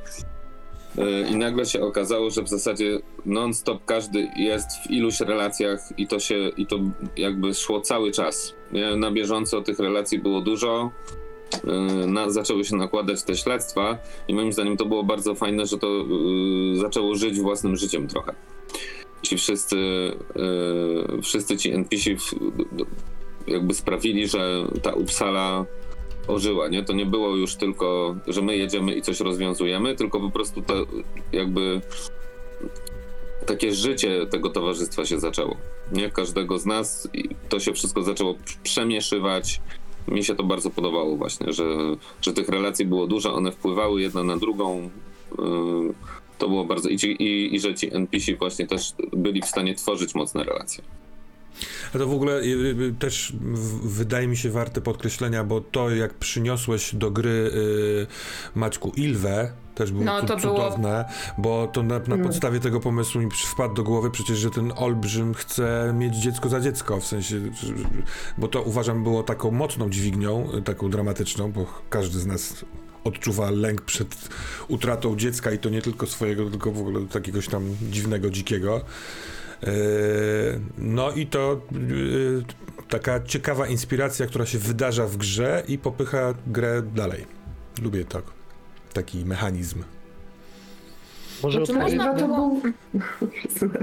I 1.30 1.36
nagle 1.36 1.66
się 1.66 1.80
okazało, 1.80 2.30
że 2.30 2.42
w 2.42 2.48
zasadzie 2.48 2.98
non-stop 3.26 3.84
każdy 3.84 4.28
jest 4.36 4.68
w 4.86 4.90
iluś 4.90 5.20
relacjach 5.20 5.80
i 5.98 6.06
to 6.06 6.18
się, 6.18 6.48
i 6.56 6.66
to 6.66 6.76
jakby 7.16 7.54
szło 7.54 7.80
cały 7.80 8.12
czas. 8.12 8.54
Na 8.96 9.10
bieżąco 9.10 9.62
tych 9.62 9.78
relacji 9.78 10.18
było 10.18 10.40
dużo. 10.40 10.90
e, 11.64 12.06
Na, 12.06 12.30
zaczęły 12.30 12.64
się 12.64 12.76
nakładać 12.76 13.22
te 13.22 13.36
śledztwa 13.36 13.98
i 14.28 14.34
moim 14.34 14.52
zdaniem 14.52 14.76
to 14.76 14.86
było 14.86 15.04
bardzo 15.04 15.34
fajne, 15.34 15.66
że 15.66 15.78
to 15.78 15.86
e, 15.88 16.78
zaczęło 16.78 17.14
żyć 17.14 17.40
własnym 17.40 17.76
życiem 17.76 18.08
trochę. 18.08 18.34
ci 19.22 19.36
wszyscy, 19.36 19.76
yy, 20.36 21.22
wszyscy 21.22 21.56
ci 21.56 21.70
NPC 21.70 22.16
w, 22.16 22.34
jakby 23.46 23.74
sprawili, 23.74 24.28
że 24.28 24.66
ta 24.82 24.92
Uppsala 24.92 25.64
ożyła, 26.28 26.68
nie? 26.68 26.84
To 26.84 26.92
nie 26.92 27.06
było 27.06 27.36
już 27.36 27.56
tylko, 27.56 28.16
że 28.26 28.42
my 28.42 28.56
jedziemy 28.56 28.94
i 28.94 29.02
coś 29.02 29.20
rozwiązujemy, 29.20 29.94
tylko 29.94 30.20
po 30.20 30.30
prostu 30.30 30.62
to 30.62 30.74
jakby 31.32 31.80
takie 33.46 33.74
życie 33.74 34.26
tego 34.26 34.50
towarzystwa 34.50 35.04
się 35.04 35.20
zaczęło, 35.20 35.56
nie? 35.92 36.10
Każdego 36.10 36.58
z 36.58 36.66
nas 36.66 37.08
i 37.12 37.28
to 37.48 37.60
się 37.60 37.72
wszystko 37.72 38.02
zaczęło 38.02 38.34
przemieszywać. 38.62 39.60
Mi 40.08 40.24
się 40.24 40.34
to 40.34 40.42
bardzo 40.42 40.70
podobało 40.70 41.16
właśnie, 41.16 41.52
że, 41.52 41.64
że 42.22 42.32
tych 42.32 42.48
relacji 42.48 42.84
było 42.84 43.06
dużo, 43.06 43.34
one 43.34 43.52
wpływały 43.52 44.02
jedna 44.02 44.22
na 44.22 44.36
drugą. 44.36 44.90
Yy, 45.38 45.94
to 46.38 46.48
było 46.48 46.64
bardzo... 46.64 46.88
I, 46.88 46.98
ci, 46.98 47.22
i, 47.22 47.54
I 47.54 47.60
że 47.60 47.74
ci 47.74 47.94
NPC 47.94 48.36
właśnie 48.36 48.66
też 48.66 48.92
byli 49.12 49.42
w 49.42 49.46
stanie 49.46 49.74
tworzyć 49.74 50.14
mocne 50.14 50.44
relacje. 50.44 50.84
A 51.94 51.98
to 51.98 52.06
w 52.06 52.12
ogóle 52.14 52.40
y, 52.40 52.44
y, 52.44 52.94
też 52.98 53.32
w- 53.40 53.88
wydaje 53.88 54.28
mi 54.28 54.36
się 54.36 54.50
warte 54.50 54.80
podkreślenia, 54.80 55.44
bo 55.44 55.60
to 55.60 55.90
jak 55.90 56.14
przyniosłeś 56.14 56.94
do 56.94 57.10
gry 57.10 57.30
y, 57.30 58.06
Maćku 58.54 58.92
Ilwę, 58.96 59.52
też 59.74 59.92
było 59.92 60.04
No, 60.04 60.22
to 60.22 60.36
było- 60.36 60.54
cudowne, 60.56 61.04
bo 61.38 61.66
to 61.72 61.82
na, 61.82 61.98
na 61.98 62.14
Mm. 62.14 62.22
podstawie 62.26 62.60
tego 62.60 62.80
pomysłu 62.80 63.20
mi 63.20 63.28
wpadł 63.46 63.74
do 63.74 63.82
głowy 63.82 64.10
przecież, 64.10 64.38
że 64.38 64.50
ten 64.50 64.72
olbrzym 64.76 65.34
chce 65.34 65.94
mieć 65.98 66.16
dziecko 66.16 66.48
za 66.48 66.60
dziecko, 66.60 67.00
w 67.00 67.06
sensie, 67.06 67.40
bo 68.38 68.48
to 68.48 68.62
uważam 68.62 69.02
było 69.02 69.22
taką 69.22 69.50
mocną 69.50 69.90
dźwignią, 69.90 70.48
y, 70.58 70.62
taką 70.62 70.90
dramatyczną, 70.90 71.52
bo 71.52 71.66
każdy 71.90 72.18
z 72.18 72.26
nas 72.26 72.64
odczuwa 73.04 73.50
lęk 73.50 73.80
przed 73.80 74.28
utratą 74.68 75.16
dziecka 75.16 75.52
i 75.52 75.58
to 75.58 75.68
nie 75.68 75.82
tylko 75.82 76.06
swojego, 76.06 76.50
tylko 76.50 76.72
w 76.72 76.78
ogóle 76.80 77.06
takiegoś 77.06 77.48
tam 77.48 77.62
dziwnego, 77.90 78.30
dzikiego. 78.30 78.80
Yy, 79.62 79.70
No 80.78 81.12
i 81.12 81.26
to 81.26 81.60
yy, 81.88 82.44
taka 82.88 83.20
ciekawa 83.20 83.66
inspiracja, 83.66 84.26
która 84.26 84.46
się 84.46 84.58
wydarza 84.58 85.06
w 85.06 85.16
grze 85.16 85.62
i 85.68 85.78
popycha 85.78 86.34
grę 86.46 86.82
dalej. 86.94 87.26
Lubię 87.82 88.04
tak. 88.04 88.22
Taki 88.92 89.24
mechanizm. 89.24 89.82
Może 91.42 91.66
Znaczy, 91.66 91.80
można 91.80 92.14
to 92.14 92.26
było- 92.28 92.60
był... 92.60 92.72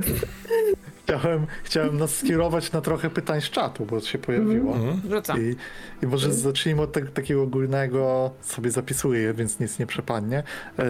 chciałem, 1.05 1.47
chciałem 1.63 1.97
nas 1.97 2.15
skierować 2.15 2.71
na 2.71 2.81
trochę 2.81 3.09
pytań 3.09 3.41
z 3.41 3.49
czatu, 3.49 3.85
bo 3.85 4.01
się 4.01 4.17
pojawiło. 4.17 4.75
Mhm. 4.75 5.01
Rzucam. 5.11 5.41
I, 5.41 5.55
I 6.03 6.07
może 6.07 6.33
zacznijmy 6.33 6.81
od 6.81 6.91
tak, 6.91 7.11
takiego 7.11 7.41
ogólnego, 7.43 8.31
sobie 8.41 8.71
zapisuję 8.71 9.21
je, 9.21 9.33
więc 9.33 9.59
nic 9.59 9.79
nie 9.79 9.87
przepadnie. 9.87 10.37
E, 10.79 10.83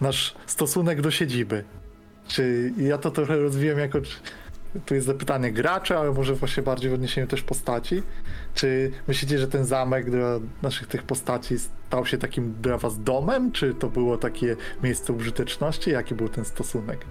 nasz 0.00 0.34
stosunek 0.46 1.00
do 1.00 1.10
siedziby. 1.10 1.64
Czy 2.28 2.72
ja 2.76 2.98
to 2.98 3.10
trochę 3.10 3.36
rozwijam 3.36 3.78
jako. 3.78 3.98
Tu 4.86 4.94
jest 4.94 5.06
zapytanie 5.06 5.52
gracza, 5.52 5.98
ale 5.98 6.12
może 6.12 6.34
właśnie 6.34 6.62
bardziej 6.62 6.90
w 6.90 6.94
odniesieniu 6.94 7.26
też 7.26 7.42
postaci. 7.42 8.02
Czy 8.54 8.90
myślicie, 9.08 9.38
że 9.38 9.48
ten 9.48 9.64
zamek 9.64 10.10
dla 10.10 10.38
naszych 10.62 10.86
tych 10.86 11.02
postaci 11.02 11.58
stał 11.58 12.06
się 12.06 12.18
takim 12.18 12.54
dla 12.62 12.78
was 12.78 13.02
domem? 13.02 13.52
Czy 13.52 13.74
to 13.74 13.88
było 13.88 14.18
takie 14.18 14.56
miejsce 14.82 15.12
użyteczności? 15.12 15.90
Jaki 15.90 16.14
był 16.14 16.28
ten 16.28 16.44
stosunek? 16.44 17.06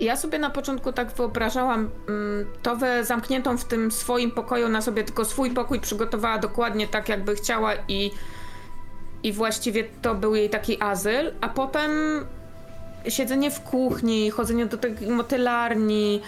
Ja 0.00 0.16
sobie 0.16 0.38
na 0.38 0.50
początku 0.50 0.92
tak 0.92 1.12
wyobrażałam 1.12 1.90
mm, 2.08 2.46
Towę 2.62 3.04
zamkniętą 3.04 3.58
w 3.58 3.64
tym 3.64 3.90
swoim 3.90 4.30
pokoju, 4.30 4.68
na 4.68 4.82
sobie 4.82 5.04
tylko 5.04 5.24
swój 5.24 5.50
pokój 5.50 5.80
przygotowała 5.80 6.38
dokładnie 6.38 6.88
tak, 6.88 7.08
jakby 7.08 7.34
chciała 7.34 7.72
i, 7.88 8.10
i 9.22 9.32
właściwie 9.32 9.84
to 10.02 10.14
był 10.14 10.34
jej 10.34 10.50
taki 10.50 10.82
azyl, 10.82 11.32
a 11.40 11.48
potem 11.48 11.90
siedzenie 13.08 13.50
w 13.50 13.60
kuchni, 13.60 14.30
chodzenie 14.30 14.66
do 14.66 14.78
tej 14.78 14.94
motylarni, 15.08 16.20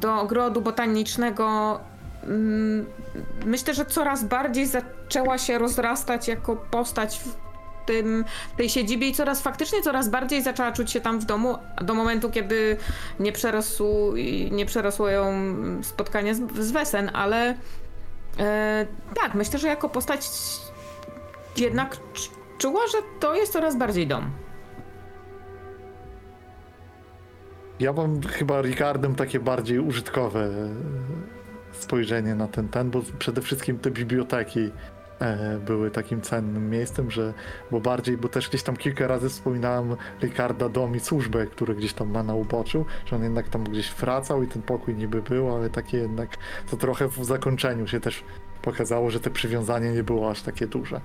do 0.00 0.20
ogrodu 0.20 0.60
botanicznego. 0.60 1.80
mm, 2.24 2.86
Myślę, 3.44 3.74
że 3.74 3.84
coraz 3.84 4.24
bardziej 4.24 4.66
zaczęła 4.66 5.38
się 5.38 5.58
rozrastać 5.58 6.28
jako 6.28 6.56
postać 6.56 7.18
w 7.18 7.48
tym, 7.86 8.24
tej 8.56 8.68
siedzibie 8.68 9.08
i 9.08 9.14
coraz 9.14 9.42
faktycznie 9.42 9.82
coraz 9.82 10.08
bardziej 10.08 10.42
zaczęła 10.42 10.72
czuć 10.72 10.90
się 10.90 11.00
tam 11.00 11.20
w 11.20 11.24
domu, 11.24 11.58
do 11.82 11.94
momentu, 11.94 12.30
kiedy 12.30 12.76
nie, 13.20 13.32
przerosł, 13.32 14.14
nie 14.50 14.66
przerosło 14.66 15.08
ją 15.08 15.34
spotkanie 15.82 16.34
z, 16.34 16.40
z 16.58 16.70
Wesen, 16.70 17.10
ale 17.12 17.54
e, 18.38 18.86
tak, 19.14 19.34
myślę, 19.34 19.58
że 19.58 19.68
jako 19.68 19.88
postać 19.88 20.26
jednak 21.58 21.96
czuła, 22.58 22.86
że 22.86 22.98
to 23.20 23.34
jest 23.34 23.52
coraz 23.52 23.76
bardziej 23.76 24.06
dom. 24.06 24.30
Ja 27.80 27.92
mam 27.92 28.22
chyba 28.22 28.62
Ricardem 28.62 29.14
takie 29.14 29.40
bardziej 29.40 29.78
użytkowe 29.78 30.40
e, 30.40 30.68
spojrzenie 31.72 32.34
na 32.34 32.48
ten 32.48 32.68
ten, 32.68 32.90
bo 32.90 33.02
przede 33.18 33.42
wszystkim 33.42 33.78
te 33.78 33.90
biblioteki 33.90 34.70
e, 35.20 35.58
były 35.58 35.90
takim 35.90 36.20
cennym 36.20 36.70
miejscem, 36.70 37.10
że 37.10 37.34
bo 37.70 37.80
bardziej, 37.80 38.16
bo 38.16 38.28
też 38.28 38.48
gdzieś 38.48 38.62
tam 38.62 38.76
kilka 38.76 39.06
razy 39.06 39.28
wspominałem 39.28 39.96
Ricarda 40.22 40.68
dom 40.68 40.96
i 40.96 41.00
służbę, 41.00 41.46
który 41.46 41.74
gdzieś 41.74 41.92
tam 41.92 42.10
ma 42.10 42.22
na 42.22 42.34
uboczu, 42.34 42.84
że 43.06 43.16
on 43.16 43.22
jednak 43.22 43.48
tam 43.48 43.64
gdzieś 43.64 43.92
wracał 43.92 44.42
i 44.42 44.46
ten 44.46 44.62
pokój 44.62 44.94
niby 44.94 45.22
był, 45.22 45.54
ale 45.54 45.70
takie 45.70 45.98
jednak 45.98 46.36
to 46.70 46.76
trochę 46.76 47.08
w 47.08 47.24
zakończeniu 47.24 47.86
się 47.86 48.00
też 48.00 48.24
pokazało, 48.62 49.10
że 49.10 49.20
te 49.20 49.30
przywiązanie 49.30 49.92
nie 49.92 50.02
było 50.02 50.30
aż 50.30 50.42
takie 50.42 50.66
duże. 50.66 51.00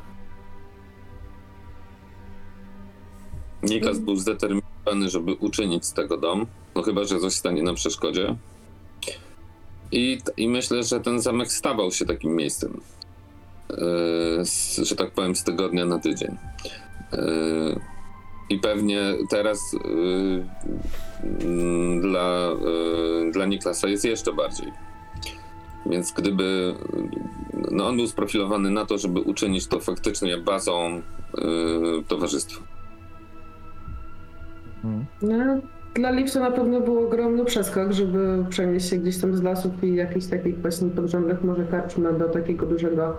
Nikas 3.64 4.00
był 4.00 4.16
zdeterminowany, 4.16 5.10
żeby 5.10 5.34
uczynić 5.34 5.86
z 5.86 5.94
tego 5.94 6.18
dom, 6.18 6.46
no 6.76 6.82
chyba, 6.82 7.04
że 7.04 7.20
coś 7.20 7.34
stanie 7.34 7.64
na 7.64 7.74
przeszkodzie. 7.74 8.36
I, 9.92 10.18
I 10.38 10.50
myślę, 10.50 10.84
że 10.84 11.00
ten 11.00 11.22
zamek 11.22 11.52
stawał 11.52 11.92
się 11.92 12.06
takim 12.06 12.36
miejscem, 12.36 12.82
yy, 13.70 14.86
że 14.86 14.96
tak 14.96 15.12
powiem, 15.12 15.36
z 15.36 15.44
tygodnia 15.44 15.86
na 15.86 16.00
tydzień. 16.00 16.38
Yy, 17.12 17.80
I 18.50 18.60
pewnie 18.60 19.14
teraz 19.30 19.60
yy, 19.74 20.46
dla, 22.02 22.50
dla 23.32 23.46
Niklasa 23.46 23.88
jest 23.88 24.06
jeszcze 24.06 24.34
bardziej. 24.34 24.72
Więc 25.86 26.12
gdyby. 26.12 26.76
No 27.72 27.88
on 27.88 27.96
był 27.96 28.08
sprofilowany 28.08 28.72
na 28.72 28.86
to, 28.86 28.98
żeby 28.98 29.20
uczynić 29.20 29.68
to 29.68 29.80
faktycznie 29.80 30.38
bazą 30.38 31.02
towarzystwa. 32.08 32.62
No, 35.22 35.62
dla 35.96 36.12
Lipsa 36.12 36.40
na 36.40 36.52
pewno 36.52 36.82
był 36.82 37.08
ogromny 37.08 37.46
przeskok, 37.46 37.92
żeby 37.92 38.46
przenieść 38.50 38.90
się 38.90 38.98
gdzieś 38.98 39.18
tam 39.18 39.36
z 39.36 39.44
lasów 39.44 39.84
i 39.84 39.96
jakichś 39.96 40.26
takich 40.26 40.62
właśnie 40.62 40.90
podrządnych 40.90 41.44
może 41.44 41.66
karczmy 41.66 42.14
do 42.14 42.30
takiego 42.30 42.66
dużego 42.66 43.18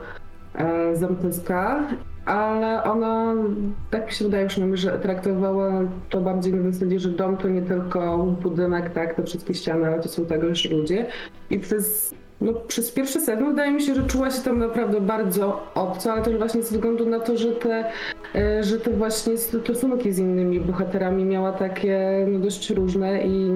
e, 0.55 0.97
zamczyska. 0.97 1.89
Ale 2.25 2.83
ona, 2.83 3.35
tak 3.91 4.07
mi 4.07 4.13
się 4.13 4.25
wydaje 4.25 4.49
że 4.77 4.99
traktowała 4.99 5.81
to 6.11 6.21
bardziej 6.21 6.55
na 6.55 6.73
zasadzie, 6.73 6.99
że 6.99 7.09
dom 7.09 7.37
to 7.37 7.49
nie 7.49 7.63
tylko 7.63 8.19
budynek, 8.43 8.91
tak, 8.91 9.15
te 9.15 9.23
wszystkie 9.23 9.55
ściany, 9.55 9.87
ale 9.87 10.03
to 10.03 10.09
są 10.09 10.27
także 10.27 10.69
ludzie. 10.69 11.07
I 11.51 11.59
przez, 11.59 12.15
no, 12.45 12.53
przez 12.53 12.93
pierwszy 12.93 13.21
sezon 13.21 13.51
wydaje 13.51 13.73
mi 13.73 13.83
się, 13.83 13.95
że 13.95 14.03
czuła 14.03 14.31
się 14.31 14.43
tam 14.43 14.59
naprawdę 14.59 15.01
bardzo 15.01 15.63
obco, 15.75 16.13
ale 16.13 16.23
też 16.23 16.37
właśnie 16.37 16.63
ze 16.63 16.75
względu 16.75 17.07
na 17.07 17.21
to, 17.21 17.37
że 17.37 17.53
te 17.53 17.85
E, 18.35 18.65
że 18.65 18.81
te 18.81 18.91
właśnie 18.91 19.37
stosunki 19.39 20.13
z 20.13 20.19
innymi 20.19 20.61
bohaterami 20.61 21.25
miała 21.25 21.53
takie 21.53 22.27
no, 22.29 22.39
dość 22.39 22.71
różne 22.71 23.23
i 23.23 23.51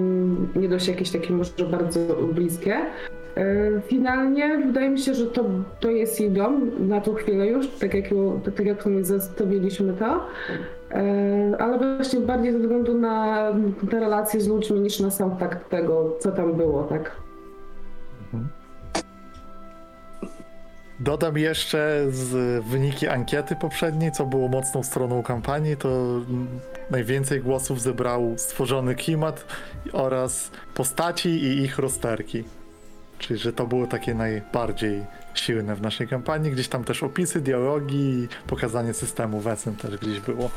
nie 0.57 0.68
dość 0.68 0.89
jakieś 0.89 1.11
takie 1.11 1.32
może 1.32 1.51
bardzo 1.70 2.01
bliskie. 2.32 2.76
E, 3.36 3.80
Finalnie 3.80 4.59
wydaje 4.66 4.89
mi 4.91 4.99
się, 4.99 5.14
że 5.14 5.26
to, 5.26 5.45
to 5.80 5.91
jest 5.91 6.20
jej 6.20 6.30
dom 6.30 6.70
na 6.89 7.01
tą 7.01 7.14
chwilę 7.14 7.47
już, 7.47 7.68
tak 7.68 7.95
jak, 7.95 8.05
tak 8.57 8.66
jak 8.66 8.86
my 8.86 9.05
zostawiliśmy 9.05 9.93
to, 9.93 10.20
E, 10.91 11.57
ale 11.59 11.97
właśnie 11.97 12.20
bardziej 12.20 12.53
ze 12.53 12.59
względu 12.59 12.99
na 12.99 13.45
te 13.91 14.01
relacje 14.01 14.41
z 14.41 14.49
ludźmi 14.49 14.80
niż 14.80 15.01
na 15.01 15.11
sam 15.11 15.39
fakt 15.39 15.70
tego, 15.70 16.16
co 16.18 16.32
tam 16.32 16.55
było, 16.55 16.82
tak? 16.82 17.28
Dodam 21.01 21.39
jeszcze 21.39 22.07
z 22.11 22.65
wyniki 22.65 23.09
ankiety 23.09 23.57
poprzedniej, 23.57 24.13
co 24.13 24.27
było 24.27 24.49
mocną 24.49 24.83
stroną 24.83 25.23
kampanii, 25.23 25.77
to 25.77 26.21
najwięcej 26.91 27.41
głosów 27.41 27.81
zebrał 27.81 28.35
stworzony 28.37 28.95
klimat 28.95 29.45
oraz 29.93 30.51
postaci 30.75 31.29
i 31.29 31.63
ich 31.63 31.79
rozterki. 31.79 32.45
Czyli, 33.19 33.41
że 33.41 33.53
to 33.53 33.67
było 33.67 33.87
takie 33.87 34.15
najbardziej 34.15 35.05
silne 35.35 35.77
w 35.77 35.81
naszej 35.81 36.09
kampanii. 36.09 36.51
Gdzieś 36.51 36.69
tam 36.69 36.85
też 36.85 37.03
opisy, 37.03 37.41
dialogi 37.41 37.97
i 37.97 38.29
pokazanie 38.47 38.95
systemu 38.95 39.41
Wesen 39.41 39.77
też 39.77 39.97
gdzieś 39.97 40.21
było 40.21 40.51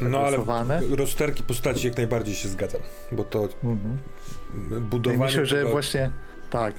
No 0.00 0.18
ale 0.18 0.38
rozterki 0.96 1.42
postaci 1.42 1.86
jak 1.86 1.96
najbardziej 1.96 2.34
się 2.34 2.48
zgadzam, 2.48 2.80
bo 3.12 3.24
to 3.24 3.48
Mhm. 3.64 3.98
I 4.78 4.80
budowanie 4.80 5.24
myślę, 5.24 5.46
że 5.46 5.56
tego... 5.56 5.70
właśnie 5.70 6.10
tak. 6.50 6.74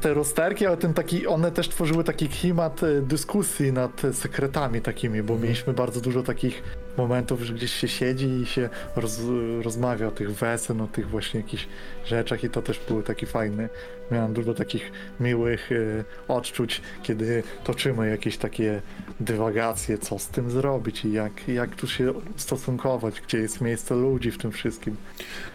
Te 0.00 0.14
rozterki, 0.14 0.66
ale 0.66 0.76
ten 0.76 0.94
taki, 0.94 1.26
one 1.26 1.50
też 1.50 1.68
tworzyły 1.68 2.04
taki 2.04 2.28
klimat 2.28 2.82
e, 2.82 3.02
dyskusji 3.02 3.72
nad 3.72 4.02
sekretami 4.12 4.80
takimi, 4.80 5.22
bo 5.22 5.38
mieliśmy 5.38 5.72
bardzo 5.72 6.00
dużo 6.00 6.22
takich 6.22 6.62
momentów, 6.96 7.40
że 7.40 7.54
gdzieś 7.54 7.72
się 7.72 7.88
siedzi 7.88 8.26
i 8.26 8.46
się 8.46 8.68
roz, 8.96 9.20
rozmawia 9.62 10.06
o 10.06 10.10
tych 10.10 10.34
wesen, 10.34 10.80
o 10.80 10.86
tych 10.86 11.08
właśnie 11.08 11.40
jakichś 11.40 11.68
rzeczach 12.04 12.44
i 12.44 12.50
to 12.50 12.62
też 12.62 12.80
był 12.88 13.02
taki 13.02 13.26
fajny. 13.26 13.68
Miałem 14.10 14.32
dużo 14.32 14.54
takich 14.54 14.92
miłych 15.20 15.72
y, 15.72 16.04
odczuć, 16.28 16.82
kiedy 17.02 17.42
toczymy 17.64 18.10
jakieś 18.10 18.36
takie 18.36 18.82
dywagacje, 19.20 19.98
co 19.98 20.18
z 20.18 20.28
tym 20.28 20.50
zrobić 20.50 21.04
i 21.04 21.12
jak, 21.12 21.48
jak 21.48 21.76
tu 21.76 21.86
się 21.86 22.14
stosunkować, 22.36 23.20
gdzie 23.20 23.38
jest 23.38 23.60
miejsce 23.60 23.94
ludzi 23.94 24.30
w 24.30 24.38
tym 24.38 24.52
wszystkim. 24.52 24.96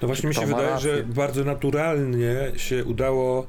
No 0.02 0.08
właśnie 0.08 0.30
mi 0.30 0.36
się 0.36 0.46
wydaje, 0.46 0.70
rację. 0.70 0.96
że 0.96 1.04
bardzo 1.04 1.44
naturalnie 1.44 2.52
się 2.56 2.86
udało 2.86 3.48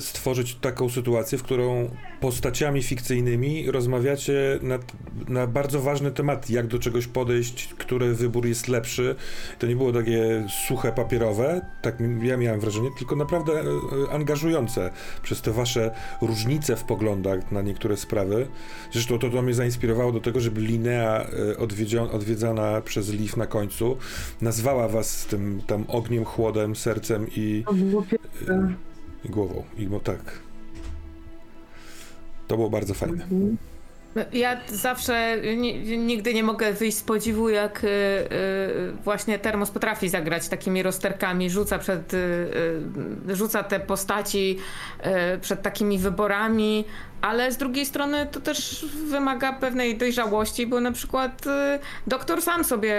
stworzyć 0.00 0.54
taką 0.54 0.88
sytuację, 0.88 1.38
w 1.38 1.42
którą 1.42 1.90
postaciami 2.20 2.82
fikcyjnymi 2.82 3.70
rozmawiacie 3.70 4.58
na, 4.62 4.78
na 5.28 5.46
bardzo 5.46 5.80
ważne 5.80 6.10
tematy, 6.10 6.52
jak 6.52 6.66
do 6.66 6.78
czegoś 6.78 7.06
podejść, 7.06 7.74
który 7.78 8.14
wybór 8.14 8.46
jest 8.46 8.68
lepszy. 8.68 9.16
To 9.58 9.66
nie 9.66 9.76
było 9.76 9.92
takie 9.92 10.46
suche, 10.68 10.92
papierowe, 10.92 11.66
tak 11.82 11.98
ja 12.22 12.36
miałem 12.36 12.60
wrażenie, 12.60 12.88
tylko 12.98 13.16
naprawdę 13.16 13.52
y, 13.52 13.64
angażujące 14.10 14.90
przez 15.22 15.42
te 15.42 15.52
wasze 15.52 15.94
różnice 16.22 16.76
w 16.76 16.84
poglądach 16.84 17.52
na 17.52 17.62
niektóre 17.62 17.96
sprawy. 17.96 18.46
Zresztą 18.92 19.18
to, 19.18 19.30
to 19.30 19.42
mnie 19.42 19.54
zainspirowało 19.54 20.12
do 20.12 20.20
tego, 20.20 20.40
żeby 20.40 20.60
Linea 20.60 21.26
y, 21.52 21.58
odwiedzana 22.12 22.80
przez 22.80 23.12
Liv 23.12 23.32
na 23.36 23.46
końcu 23.46 23.96
nazwała 24.40 24.88
was 24.88 25.26
tym 25.26 25.62
tam 25.66 25.84
ogniem, 25.88 26.24
chłodem, 26.24 26.76
sercem 26.76 27.26
i, 27.36 27.64
To 27.66 27.72
było 27.72 28.02
piękne. 28.02 28.74
I 29.24 29.28
głową. 29.28 29.64
I 29.78 29.86
no 29.86 30.00
tak. 30.00 30.38
To 32.48 32.56
było 32.56 32.70
bardzo 32.70 32.94
fajne. 32.94 33.26
Ja 34.32 34.56
zawsze 34.68 35.36
ni- 35.56 35.98
nigdy 35.98 36.34
nie 36.34 36.42
mogę 36.42 36.72
wyjść 36.72 36.98
z 36.98 37.02
podziwu, 37.02 37.48
jak 37.48 37.84
y, 37.84 37.86
y, 37.86 38.92
właśnie 39.04 39.38
Termos 39.38 39.70
potrafi 39.70 40.08
zagrać 40.08 40.48
takimi 40.48 40.82
rozterkami, 40.82 41.50
rzuca 41.50 41.78
przed, 41.78 42.14
y, 42.14 42.48
rzuca 43.28 43.62
te 43.62 43.80
postaci 43.80 44.58
przed 45.40 45.62
takimi 45.62 45.98
wyborami, 45.98 46.84
ale 47.20 47.52
z 47.52 47.56
drugiej 47.56 47.86
strony 47.86 48.26
to 48.32 48.40
też 48.40 48.86
wymaga 49.08 49.52
pewnej 49.52 49.96
dojrzałości, 49.96 50.66
bo 50.66 50.80
na 50.80 50.92
przykład 50.92 51.44
doktor 52.06 52.42
sam 52.42 52.64
sobie 52.64 52.94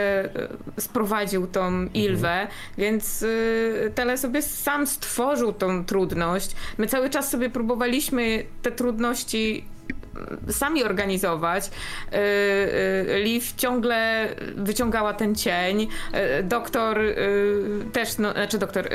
sprowadził 0.80 1.48
tą 1.48 1.86
Ilwę, 1.94 2.48
więc 2.78 3.22
y, 3.22 3.92
Tele 3.96 4.18
sobie 4.18 4.42
sam 4.42 4.88
stworzył 4.88 5.54
tą 5.54 5.86
trudność. 5.86 6.56
My 6.78 6.88
cały 6.88 7.10
czas 7.10 7.30
sobie 7.30 7.50
próbowaliśmy 7.50 8.44
te 8.62 8.72
trudności 8.72 9.66
sami 10.50 10.84
organizować. 10.84 11.72
Yy, 12.12 12.18
yy, 13.08 13.24
Liv 13.24 13.46
ciągle 13.58 14.28
wyciągała 14.56 15.14
ten 15.14 15.36
cień. 15.36 15.80
Yy, 15.80 16.44
Doktor 16.44 17.00
też, 17.94 18.18
no, 18.18 18.32
znaczy 18.32 18.58
doktor, 18.58 18.90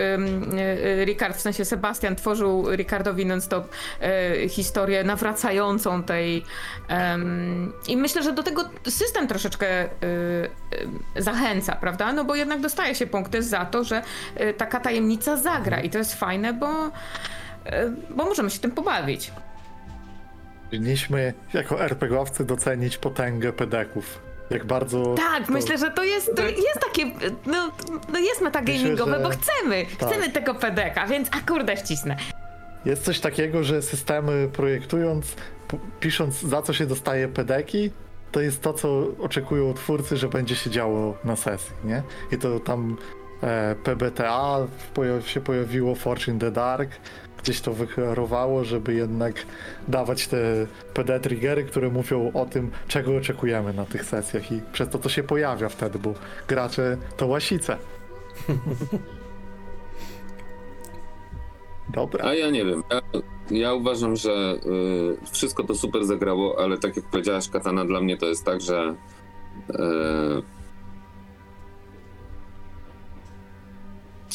Ricard, 1.05 1.37
w 1.37 1.41
sensie 1.41 1.65
Sebastian 1.65 2.17
tworzył 2.17 2.75
Ricardowi 2.77 3.27
non-stop 3.27 3.69
historię 4.49 5.05
nawracającą 5.05 6.03
tej 6.03 6.45
i 7.89 7.97
myślę, 7.97 8.23
że 8.23 8.33
do 8.33 8.43
tego 8.43 8.65
system 8.89 9.29
troszeczkę 9.29 9.89
zachęca, 11.17 11.77
prawda? 11.77 12.13
No 12.13 12.25
bo 12.25 12.35
jednak 12.35 12.61
dostaje 12.61 12.95
się 12.95 13.07
punkty 13.07 13.43
za 13.43 13.65
to, 13.65 13.85
że 13.85 14.03
taka 14.57 14.81
tajemnica 14.81 15.37
zagra 15.37 15.81
i 15.81 15.91
to 15.91 15.99
jest 15.99 16.15
fajne, 16.15 16.53
bo 16.53 16.69
bo 18.11 18.25
możemy 18.25 18.51
się 18.51 18.59
tym 18.59 18.71
pobawić. 18.71 19.33
Powinniśmy 20.71 21.35
jako 21.55 21.81
RPGowcy 21.85 22.45
docenić 22.45 22.99
potęgę 22.99 23.53
pedeków. 23.53 24.21
Jak 24.51 24.65
bardzo. 24.65 25.15
Tak, 25.17 25.47
to- 25.47 25.53
myślę, 25.53 25.79
że 25.79 25.91
to 25.91 26.05
jest, 26.05 26.37
to 26.37 26.43
jest 26.43 26.81
takie, 26.87 27.07
no, 27.47 27.71
no 28.13 28.19
jest 28.19 28.41
metagamingowe, 28.41 29.11
Myślę, 29.11 29.19
że- 29.19 29.23
bo 29.23 29.31
chcemy, 29.31 29.87
tak. 29.99 30.09
chcemy 30.09 30.29
tego 30.33 30.55
pedeka, 30.55 31.07
więc 31.07 31.29
a 31.33 31.41
kurde 31.51 31.77
wcisnę. 31.77 32.17
Jest 32.85 33.03
coś 33.05 33.21
takiego, 33.21 33.65
że 33.65 33.83
systemy 33.83 34.49
projektując, 34.53 35.37
pisząc 36.01 36.41
za 36.43 36.63
co 36.63 36.73
się 36.73 36.87
dostaje 36.87 37.29
pedeki, 37.29 37.91
to 38.33 38.41
jest 38.41 38.63
to, 38.63 38.73
co 38.73 39.07
oczekują 39.21 39.75
twórcy, 39.75 40.17
że 40.17 40.29
będzie 40.29 40.57
się 40.57 40.71
działo 40.71 41.17
na 41.25 41.37
sesji, 41.37 41.73
nie? 41.85 42.03
I 42.33 42.39
to 42.39 42.61
tam 42.61 42.97
e, 43.43 43.75
PBTA 43.85 44.59
się 45.27 45.41
pojawiło, 45.41 45.95
Fortune 45.95 46.39
the 46.39 46.51
Dark, 46.51 46.91
gdzieś 47.43 47.61
to 47.61 47.73
wyklarowało, 47.73 48.65
żeby 48.65 48.95
jednak 48.95 49.35
dawać 49.89 50.27
te 50.27 50.67
PD 50.95 51.21
triggery, 51.21 51.65
które 51.65 51.89
mówią 51.89 52.33
o 52.35 52.47
tym, 52.47 52.71
czego 52.89 53.17
oczekujemy 53.17 53.73
na 53.73 53.85
tych 53.85 54.05
sesjach 54.05 54.53
i 54.53 54.61
przez 54.73 54.89
to 54.89 54.99
to 54.99 55.09
się 55.09 55.23
pojawia 55.23 55.69
wtedy, 55.69 55.99
bo 55.99 56.15
gracze 56.49 56.97
to 57.17 57.27
łasice. 57.27 57.77
Dobra. 61.95 62.25
A 62.25 62.35
ja 62.35 62.51
nie 62.51 62.65
wiem. 62.65 62.83
Ja, 62.91 63.01
ja 63.51 63.75
uważam, 63.75 64.17
że 64.17 64.59
y, 65.23 65.31
wszystko 65.33 65.65
to 65.65 65.75
super 65.75 66.05
zagrało, 66.05 66.63
ale 66.63 66.79
tak 66.79 66.97
jak 66.97 67.05
powiedziałaś, 67.05 67.49
Katana, 67.49 67.85
dla 67.85 68.01
mnie 68.01 68.17
to 68.17 68.27
jest 68.27 68.45
tak, 68.45 68.61
że 68.61 68.95
y, 69.71 69.75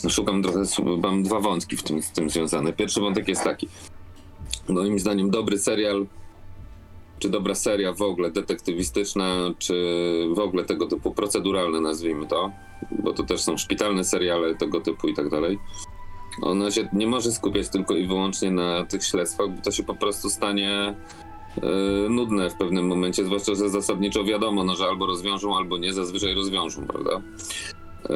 szukam 0.10 0.44
trochę, 0.44 0.64
mam 1.04 1.24
dwa 1.24 1.40
wątki 1.40 1.78
w 1.78 1.84
tym, 1.84 2.02
z 2.02 2.12
tym 2.12 2.30
związane. 2.30 2.74
Pierwszy 2.74 3.00
wątek 3.00 3.28
jest 3.28 3.44
taki. 3.44 3.68
Moim 4.70 5.00
zdaniem 5.00 5.30
dobry 5.30 5.58
serial, 5.58 6.06
czy 7.20 7.30
dobra 7.30 7.56
seria 7.56 7.94
w 7.94 8.02
ogóle 8.02 8.32
detektywistyczna, 8.32 9.54
czy 9.60 9.74
w 10.36 10.40
ogóle 10.40 10.64
tego 10.64 10.88
typu 10.88 11.12
proceduralne 11.12 11.82
nazwijmy 11.82 12.28
to, 12.28 12.52
bo 13.04 13.14
to 13.14 13.24
też 13.24 13.42
są 13.42 13.58
szpitalne 13.58 14.04
seriale 14.04 14.56
tego 14.56 14.82
typu 14.82 15.08
i 15.08 15.14
tak 15.14 15.30
dalej 15.30 15.60
ona 16.42 16.72
się 16.72 16.88
nie 16.94 17.08
może 17.08 17.32
skupiać 17.32 17.70
tylko 17.70 17.96
i 17.96 18.08
wyłącznie 18.08 18.52
na 18.52 18.86
tych 18.86 19.04
śledztwach, 19.04 19.50
bo 19.50 19.62
to 19.62 19.72
się 19.72 19.84
po 19.84 19.96
prostu 19.96 20.30
stanie 20.30 20.96
e, 21.58 22.10
nudne 22.10 22.50
w 22.50 22.56
pewnym 22.56 22.88
momencie, 22.88 23.26
zwłaszcza, 23.26 23.56
że 23.56 23.70
zasadniczo 23.70 24.24
wiadomo, 24.24 24.64
no, 24.64 24.76
że 24.76 24.86
albo 24.86 25.06
rozwiążą, 25.06 25.58
albo 25.58 25.78
nie, 25.78 25.94
zazwyczaj 25.94 26.34
rozwiążą, 26.34 26.88
prawda? 26.88 27.22
E, 28.10 28.14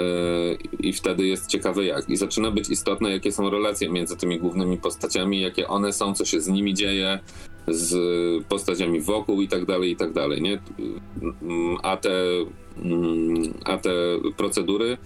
I 0.79 0.93
wtedy 0.93 1.27
jest 1.27 1.47
ciekawe 1.47 1.85
jak. 1.85 2.09
I 2.09 2.17
zaczyna 2.17 2.51
być 2.51 2.69
istotne, 2.69 3.11
jakie 3.11 3.31
są 3.31 3.49
relacje 3.49 3.89
między 3.89 4.17
tymi 4.17 4.39
głównymi 4.39 4.77
postaciami, 4.77 5.41
jakie 5.41 5.67
one 5.67 5.93
są, 5.93 6.13
co 6.13 6.25
się 6.25 6.41
z 6.41 6.47
nimi 6.47 6.73
dzieje, 6.73 7.19
z 7.67 7.95
postaciami 8.45 9.01
wokół 9.01 9.41
i 9.41 9.47
tak 9.47 9.65
dalej, 9.65 9.91
i 9.91 9.95
tak 9.95 10.13
dalej, 10.13 10.41
nie? 10.41 10.59
Mm, 11.41 11.77
A 11.83 11.97
te, 11.97 12.11
mm, 12.83 13.53
a 13.65 13.77
te 13.77 13.91
procedury 14.37 14.97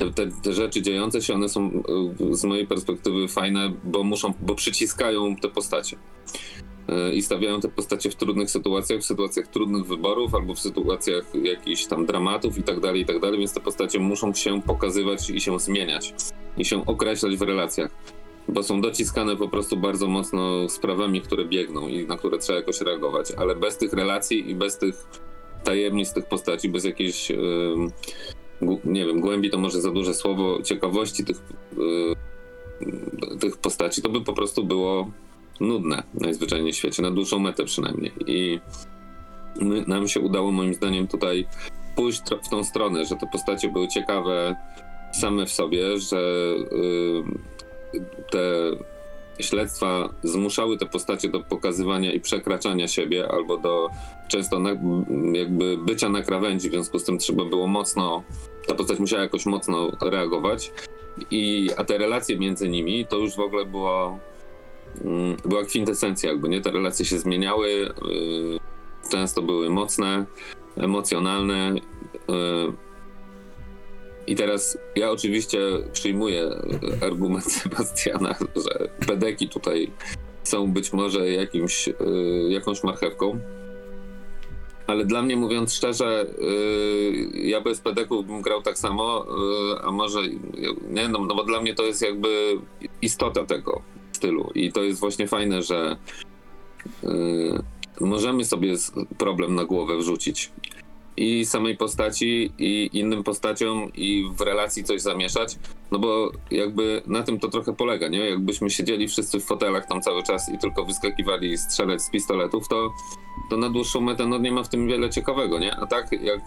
te, 0.00 0.10
te, 0.10 0.30
te 0.42 0.52
rzeczy 0.52 0.82
dziejące 0.82 1.22
się, 1.22 1.34
one 1.34 1.48
są 1.48 1.82
y, 2.30 2.36
z 2.36 2.44
mojej 2.44 2.66
perspektywy 2.66 3.28
fajne, 3.28 3.72
bo 3.84 4.04
muszą, 4.04 4.34
bo 4.40 4.54
przyciskają 4.54 5.36
te 5.36 5.48
postacie. 5.48 5.96
Y, 6.90 7.14
I 7.14 7.22
stawiają 7.22 7.60
te 7.60 7.68
postacie 7.68 8.10
w 8.10 8.14
trudnych 8.14 8.50
sytuacjach, 8.50 9.00
w 9.00 9.04
sytuacjach 9.04 9.46
trudnych 9.46 9.86
wyborów, 9.86 10.34
albo 10.34 10.54
w 10.54 10.60
sytuacjach 10.60 11.24
jakichś 11.42 11.86
tam 11.86 12.06
dramatów 12.06 12.58
i 12.58 12.62
tak 12.62 12.80
dalej, 12.80 13.00
i 13.00 13.04
tak 13.06 13.20
dalej, 13.20 13.38
więc 13.38 13.54
te 13.54 13.60
postacie 13.60 13.98
muszą 13.98 14.34
się 14.34 14.62
pokazywać 14.62 15.30
i 15.30 15.40
się 15.40 15.60
zmieniać. 15.60 16.14
I 16.56 16.64
się 16.64 16.86
określać 16.86 17.36
w 17.36 17.42
relacjach. 17.42 17.90
Bo 18.48 18.62
są 18.62 18.80
dociskane 18.80 19.36
po 19.36 19.48
prostu 19.48 19.76
bardzo 19.76 20.06
mocno 20.06 20.68
sprawami, 20.68 21.20
które 21.20 21.44
biegną 21.44 21.88
i 21.88 22.06
na 22.06 22.16
które 22.16 22.38
trzeba 22.38 22.58
jakoś 22.58 22.80
reagować. 22.80 23.32
Ale 23.36 23.56
bez 23.56 23.76
tych 23.78 23.92
relacji 23.92 24.50
i 24.50 24.54
bez 24.54 24.78
tych 24.78 25.06
tajemnic 25.64 26.12
tych 26.12 26.24
postaci, 26.26 26.68
bez 26.68 26.84
jakiejś 26.84 27.32
gu- 28.62 28.80
nie 28.84 29.06
wiem, 29.06 29.20
głębi 29.20 29.50
to 29.50 29.58
może 29.58 29.80
za 29.80 29.90
duże 29.90 30.14
słowo, 30.14 30.62
ciekawości 30.62 31.24
tych, 31.24 31.36
y, 33.32 33.38
tych 33.38 33.56
postaci, 33.56 34.02
to 34.02 34.08
by 34.08 34.20
po 34.20 34.32
prostu 34.32 34.64
było 34.64 35.10
nudne 35.60 36.02
najzwyczajniej 36.14 36.72
w 36.72 36.76
świecie, 36.76 37.02
na 37.02 37.10
dłuższą 37.10 37.38
metę 37.38 37.64
przynajmniej. 37.64 38.12
I 38.26 38.60
my, 39.60 39.84
nam 39.86 40.08
się 40.08 40.20
udało 40.20 40.52
moim 40.52 40.74
zdaniem 40.74 41.06
tutaj 41.06 41.46
pójść 41.96 42.22
w 42.44 42.48
tą 42.48 42.64
stronę, 42.64 43.04
że 43.04 43.16
te 43.16 43.26
postacie 43.32 43.68
były 43.68 43.88
ciekawe 43.88 44.56
same 45.12 45.46
w 45.46 45.52
sobie, 45.52 45.98
że 45.98 46.18
y, 47.94 48.00
te 48.30 48.40
śledztwa 49.42 50.08
zmuszały 50.22 50.78
te 50.78 50.86
postacie 50.86 51.28
do 51.28 51.40
pokazywania 51.40 52.12
i 52.12 52.20
przekraczania 52.20 52.88
siebie 52.88 53.28
albo 53.28 53.56
do 53.56 53.88
często 54.28 54.60
na, 54.60 54.70
jakby 55.32 55.78
bycia 55.78 56.08
na 56.08 56.22
krawędzi, 56.22 56.68
w 56.68 56.72
związku 56.72 56.98
z 56.98 57.04
tym 57.04 57.18
trzeba 57.18 57.44
było 57.44 57.66
mocno, 57.66 58.22
ta 58.66 58.74
postać 58.74 58.98
musiała 58.98 59.22
jakoś 59.22 59.46
mocno 59.46 59.90
reagować. 60.00 60.72
I, 61.30 61.70
a 61.76 61.84
te 61.84 61.98
relacje 61.98 62.38
między 62.38 62.68
nimi 62.68 63.06
to 63.06 63.16
już 63.16 63.36
w 63.36 63.40
ogóle 63.40 63.64
było, 63.64 64.18
była 65.44 65.64
kwintesencja, 65.64 66.30
jakby 66.30 66.48
nie? 66.48 66.60
Te 66.60 66.70
relacje 66.70 67.04
się 67.04 67.18
zmieniały, 67.18 67.68
y, 67.68 67.90
często 69.10 69.42
były 69.42 69.70
mocne, 69.70 70.26
emocjonalne. 70.76 71.74
y, 71.74 72.72
I 74.26 74.36
teraz 74.36 74.78
ja 74.96 75.10
oczywiście 75.10 75.58
przyjmuję 75.92 76.50
argument 77.00 77.52
Sebastiana, 77.62 78.34
że 78.56 78.88
pedeki 79.06 79.48
tutaj 79.48 79.90
są 80.42 80.72
być 80.72 80.92
może 80.92 81.30
jakimś, 81.30 81.88
y, 81.88 81.94
jakąś 82.48 82.84
marchewką, 82.84 83.38
Ale 84.86 85.04
dla 85.04 85.22
mnie, 85.22 85.36
mówiąc 85.36 85.74
szczerze, 85.74 86.26
ja 87.34 87.60
bez 87.60 87.80
pedeków 87.80 88.26
bym 88.26 88.42
grał 88.42 88.62
tak 88.62 88.78
samo, 88.78 89.26
a 89.82 89.90
może 89.90 90.20
nie, 90.90 91.08
no, 91.08 91.18
no 91.18 91.34
bo 91.34 91.44
dla 91.44 91.60
mnie 91.60 91.74
to 91.74 91.82
jest 91.82 92.02
jakby 92.02 92.58
istota 93.02 93.44
tego 93.44 93.82
stylu 94.20 94.50
i 94.54 94.72
to 94.72 94.82
jest 94.82 95.00
właśnie 95.00 95.26
fajne, 95.28 95.62
że 95.62 95.96
yy, 97.02 97.62
możemy 98.00 98.44
sobie 98.44 98.74
problem 99.18 99.54
na 99.54 99.64
głowę 99.64 99.98
wrzucić 99.98 100.52
i 101.16 101.44
samej 101.46 101.76
postaci, 101.76 102.52
i 102.58 102.90
innym 102.92 103.22
postaciom, 103.22 103.90
i 103.94 104.30
w 104.36 104.40
relacji 104.40 104.84
coś 104.84 105.00
zamieszać, 105.00 105.58
no 105.90 105.98
bo 105.98 106.32
jakby 106.50 107.02
na 107.06 107.22
tym 107.22 107.40
to 107.40 107.48
trochę 107.48 107.72
polega, 107.72 108.08
nie? 108.08 108.30
Jakbyśmy 108.30 108.70
siedzieli 108.70 109.08
wszyscy 109.08 109.40
w 109.40 109.44
fotelach 109.44 109.86
tam 109.86 110.02
cały 110.02 110.22
czas 110.22 110.48
i 110.54 110.58
tylko 110.58 110.84
wyskakiwali 110.84 111.58
strzelać 111.58 112.02
z 112.02 112.10
pistoletów, 112.10 112.68
to, 112.68 112.92
to 113.50 113.56
na 113.56 113.70
dłuższą 113.70 114.00
metę 114.00 114.26
no 114.26 114.38
nie 114.38 114.52
ma 114.52 114.62
w 114.62 114.68
tym 114.68 114.86
wiele 114.86 115.10
ciekawego, 115.10 115.58
nie? 115.58 115.76
A 115.76 115.86
tak 115.86 116.12
jak 116.12 116.40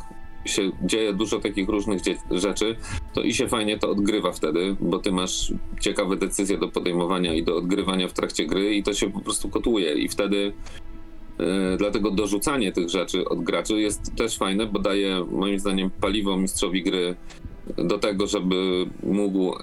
się 0.46 0.72
dzieje 0.82 1.14
dużo 1.14 1.39
takich 1.39 1.70
różnych 1.70 2.02
rzeczy, 2.32 2.76
to 3.14 3.22
i 3.22 3.34
się 3.34 3.48
fajnie 3.48 3.80
to 3.80 3.89
odgrywa 3.89 4.32
wtedy, 4.32 4.76
bo 4.80 5.00
ty 5.00 5.12
masz 5.12 5.54
ciekawe 5.80 6.16
decyzje 6.16 6.58
do 6.58 6.68
podejmowania 6.68 7.34
i 7.34 7.44
do 7.44 7.56
odgrywania 7.56 8.08
w 8.08 8.14
trakcie 8.14 8.46
gry 8.46 8.76
i 8.76 8.84
to 8.84 8.94
się 8.94 9.12
po 9.12 9.20
prostu 9.20 9.50
kotuje 9.50 9.94
i 9.94 10.10
wtedy 10.10 10.54
e, 11.39 11.78
Dlatego 11.78 12.12
dorzucanie 12.12 12.72
tych 12.72 12.89
rzeczy 12.89 13.30
od 13.30 13.44
graczy 13.44 13.82
jest 13.82 14.16
też 14.16 14.38
fajne, 14.38 14.66
bo 14.66 14.80
daje 14.80 15.26
moim 15.32 15.60
zdaniem 15.60 15.89
paliwo 16.02 16.38
mistrzowi 16.38 16.84
gry 16.84 17.16
do 17.78 17.98
tego, 17.98 18.28
żeby 18.28 18.86
mógł 19.04 19.56
e, 19.56 19.60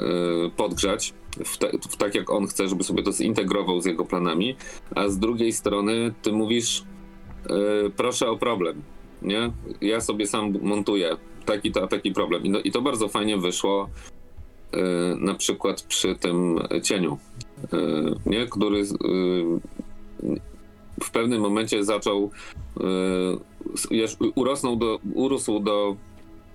podgrzać 0.57 1.15
w, 1.45 1.59
te, 1.59 1.71
w 1.91 1.97
tak 1.97 2.15
jak 2.15 2.31
on 2.31 2.47
chce, 2.47 2.69
żeby 2.69 2.85
sobie 2.85 3.03
to 3.03 3.13
zintegrował 3.13 3.81
z 3.81 3.87
jego 3.87 4.05
planami, 4.05 4.57
a 4.95 5.09
z 5.09 5.19
drugiej 5.19 5.53
strony 5.53 6.15
ty 6.23 6.33
mówisz 6.33 6.85
e, 7.47 7.91
proszę 7.97 8.31
o 8.31 8.37
problem, 8.37 8.83
nie? 9.23 9.51
Ja 9.81 10.01
sobie 10.01 10.27
sam 10.27 10.53
montuję 10.63 11.17
taki 11.47 11.73
to, 11.73 11.87
taki 11.87 12.13
problem. 12.13 12.45
I, 12.45 12.51
no, 12.51 12.61
I 12.61 12.71
to 12.73 12.83
bardzo 12.83 13.09
fajnie 13.09 13.39
wyszło 13.39 13.89
e, 14.73 14.81
na 15.17 15.35
przykład 15.35 15.83
przy 15.83 16.15
tym 16.15 16.59
cieniu, 16.83 17.19
e, 17.73 17.77
nie? 18.27 18.47
Który 18.47 18.81
e, 18.81 18.85
w 21.05 21.11
pewnym 21.11 21.41
momencie 21.41 21.85
zaczął 21.85 22.31
już 23.91 24.17
urosnął 24.35 24.77
do, 24.77 24.99
urósł 25.15 25.61
do 25.61 25.97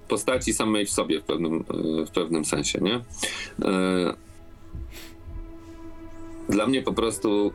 postaci 0.07 0.53
samej 0.53 0.85
w 0.85 0.89
sobie 0.89 1.21
w 1.21 1.23
pewnym, 1.23 1.55
e, 2.01 2.05
w 2.05 2.11
pewnym 2.11 2.45
sensie, 2.45 2.79
nie? 2.81 2.95
E, 3.65 4.13
Dla 6.49 6.67
mnie 6.67 6.81
po 6.81 6.93
prostu 6.93 7.51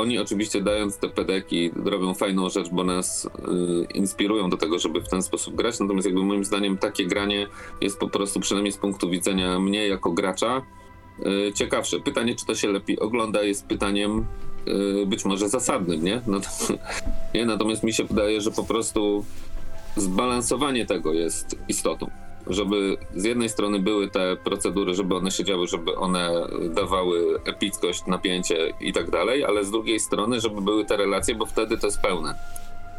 oni 0.00 0.18
oczywiście 0.18 0.62
dając 0.62 0.98
te 0.98 1.08
pedeki 1.08 1.70
robią 1.84 2.14
fajną 2.14 2.48
rzecz, 2.48 2.68
bo 2.68 2.84
nas 2.84 3.24
y, 3.24 3.28
inspirują 3.94 4.50
do 4.50 4.56
tego, 4.56 4.78
żeby 4.78 5.00
w 5.00 5.08
ten 5.08 5.22
sposób 5.22 5.54
grać, 5.54 5.80
natomiast 5.80 6.06
jakby 6.06 6.22
moim 6.22 6.44
zdaniem 6.44 6.78
takie 6.78 7.06
granie 7.06 7.46
jest 7.80 7.98
po 7.98 8.08
prostu 8.08 8.40
przynajmniej 8.40 8.72
z 8.72 8.76
punktu 8.76 9.10
widzenia 9.10 9.60
mnie 9.60 9.88
jako 9.88 10.12
gracza 10.12 10.62
y, 11.48 11.52
ciekawsze. 11.52 12.00
Pytanie, 12.00 12.34
czy 12.34 12.46
to 12.46 12.54
się 12.54 12.68
lepiej 12.68 12.98
ogląda 12.98 13.42
jest 13.42 13.66
pytaniem 13.66 14.26
y, 15.02 15.06
być 15.06 15.24
może 15.24 15.48
zasadnym, 15.48 16.04
nie? 16.04 16.22
No 16.26 16.40
to, 16.40 16.48
nie? 17.34 17.46
Natomiast 17.46 17.82
mi 17.82 17.92
się 17.92 18.04
wydaje, 18.04 18.40
że 18.40 18.50
po 18.50 18.64
prostu 18.64 19.24
zbalansowanie 19.96 20.86
tego 20.86 21.12
jest 21.12 21.56
istotą. 21.68 22.10
Żeby 22.46 22.96
z 23.16 23.24
jednej 23.24 23.48
strony 23.48 23.78
były 23.78 24.08
te 24.10 24.36
procedury, 24.36 24.94
żeby 24.94 25.14
one 25.14 25.30
się 25.30 25.44
działy, 25.44 25.66
żeby 25.66 25.96
one 25.96 26.30
dawały 26.74 27.40
epickość, 27.44 28.06
napięcie 28.06 28.72
i 28.80 28.92
tak 28.92 29.10
dalej, 29.10 29.44
ale 29.44 29.64
z 29.64 29.70
drugiej 29.70 30.00
strony, 30.00 30.40
żeby 30.40 30.60
były 30.60 30.84
te 30.84 30.96
relacje, 30.96 31.34
bo 31.34 31.46
wtedy 31.46 31.78
to 31.78 31.86
jest 31.86 32.00
pełne. 32.00 32.34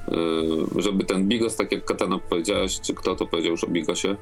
Yy, 0.08 0.82
żeby 0.82 1.04
ten 1.04 1.28
bigos, 1.28 1.56
tak 1.56 1.72
jak 1.72 1.86
Katana 1.86 2.20
powiedziałaś, 2.30 2.82
czy 2.82 2.94
kto 2.94 3.16
to 3.16 3.26
powiedział 3.26 3.52
już 3.52 3.64
o 3.64 3.68
bigosie, 3.68 4.16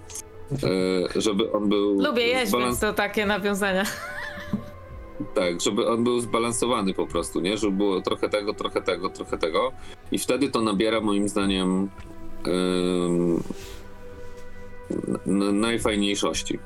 yy, 0.52 1.22
żeby 1.22 1.52
on 1.52 1.70
był. 1.70 2.02
Lubię 2.02 2.28
jeść, 2.28 2.52
więc 2.52 2.80
to 2.80 2.94
takie 2.94 3.26
nawiązania. 3.26 3.84
tak, 5.36 5.62
żeby 5.62 5.88
on 5.88 6.04
był 6.04 6.20
zbalansowany 6.20 6.94
po 6.94 7.08
prostu, 7.08 7.40
nie? 7.40 7.58
Żeby 7.58 7.78
było 7.78 8.02
trochę 8.02 8.30
tego, 8.30 8.54
trochę 8.54 8.82
tego, 8.82 9.10
trochę 9.10 9.38
tego. 9.38 9.72
I 10.12 10.20
wtedy 10.20 10.50
to 10.50 10.62
nabiera 10.62 11.02
moim 11.02 11.30
zdaniem 11.30 11.90
n- 12.46 13.40
najfajniejszości. 15.54 16.60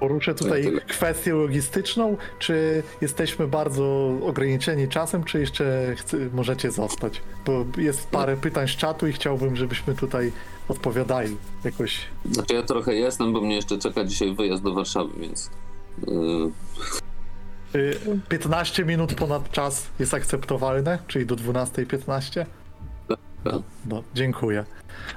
Poruszę 0.00 0.34
tutaj 0.34 0.72
kwestię 0.88 1.34
logistyczną. 1.34 2.16
Czy 2.38 2.82
jesteśmy 3.00 3.48
bardzo 3.48 4.12
ograniczeni 4.22 4.88
czasem, 4.88 5.24
czy 5.24 5.40
jeszcze 5.40 5.94
możecie 6.32 6.70
zostać? 6.70 7.22
Bo 7.46 7.64
jest 7.76 8.08
parę 8.10 8.36
pytań 8.36 8.68
z 8.68 8.76
czatu 8.76 9.06
i 9.06 9.12
chciałbym, 9.12 9.56
żebyśmy 9.56 9.94
tutaj 9.94 10.32
odpowiadali 10.68 11.36
jakoś. 11.64 12.00
Znaczy 12.30 12.54
ja 12.54 12.62
trochę 12.62 12.94
jestem, 12.94 13.32
bo 13.32 13.40
mnie 13.40 13.54
jeszcze 13.54 13.78
czeka 13.78 14.04
dzisiaj 14.04 14.34
wyjazd 14.34 14.62
do 14.62 14.74
Warszawy, 14.74 15.20
więc 15.20 15.50
yy, 16.06 16.50
Y, 17.74 18.20
15 18.28 18.84
minut 18.84 19.14
ponad 19.14 19.50
czas 19.50 19.86
jest 19.98 20.14
akceptowalne, 20.14 20.98
czyli 21.08 21.26
do 21.26 21.36
12.15? 21.36 22.46
Tak. 23.44 23.62
No, 23.86 24.02
dziękuję. 24.14 24.64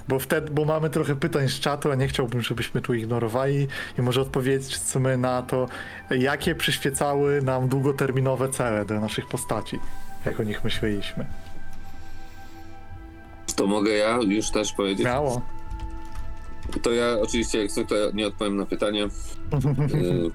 Bo 0.07 0.19
wtedy, 0.19 0.51
bo 0.51 0.65
mamy 0.65 0.89
trochę 0.89 1.15
pytań 1.15 1.49
z 1.49 1.59
czatu, 1.59 1.91
a 1.91 1.95
nie 1.95 2.07
chciałbym, 2.07 2.41
żebyśmy 2.41 2.82
tu 2.82 2.93
ignorowali 2.93 3.67
i 3.99 4.01
może 4.01 4.21
odpowiedzmy 4.21 5.17
na 5.17 5.41
to, 5.41 5.67
jakie 6.11 6.55
przyświecały 6.55 7.41
nam 7.41 7.67
długoterminowe 7.67 8.49
cele 8.49 8.86
dla 8.86 8.99
naszych 8.99 9.28
postaci, 9.28 9.80
jak 10.25 10.39
o 10.39 10.43
nich 10.43 10.63
myśleliśmy. 10.63 11.25
to 13.55 13.67
mogę 13.67 13.91
ja 13.91 14.19
już 14.28 14.51
też 14.51 14.73
powiedzieć. 14.73 15.05
Miało. 15.05 15.41
To 16.82 16.91
ja 16.91 17.17
oczywiście 17.21 17.61
jak 17.61 17.71
zwykle 17.71 18.11
nie 18.13 18.28
odpowiem 18.28 18.57
na 18.57 18.65
pytanie. 18.65 18.99
Yy, 18.99 20.32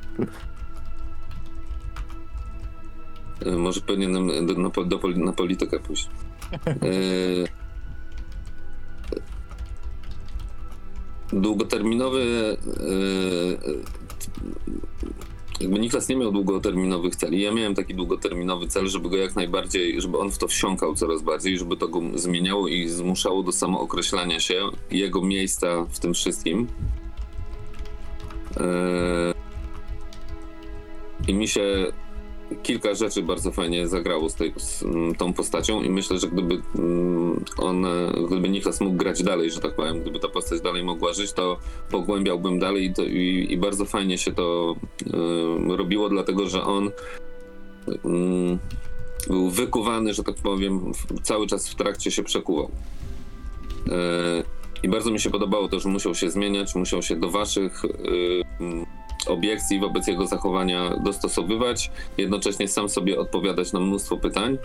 yy, 3.50 3.58
może 3.58 3.80
powinienem 3.80 4.46
do, 4.46 4.54
na, 4.54 4.68
do, 4.68 5.08
na 5.16 5.32
politykę 5.32 5.78
pójść. 5.78 6.08
Yy, 6.66 7.61
długoterminowy. 11.32 12.56
Yy, 12.80 13.82
jakby 15.60 15.78
Niklas 15.78 16.08
nie 16.08 16.16
miał 16.16 16.32
długoterminowych 16.32 17.16
celi. 17.16 17.40
Ja 17.40 17.52
miałem 17.52 17.74
taki 17.74 17.94
długoterminowy 17.94 18.66
cel, 18.66 18.88
żeby 18.88 19.10
go 19.10 19.16
jak 19.16 19.36
najbardziej, 19.36 20.00
żeby 20.00 20.18
on 20.18 20.30
w 20.30 20.38
to 20.38 20.48
wsiąkał 20.48 20.94
coraz 20.94 21.22
bardziej, 21.22 21.58
żeby 21.58 21.76
to 21.76 21.88
go 21.88 22.00
zmieniało 22.14 22.68
i 22.68 22.88
zmuszało 22.88 23.42
do 23.42 23.52
samookreślania 23.52 24.40
się 24.40 24.70
jego 24.90 25.22
miejsca 25.22 25.84
w 25.84 25.98
tym 25.98 26.14
wszystkim. 26.14 26.68
Eee, 28.56 29.34
I 31.28 31.34
mi 31.34 31.48
się 31.48 31.92
kilka 32.62 32.94
rzeczy 32.94 33.22
bardzo 33.22 33.52
fajnie 33.52 33.88
zagrało 33.88 34.28
z, 34.30 34.34
tej, 34.34 34.52
z 34.56 34.82
mm, 34.82 35.14
tą 35.14 35.32
postacią 35.32 35.82
i 35.82 35.90
myślę, 35.90 36.18
że 36.18 36.28
gdyby 36.28 36.62
mm, 36.78 37.44
on, 37.58 37.86
gdyby 38.26 38.48
Niklas 38.48 38.80
mógł 38.80 38.96
grać 38.96 39.22
dalej, 39.22 39.50
że 39.50 39.60
tak 39.60 39.74
powiem, 39.74 40.00
gdyby 40.00 40.20
ta 40.20 40.28
postać 40.28 40.60
dalej 40.60 40.84
mogła 40.84 41.12
żyć, 41.12 41.32
to 41.32 41.58
pogłębiałbym 41.90 42.58
dalej 42.58 42.84
i, 42.84 42.94
to, 42.94 43.04
i, 43.04 43.46
i 43.50 43.56
bardzo 43.56 43.84
fajnie 43.84 44.18
się 44.18 44.32
to 44.32 44.76
e, 45.70 45.76
robiło, 45.76 46.08
dlatego 46.08 46.48
że 46.48 46.64
on 46.64 46.90
mm, 48.04 48.58
był 49.26 49.50
wykuwany, 49.50 50.14
że 50.14 50.24
tak 50.24 50.34
powiem, 50.34 50.92
cały 51.22 51.46
czas 51.46 51.68
w 51.68 51.74
trakcie 51.74 52.10
się 52.10 52.22
przekuwał. 52.22 52.70
E, 53.88 54.42
I 54.82 54.88
bardzo 54.88 55.10
mi 55.10 55.20
się 55.20 55.30
podobało 55.30 55.68
to, 55.68 55.80
że 55.80 55.88
musiał 55.88 56.14
się 56.14 56.30
zmieniać, 56.30 56.74
musiał 56.74 57.02
się 57.02 57.16
do 57.16 57.30
waszych 57.30 57.84
y, 57.84 57.88
obiekcji 59.28 59.80
wobec 59.80 60.06
jego 60.06 60.26
zachowania 60.26 60.96
dostosowywać, 60.96 61.90
jednocześnie 62.18 62.68
sam 62.68 62.88
sobie 62.88 63.20
odpowiadać 63.20 63.72
na 63.72 63.80
mnóstwo 63.80 64.16
pytań. 64.16 64.58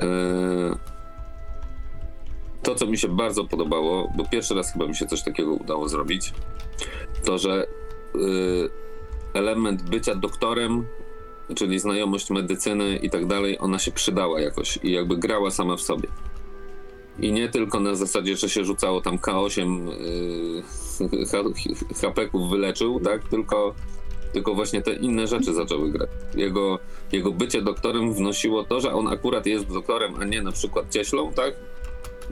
E, 0.00 0.96
To, 2.66 2.74
co 2.74 2.86
mi 2.86 2.98
się 2.98 3.08
bardzo 3.08 3.44
podobało, 3.44 4.12
bo 4.16 4.24
pierwszy 4.24 4.54
raz 4.54 4.72
chyba 4.72 4.86
mi 4.86 4.96
się 4.96 5.06
coś 5.06 5.22
takiego 5.22 5.52
udało 5.52 5.88
zrobić, 5.88 6.32
to, 7.24 7.38
że 7.38 7.66
y, 8.14 8.18
element 9.34 9.82
bycia 9.82 10.14
doktorem, 10.14 10.86
czyli 11.54 11.78
znajomość 11.78 12.30
medycyny 12.30 12.96
i 12.96 13.10
tak 13.10 13.26
dalej, 13.26 13.58
ona 13.60 13.78
się 13.78 13.92
przydała 13.92 14.40
jakoś 14.40 14.78
i 14.82 14.92
jakby 14.92 15.16
grała 15.16 15.50
sama 15.50 15.76
w 15.76 15.80
sobie. 15.80 16.08
I 17.18 17.32
nie 17.32 17.48
tylko 17.48 17.80
na 17.80 17.94
zasadzie, 17.94 18.36
że 18.36 18.48
się 18.48 18.64
rzucało 18.64 19.00
tam 19.00 19.18
K8 19.18 19.86
yy, 22.32 22.48
wyleczył, 22.50 23.00
tak? 23.00 23.28
Tylko, 23.28 23.74
tylko 24.32 24.54
właśnie 24.54 24.82
te 24.82 24.94
inne 24.94 25.26
rzeczy 25.26 25.54
zaczęły 25.54 25.90
grać. 25.90 26.08
Jego, 26.34 26.78
jego 27.12 27.32
bycie 27.32 27.62
doktorem 27.62 28.14
wnosiło 28.14 28.64
to, 28.64 28.80
że 28.80 28.92
on 28.92 29.08
akurat 29.08 29.46
jest 29.46 29.66
doktorem, 29.66 30.14
a 30.20 30.24
nie 30.24 30.42
na 30.42 30.52
przykład 30.52 30.90
cieślą, 30.90 31.32
tak? 31.32 31.54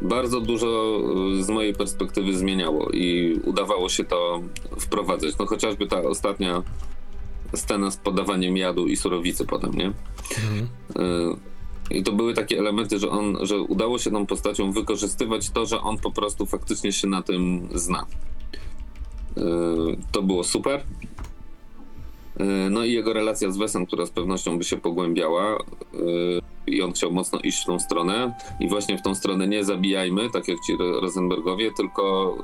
Bardzo 0.03 0.41
dużo 0.41 1.01
yy, 1.37 1.43
z 1.45 1.49
mojej 1.49 1.75
perspektywy 1.75 2.37
zmieniało 2.37 2.91
i 2.91 3.35
udawało 3.45 3.89
się 3.89 4.05
to 4.05 4.43
wprowadzać. 4.81 5.39
No 5.39 5.47
chociażby 5.47 5.87
ta 5.87 6.03
ostatnia 6.03 6.63
scena 7.57 7.91
z 7.91 7.97
podawaniem 7.97 8.57
jadu 8.57 8.87
i 8.87 8.97
surowicy 8.97 9.47
potem, 9.47 9.73
nie? 9.73 9.93
Mhm. 10.37 10.69
Yy, 10.97 11.54
I 11.91 12.03
to 12.03 12.13
były 12.13 12.35
takie 12.35 12.59
elementy, 12.59 12.99
że 12.99 13.11
on, 13.11 13.39
że 13.43 13.61
udało 13.61 13.99
się 13.99 14.11
tą 14.11 14.27
postacią 14.27 14.73
wykorzystywać 14.73 15.51
to, 15.51 15.67
że 15.67 15.81
on 15.81 15.99
po 15.99 16.11
prostu 16.11 16.47
faktycznie 16.47 16.93
się 16.93 17.09
na 17.09 17.23
tym 17.23 17.69
zna. 17.75 18.07
Yy, 19.37 19.43
To 20.13 20.23
było 20.23 20.45
super. 20.45 20.83
Yy, 22.39 22.47
No 22.71 22.85
i 22.85 22.93
jego 22.93 23.13
relacja 23.13 23.51
z 23.51 23.57
Wesem, 23.57 23.87
która 23.87 24.07
z 24.07 24.11
pewnością 24.11 24.59
by 24.59 24.65
się 24.65 24.77
pogłębiała 24.77 25.59
yy, 25.93 26.41
i 26.67 26.83
on 26.83 26.93
chciał 26.93 27.13
mocno 27.13 27.39
iść 27.41 27.63
w 27.63 27.67
tą 27.67 27.79
stronę 27.79 28.35
i 28.61 28.69
właśnie 28.69 28.99
w 28.99 29.03
tą 29.03 29.15
stronę 29.15 29.49
nie 29.49 29.65
zabijajmy, 29.65 30.31
tak 30.31 30.49
jak 30.49 30.59
ci 30.67 30.77
Ro- 30.77 31.01
Rosenbergowie, 31.01 31.71
tylko 31.77 32.37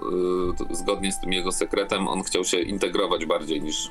zgodnie 0.71 1.13
z 1.13 1.21
tym 1.21 1.33
jego 1.33 1.53
sekretem 1.53 2.09
on 2.09 2.23
chciał 2.23 2.45
się 2.45 2.61
integrować 2.61 3.27
bardziej 3.27 3.63
niż, 3.63 3.91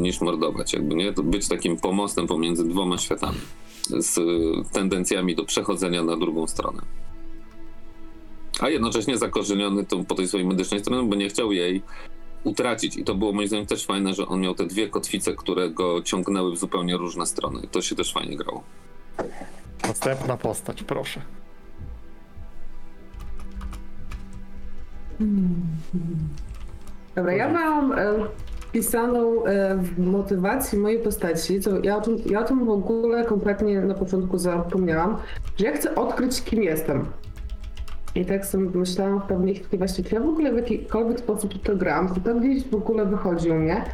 niż 0.00 0.20
mordować, 0.20 0.72
jakby 0.72 0.94
nie? 0.94 1.12
To 1.12 1.22
być 1.22 1.48
takim 1.48 1.76
pomostem 1.76 2.26
pomiędzy 2.26 2.68
dwoma 2.68 2.98
światami 2.98 3.40
z 3.98 4.18
y, 4.18 4.72
tendencjami 4.72 5.34
do 5.34 5.44
przechodzenia 5.44 6.02
na 6.02 6.16
drugą 6.16 6.46
stronę. 6.46 6.82
A 8.60 8.68
jednocześnie 8.68 9.18
zakorzeniony 9.18 9.84
tą, 9.84 10.04
po 10.04 10.14
tej 10.14 10.28
swojej 10.28 10.46
medycznej 10.46 10.80
stronie, 10.80 11.08
bo 11.08 11.16
nie 11.16 11.28
chciał 11.28 11.52
jej 11.52 11.82
utracić. 12.44 12.96
I 12.96 13.04
to 13.04 13.14
było 13.14 13.32
moim 13.32 13.48
zdaniem 13.48 13.66
też 13.66 13.86
fajne, 13.86 14.14
że 14.14 14.26
on 14.26 14.40
miał 14.40 14.54
te 14.54 14.66
dwie 14.66 14.88
kotwice, 14.88 15.34
które 15.34 15.70
go 15.70 16.02
ciągnęły 16.02 16.52
w 16.52 16.58
zupełnie 16.58 16.96
różne 16.96 17.26
strony. 17.26 17.68
To 17.70 17.82
się 17.82 17.96
też 17.96 18.12
fajnie 18.12 18.36
grało. 18.36 18.62
Następna 19.82 20.36
postać, 20.36 20.82
proszę. 20.82 21.20
Dobra, 27.14 27.32
ja 27.32 27.48
mam 27.48 27.92
e, 28.70 28.72
pisaną 28.72 29.44
e, 29.44 29.76
w 29.76 29.98
motywacji 29.98 30.78
mojej 30.78 30.98
postaci, 30.98 31.60
to 31.60 31.70
ja 31.82 31.96
o, 31.96 32.00
tym, 32.00 32.16
ja 32.26 32.40
o 32.40 32.44
tym 32.44 32.64
w 32.64 32.70
ogóle 32.70 33.24
kompletnie 33.24 33.80
na 33.80 33.94
początku 33.94 34.38
zapomniałam, 34.38 35.16
że 35.56 35.66
ja 35.66 35.72
chcę 35.72 35.94
odkryć, 35.94 36.42
kim 36.42 36.62
jestem. 36.62 37.06
I 38.14 38.24
tak 38.24 38.46
sobie 38.46 38.70
myślałam 38.74 39.20
w 39.20 39.24
pewnej 39.24 39.54
chwili 39.54 39.78
właśnie, 39.78 40.04
czy 40.04 40.14
ja 40.14 40.20
w 40.20 40.28
ogóle 40.28 40.52
w 40.52 40.56
jakikolwiek 40.56 41.20
sposób 41.20 41.62
to 41.62 41.76
gram, 41.76 42.14
czy 42.14 42.20
to 42.20 42.34
gdzieś 42.34 42.68
w 42.68 42.74
ogóle 42.74 43.06
wychodzi 43.06 43.50
u 43.50 43.54
mnie. 43.54 43.84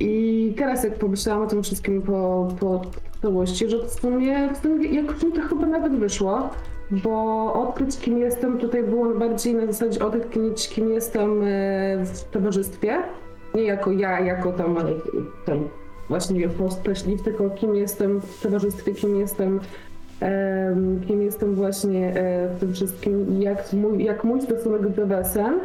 I 0.00 0.54
teraz 0.56 0.84
jak 0.84 0.94
pomyślałam 0.94 1.42
o 1.42 1.46
tym 1.46 1.62
wszystkim 1.62 2.02
po, 2.02 2.48
po 2.60 2.82
całości, 3.22 3.68
że 3.68 3.78
w 3.78 3.90
sumie, 3.90 4.50
w 4.54 4.56
sumie 4.56 4.88
jakoś 4.88 5.22
mi 5.22 5.32
to 5.32 5.40
chyba 5.40 5.66
nawet 5.66 5.98
wyszło, 5.98 6.50
bo 6.90 7.52
odkryć 7.52 7.98
kim 7.98 8.18
jestem 8.18 8.58
tutaj 8.58 8.82
było 8.82 9.14
bardziej 9.14 9.54
na 9.54 9.66
zasadzie 9.66 10.06
odkryć 10.06 10.68
kim 10.68 10.90
jestem 10.90 11.42
e, 11.42 12.04
w 12.04 12.24
towarzystwie, 12.30 13.02
nie 13.54 13.62
jako 13.62 13.92
ja, 13.92 14.20
jako 14.20 14.52
tam 14.52 14.76
ten 15.44 15.58
właśnie 16.08 16.48
postać 16.48 17.06
liv, 17.06 17.22
tylko 17.24 17.50
kim 17.50 17.74
jestem 17.76 18.20
w 18.20 18.40
towarzystwie, 18.42 18.94
kim 18.94 19.16
jestem 19.16 19.60
em, 20.20 21.00
kim 21.06 21.22
jestem 21.22 21.54
właśnie 21.54 22.08
e, 22.16 22.48
w 22.48 22.60
tym 22.60 22.72
wszystkim 22.72 23.42
jak 23.42 23.72
mój, 23.72 24.04
jak 24.04 24.24
mój 24.24 24.40
stosunek 24.42 24.88
do 24.88 25.06
Wesen, 25.06 25.60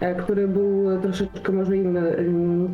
e, 0.00 0.14
który 0.14 0.48
był 0.48 1.00
troszeczkę 1.02 1.52
może 1.52 1.76
inny. 1.76 2.16
em, 2.16 2.68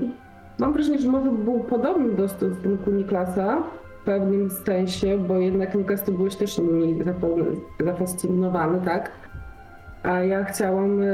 Mam 0.59 0.73
wrażenie, 0.73 0.99
że 0.99 1.09
może 1.09 1.31
był 1.31 1.61
podobny 1.61 2.13
do 2.13 2.29
stosunku 2.29 2.91
Niklasa 2.91 3.63
w 4.03 4.05
pewnym 4.05 4.51
sensie, 4.51 5.19
bo 5.19 5.35
jednak 5.39 5.75
Niklas 5.75 6.03
to 6.05 6.13
byłeś 6.13 6.37
też 6.37 6.59
nimi 6.59 7.05
zafa- 7.05 7.57
zafascynowany, 7.85 8.81
tak? 8.85 9.11
A 10.03 10.23
ja 10.23 10.45
chciałam 10.45 11.01
e, 11.03 11.07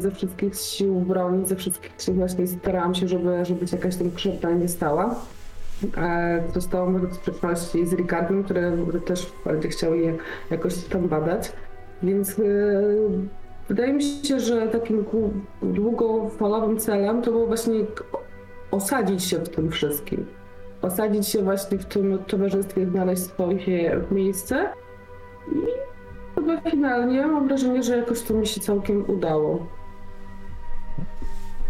ze 0.00 0.10
wszystkich 0.10 0.54
sił 0.54 0.94
bronić, 0.94 1.48
ze 1.48 1.56
wszystkich 1.56 1.92
sił 1.98 2.14
właśnie 2.14 2.46
starałam 2.46 2.94
się, 2.94 3.08
żeby, 3.08 3.44
żeby 3.44 3.68
się 3.68 3.76
jakaś 3.76 3.96
tam 3.96 4.10
krzywda 4.10 4.50
nie 4.50 4.68
stała. 4.68 5.14
E, 5.96 6.42
w 7.10 7.14
sprzeczności 7.14 7.86
z 7.86 7.92
Ricardem, 7.92 8.44
który, 8.44 9.00
też 9.06 9.32
bardziej 9.44 9.70
chciał 9.70 9.94
je 9.94 10.14
jakoś 10.50 10.84
tam 10.84 11.08
badać. 11.08 11.52
Więc 12.02 12.38
e, 12.38 12.42
wydaje 13.68 13.92
mi 13.92 14.02
się, 14.02 14.40
że 14.40 14.68
takim 14.68 15.04
długofalowym 15.62 16.78
celem 16.78 17.22
to 17.22 17.30
było 17.30 17.46
właśnie 17.46 17.74
osadzić 18.70 19.24
się 19.24 19.38
w 19.38 19.48
tym 19.48 19.70
wszystkim. 19.70 20.26
Osadzić 20.82 21.28
się 21.28 21.42
właśnie 21.42 21.78
w 21.78 21.84
tym 21.84 22.18
towarzystwie, 22.26 22.86
znaleźć 22.86 23.22
swoje 23.22 24.00
miejsce. 24.10 24.68
I 25.52 25.58
chyba 26.34 26.60
finalnie 26.70 27.26
mam 27.26 27.48
wrażenie, 27.48 27.82
że 27.82 27.96
jakoś 27.96 28.22
to 28.22 28.34
mi 28.34 28.46
się 28.46 28.60
całkiem 28.60 29.10
udało. 29.10 29.66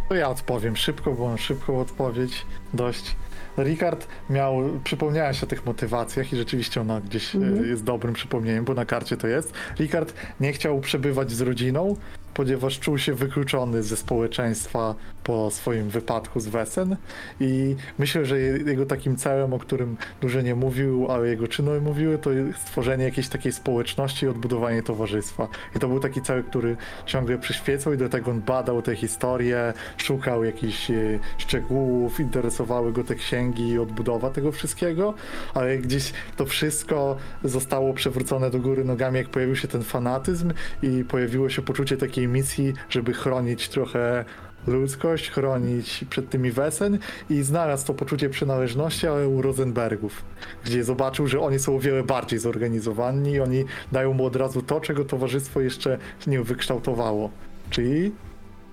To 0.09 0.15
ja 0.15 0.29
odpowiem 0.29 0.77
szybko, 0.77 1.13
bo 1.13 1.29
mam 1.29 1.39
szybką 1.39 1.81
odpowiedź 1.81 2.47
dość. 2.75 3.17
Ricard 3.59 4.07
miał, 4.31 4.55
przypomniałem 4.85 5.35
się 5.35 5.47
o 5.47 5.49
tych 5.49 5.67
motywacjach 5.67 6.33
i 6.33 6.37
rzeczywiście 6.37 6.81
ona 6.81 7.01
gdzieś 7.01 7.35
e, 7.35 7.39
Mhm. 7.39 7.69
jest 7.69 7.85
dobrym 7.85 8.15
przypomnieniem, 8.15 8.65
bo 8.65 8.75
na 8.75 8.85
karcie 8.85 9.17
to 9.17 9.27
jest. 9.29 9.53
Ricard 9.79 10.15
nie 10.41 10.53
chciał 10.53 10.81
przebywać 10.81 11.31
z 11.33 11.41
rodziną, 11.41 11.97
ponieważ 12.35 12.81
czuł 12.81 12.99
się 12.99 13.15
wykluczony 13.15 13.83
ze 13.83 13.97
społeczeństwa 13.97 14.95
po 15.25 15.51
swoim 15.51 15.89
wypadku 15.91 16.41
z 16.41 16.49
Wesen 16.49 16.97
i 17.41 17.77
myślę, 17.99 18.25
że 18.27 18.39
je- 18.41 18.59
jego 18.59 18.87
takim 18.87 19.17
celem, 19.17 19.53
o 19.53 19.59
którym 19.59 19.97
dużo 20.21 20.41
nie 20.41 20.55
mówił, 20.55 21.07
ale 21.11 21.29
jego 21.29 21.49
czyny 21.49 21.81
mówiły, 21.81 22.19
to 22.19 22.31
stworzenie 22.67 23.05
jakiejś 23.05 23.29
takiej 23.29 23.53
społeczności 23.53 24.27
i 24.27 24.29
odbudowanie 24.29 24.83
towarzystwa. 24.83 25.49
I 25.77 25.79
to 25.79 25.89
był 25.89 26.01
taki 26.01 26.23
cel, 26.23 26.45
który 26.45 26.77
ciągle 27.07 27.39
przyświecał 27.39 27.93
i 27.93 27.97
dlatego 27.97 28.31
on 28.31 28.41
badał 28.41 28.83
te 28.83 28.97
historie, 28.97 29.73
szukał 29.97 30.45
jakichś 30.45 30.91
e, 30.91 30.95
szczegółów, 31.39 32.21
interesowały 32.21 32.93
go 32.93 33.05
te 33.05 33.15
księgi 33.15 33.69
i 33.69 33.79
odbudowa 33.79 34.31
tego 34.31 34.53
wszystkiego, 34.53 35.15
ale 35.55 35.79
gdzieś 35.79 36.13
to 36.37 36.47
wszystko 36.47 37.17
zostało 37.45 37.95
przewrócone 37.95 38.51
do 38.51 38.59
góry 38.59 38.85
nogami, 38.85 39.19
jak 39.19 39.29
pojawił 39.29 39.57
się 39.57 39.69
ten 39.69 39.83
fanatyzm 39.83 40.53
i 40.83 41.05
pojawiło 41.09 41.49
się 41.49 41.63
poczucie 41.63 41.97
takiej 41.97 42.24
misji, 42.29 42.75
żeby 42.89 43.13
chronić 43.13 43.69
trochę 43.69 44.25
ludzkość, 44.67 45.31
chronić 45.31 46.05
przed 46.11 46.31
tymi 46.31 46.53
Wesen 46.53 46.99
i 47.31 47.43
znalazł 47.43 47.87
to 47.87 47.95
poczucie 47.95 48.31
przynależności, 48.31 49.07
ale 49.07 49.29
u 49.29 49.43
Rosenbergów, 49.43 50.25
gdzie 50.65 50.85
zobaczył, 50.85 51.27
że 51.27 51.41
oni 51.41 51.59
są 51.59 51.77
o 51.77 51.81
wiele 51.81 52.03
bardziej 52.03 52.39
zorganizowani 52.39 53.33
i 53.33 53.41
oni 53.41 53.65
dają 53.93 54.13
mu 54.13 54.27
od 54.27 54.37
razu 54.37 54.63
to, 54.63 54.81
czego 54.81 55.05
towarzystwo 55.05 55.61
jeszcze 55.61 55.99
nie 56.27 56.43
wykształtowało, 56.43 57.31
czyli 57.71 58.13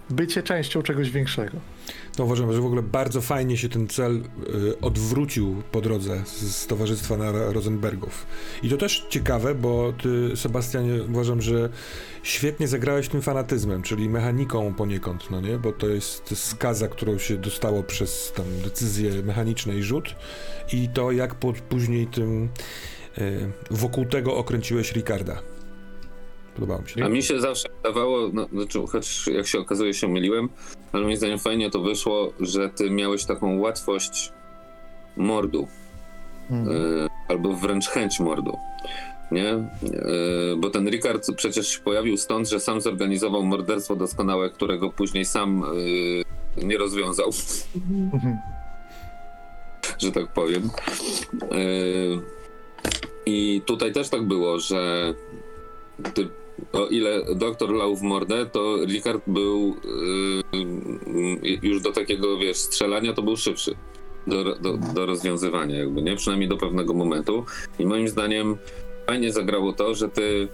bycie 0.09 0.43
częścią 0.43 0.81
czegoś 0.81 1.11
większego. 1.11 1.57
No 2.19 2.25
uważam, 2.25 2.53
że 2.53 2.61
w 2.61 2.65
ogóle 2.65 2.81
bardzo 2.81 3.21
fajnie 3.21 3.57
się 3.57 3.69
ten 3.69 3.87
cel 3.87 4.15
y, 4.15 4.79
odwrócił 4.81 5.63
po 5.71 5.81
drodze 5.81 6.23
z, 6.25 6.67
towarzystwa 6.67 7.17
na 7.17 7.31
Rosenbergów. 7.31 8.25
I 8.63 8.69
to 8.69 8.77
też 8.77 9.05
ciekawe, 9.09 9.55
bo 9.55 9.93
ty, 9.93 10.37
Sebastianie, 10.37 11.03
uważam, 11.09 11.41
że 11.41 11.69
świetnie 12.23 12.67
zagrałeś 12.67 13.07
tym 13.07 13.21
fanatyzmem, 13.21 13.81
czyli 13.81 14.09
mechaniką 14.09 14.73
poniekąd, 14.73 15.31
no 15.31 15.41
nie? 15.41 15.57
Bo 15.57 15.71
to 15.71 15.87
jest 15.87 16.37
skaza, 16.37 16.87
którą 16.87 17.17
się 17.17 17.37
dostało 17.37 17.83
przez 17.83 18.33
tam 18.35 18.45
decyzje 18.63 19.23
mechaniczne 19.23 19.75
i 19.75 19.83
rzut 19.83 20.15
i 20.73 20.89
to 20.89 21.11
jak 21.11 21.35
po, 21.35 21.53
później 21.53 22.07
tym 22.07 22.49
y, 23.17 23.51
wokół 23.71 24.05
tego 24.05 24.35
okręciłeś 24.35 24.91
Ricarda. 24.93 25.41
Podobało 26.55 26.81
mi 26.81 26.89
się. 26.89 27.05
A 27.05 27.09
mi 27.09 27.23
się 27.23 27.41
zawsze 27.41 27.69
wydawało, 27.77 28.29
no, 28.33 28.47
znaczy, 28.53 28.79
choć 28.91 29.27
jak 29.27 29.47
się 29.47 29.59
okazuje 29.59 29.93
się 29.93 30.07
myliłem, 30.07 30.49
ale 30.91 31.03
moim 31.03 31.17
zdaniem 31.17 31.39
fajnie 31.39 31.69
to 31.69 31.79
wyszło, 31.81 32.33
że 32.39 32.69
ty 32.69 32.89
miałeś 32.89 33.25
taką 33.25 33.59
łatwość 33.59 34.31
mordu. 35.17 35.67
Mhm. 36.51 36.77
e, 36.77 37.07
albo 37.27 37.53
wręcz 37.53 37.87
chęć 37.87 38.19
mordu. 38.19 38.57
Nie? 39.31 39.49
E, 39.49 39.69
bo 40.57 40.69
ten 40.69 40.87
Ricard 40.89 41.27
przecież 41.35 41.67
się 41.67 41.79
pojawił 41.79 42.17
stąd, 42.17 42.49
że 42.49 42.59
sam 42.59 42.81
zorganizował 42.81 43.43
morderstwo 43.43 43.95
doskonałe, 43.95 44.49
którego 44.49 44.89
później 44.89 45.25
sam 45.25 45.63
e, 46.59 46.63
nie 46.65 46.77
rozwiązał, 46.77 47.29
Mhm. 48.13 48.37
że 50.01 50.11
tak 50.11 50.33
powiem. 50.33 50.69
I 53.25 53.61
tutaj 53.65 53.93
też 53.93 54.09
tak 54.09 54.23
było, 54.27 54.59
że 54.59 55.13
ty, 56.13 56.27
o 56.73 56.87
ile 56.87 57.35
doktor 57.35 57.73
lał 57.73 57.95
w 57.95 58.01
mordę, 58.01 58.45
to 58.45 58.85
Ricard 58.85 59.23
był 59.27 59.75
e, 60.53 61.67
już 61.67 61.81
do 61.81 61.91
takiego, 61.91 62.37
wiesz, 62.37 62.57
strzelania 62.57 63.13
to 63.13 63.21
był 63.21 63.37
szybszy 63.37 63.75
do, 64.27 64.55
do, 64.55 64.77
do 64.77 65.05
rozwiązywania, 65.05 65.77
jakby, 65.77 66.01
nie? 66.01 66.15
Przynajmniej 66.15 66.49
do 66.49 66.57
pewnego 66.57 66.93
momentu. 66.93 67.45
I 67.79 67.85
moim 67.85 68.07
zdaniem 68.07 68.57
fajnie 69.07 69.31
zagrało 69.31 69.73
to, 69.73 69.95
że 69.95 70.09
ty 70.09 70.47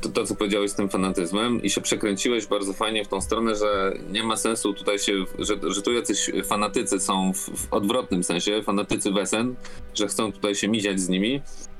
to, 0.00 0.08
to, 0.08 0.26
co 0.26 0.34
powiedziałeś 0.34 0.70
z 0.70 0.74
tym 0.74 0.88
fanatyzmem 0.88 1.62
i 1.62 1.70
się 1.70 1.80
przekręciłeś 1.80 2.46
bardzo 2.46 2.72
fajnie 2.72 3.04
w 3.04 3.08
tą 3.08 3.20
stronę, 3.20 3.54
że 3.54 3.98
nie 4.10 4.22
ma 4.22 4.36
sensu 4.36 4.72
tutaj 4.72 4.98
się, 4.98 5.12
że, 5.38 5.54
że 5.66 5.82
tu 5.82 5.92
jacyś 5.92 6.30
fanatycy 6.44 7.00
są 7.00 7.32
w, 7.32 7.38
w 7.38 7.72
odwrotnym 7.72 8.24
sensie, 8.24 8.62
fanatycy 8.62 9.12
Wesen, 9.12 9.54
że 9.94 10.08
chcą 10.08 10.32
tutaj 10.32 10.54
się 10.54 10.68
miziać 10.68 11.00
z 11.00 11.08
nimi, 11.08 11.32
Yy, 11.34 11.73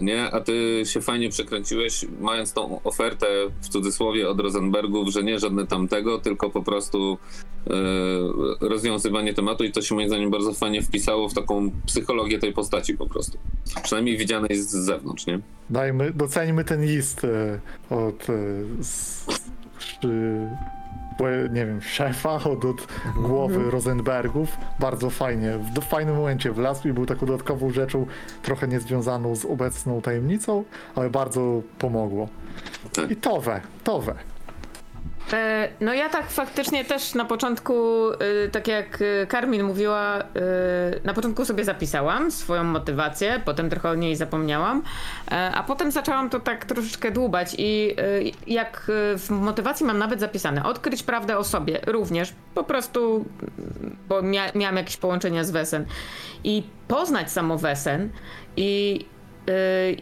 nie, 0.00 0.30
a 0.30 0.40
ty 0.40 0.82
się 0.84 1.00
fajnie 1.00 1.28
przekręciłeś, 1.28 2.06
mając 2.20 2.52
tą 2.52 2.82
ofertę 2.82 3.26
w 3.60 3.68
cudzysłowie 3.68 4.28
od 4.28 4.40
Rosenbergów, 4.40 5.08
że 5.08 5.22
nie 5.22 5.38
żadne 5.38 5.66
tamtego, 5.66 6.18
tylko 6.18 6.50
po 6.50 6.62
prostu 6.62 7.18
e, 7.66 7.72
rozwiązywanie 8.60 9.34
tematu 9.34 9.64
i 9.64 9.72
to 9.72 9.82
się 9.82 9.94
moim 9.94 10.08
zdaniem 10.08 10.30
bardzo 10.30 10.52
fajnie 10.52 10.82
wpisało 10.82 11.28
w 11.28 11.34
taką 11.34 11.70
psychologię 11.86 12.38
tej 12.38 12.52
postaci 12.52 12.96
po 12.96 13.06
prostu. 13.06 13.38
Przynajmniej 13.82 14.16
widzianej 14.16 14.56
z 14.56 14.70
zewnątrz, 14.70 15.26
nie? 15.26 15.40
Dajmy, 15.70 16.12
doceńmy 16.12 16.64
ten 16.64 16.84
list 16.84 17.24
e, 17.24 17.60
od, 17.90 18.30
e, 18.30 18.34
z, 18.82 19.26
e, 20.04 20.83
nie 21.52 21.66
wiem, 21.66 21.82
szefa, 21.82 22.34
od, 22.34 22.64
od 22.64 22.86
głowy 23.16 23.70
Rosenbergów. 23.70 24.56
Bardzo 24.78 25.10
fajnie, 25.10 25.58
w 25.58 25.72
do- 25.72 25.80
fajnym 25.80 26.16
momencie 26.16 26.52
wlazł 26.52 26.88
i 26.88 26.92
był 26.92 27.06
taką 27.06 27.26
dodatkową 27.26 27.70
rzeczą, 27.70 28.06
trochę 28.42 28.68
niezwiązaną 28.68 29.36
z 29.36 29.44
obecną 29.44 30.00
tajemnicą, 30.02 30.64
ale 30.94 31.10
bardzo 31.10 31.62
pomogło. 31.78 32.28
Tak. 32.92 33.10
I 33.10 33.16
towe, 33.16 33.60
towe. 33.84 34.14
E, 35.32 35.68
No 35.80 35.94
ja 35.94 36.08
tak 36.08 36.30
faktycznie 36.30 36.84
też 36.84 37.14
na 37.14 37.24
początku, 37.24 38.10
y, 38.12 38.48
tak 38.52 38.68
jak 38.68 39.00
y, 39.00 39.26
Karmin 39.28 39.62
mówiła, 39.62 40.22
na 41.04 41.14
początku 41.14 41.44
sobie 41.44 41.64
zapisałam 41.64 42.30
swoją 42.30 42.64
motywację, 42.64 43.40
potem 43.44 43.70
trochę 43.70 43.90
o 43.90 43.94
niej 43.94 44.16
zapomniałam, 44.16 44.82
e, 45.30 45.50
a 45.54 45.62
potem 45.62 45.90
zaczęłam 45.90 46.30
to 46.30 46.40
tak 46.40 46.64
troszeczkę 46.64 47.10
dłubać 47.10 47.54
i 47.58 47.96
jak 48.46 48.90
w 49.18 49.30
motywacji 49.30 49.86
mam 49.86 49.98
nawet 49.98 50.20
zapisane, 50.20 50.64
odkryć 50.64 51.02
prawdę 51.02 51.38
o 51.38 51.44
sobie 51.44 51.80
również, 51.86 52.32
po 52.54 52.64
prostu, 52.64 53.24
bo 54.08 54.22
mia 54.22 54.44
miałam 54.54 54.76
jakieś 54.76 54.96
połączenia 54.96 55.44
z 55.44 55.50
Wesen 55.50 55.86
i 56.44 56.62
poznać 56.88 57.32
samo 57.32 57.58
Wesen 57.58 58.10
i 58.56 59.04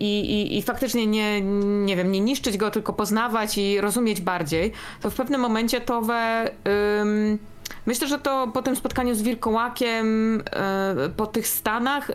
I, 0.01 0.21
i, 0.21 0.59
I 0.59 0.63
faktycznie 0.63 1.07
nie, 1.07 1.41
nie 1.85 1.97
wiem, 1.97 2.13
nie 2.13 2.21
niszczyć 2.21 2.57
go, 2.57 2.71
tylko 2.71 2.93
poznawać 2.93 3.59
i 3.59 3.81
rozumieć 3.81 4.21
bardziej, 4.21 4.73
to 5.01 5.11
w 5.11 5.15
pewnym 5.15 5.41
momencie 5.41 5.81
to 5.81 6.03
we. 6.03 6.51
ym, 7.01 7.39
myślę, 7.87 8.09
że 8.09 8.19
to 8.19 8.49
po 8.55 8.63
tym 8.63 8.77
spotkaniu 8.77 9.15
z 9.15 9.23
wilkołakiem, 9.23 10.37
yy, 11.03 11.11
po 11.11 11.27
tych 11.27 11.49
stanach, 11.49 12.11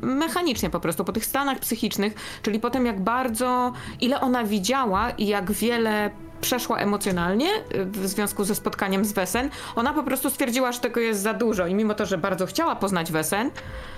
mechanicznie 0.00 0.70
po 0.70 0.80
prostu, 0.80 1.04
po 1.04 1.12
tych 1.12 1.24
stanach 1.24 1.58
psychicznych, 1.58 2.14
czyli 2.42 2.60
po 2.60 2.70
tym, 2.70 2.86
jak 2.86 3.00
bardzo, 3.00 3.72
ile 4.00 4.20
ona 4.20 4.44
widziała 4.44 5.10
i 5.10 5.26
jak 5.26 5.52
wiele 5.52 6.10
przeszła 6.40 6.78
emocjonalnie 6.78 7.48
yy, 7.48 7.84
w 7.84 8.08
związku 8.08 8.44
ze 8.44 8.54
spotkaniem 8.54 9.04
z 9.04 9.12
Wesen, 9.12 9.50
ona 9.76 9.92
po 9.92 10.02
prostu 10.02 10.30
stwierdziła, 10.30 10.72
że 10.72 10.80
tego 10.80 11.00
jest 11.00 11.22
za 11.22 11.34
dużo 11.34 11.66
i 11.66 11.74
mimo 11.74 11.94
to, 11.94 12.06
że 12.06 12.18
bardzo 12.18 12.46
chciała 12.46 12.76
poznać 12.76 13.12
Wesen, 13.12 13.50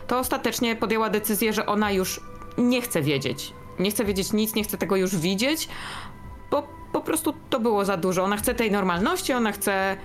to 0.06 0.18
ostatecznie 0.18 0.76
podjęła 0.76 1.10
decyzję, 1.10 1.52
że 1.52 1.66
ona 1.66 1.92
już 1.92 2.20
nie 2.58 2.82
chce 2.82 3.02
wiedzieć. 3.02 3.52
Nie 3.78 3.90
chce 3.90 4.04
wiedzieć 4.04 4.32
nic, 4.32 4.54
nie 4.54 4.64
chce 4.64 4.78
tego 4.78 4.96
już 4.96 5.16
widzieć, 5.16 5.68
bo 6.50 6.68
po 6.92 7.00
prostu 7.00 7.34
to 7.50 7.60
było 7.60 7.84
za 7.84 7.96
dużo. 7.96 8.24
Ona 8.24 8.36
chce 8.36 8.54
tej 8.54 8.70
normalności, 8.70 9.32
ona 9.32 9.52
chce. 9.52 9.96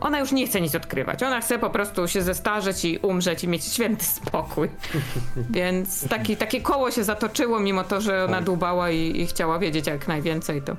Ona 0.00 0.18
już 0.18 0.32
nie 0.32 0.46
chce 0.46 0.60
nic 0.60 0.74
odkrywać. 0.74 1.22
Ona 1.22 1.40
chce 1.40 1.58
po 1.58 1.70
prostu 1.70 2.08
się 2.08 2.22
zestarzeć 2.22 2.84
i 2.84 2.98
umrzeć 2.98 3.44
i 3.44 3.48
mieć 3.48 3.64
święty 3.64 4.04
spokój. 4.04 4.68
Więc 5.50 6.08
taki, 6.08 6.36
takie 6.36 6.60
koło 6.60 6.90
się 6.90 7.04
zatoczyło, 7.04 7.60
mimo 7.60 7.84
to, 7.84 8.00
że 8.00 8.24
ona 8.24 8.40
dłubała 8.42 8.90
i, 8.90 9.20
i 9.20 9.26
chciała 9.26 9.58
wiedzieć 9.58 9.86
jak 9.86 10.08
najwięcej, 10.08 10.62
to 10.62 10.76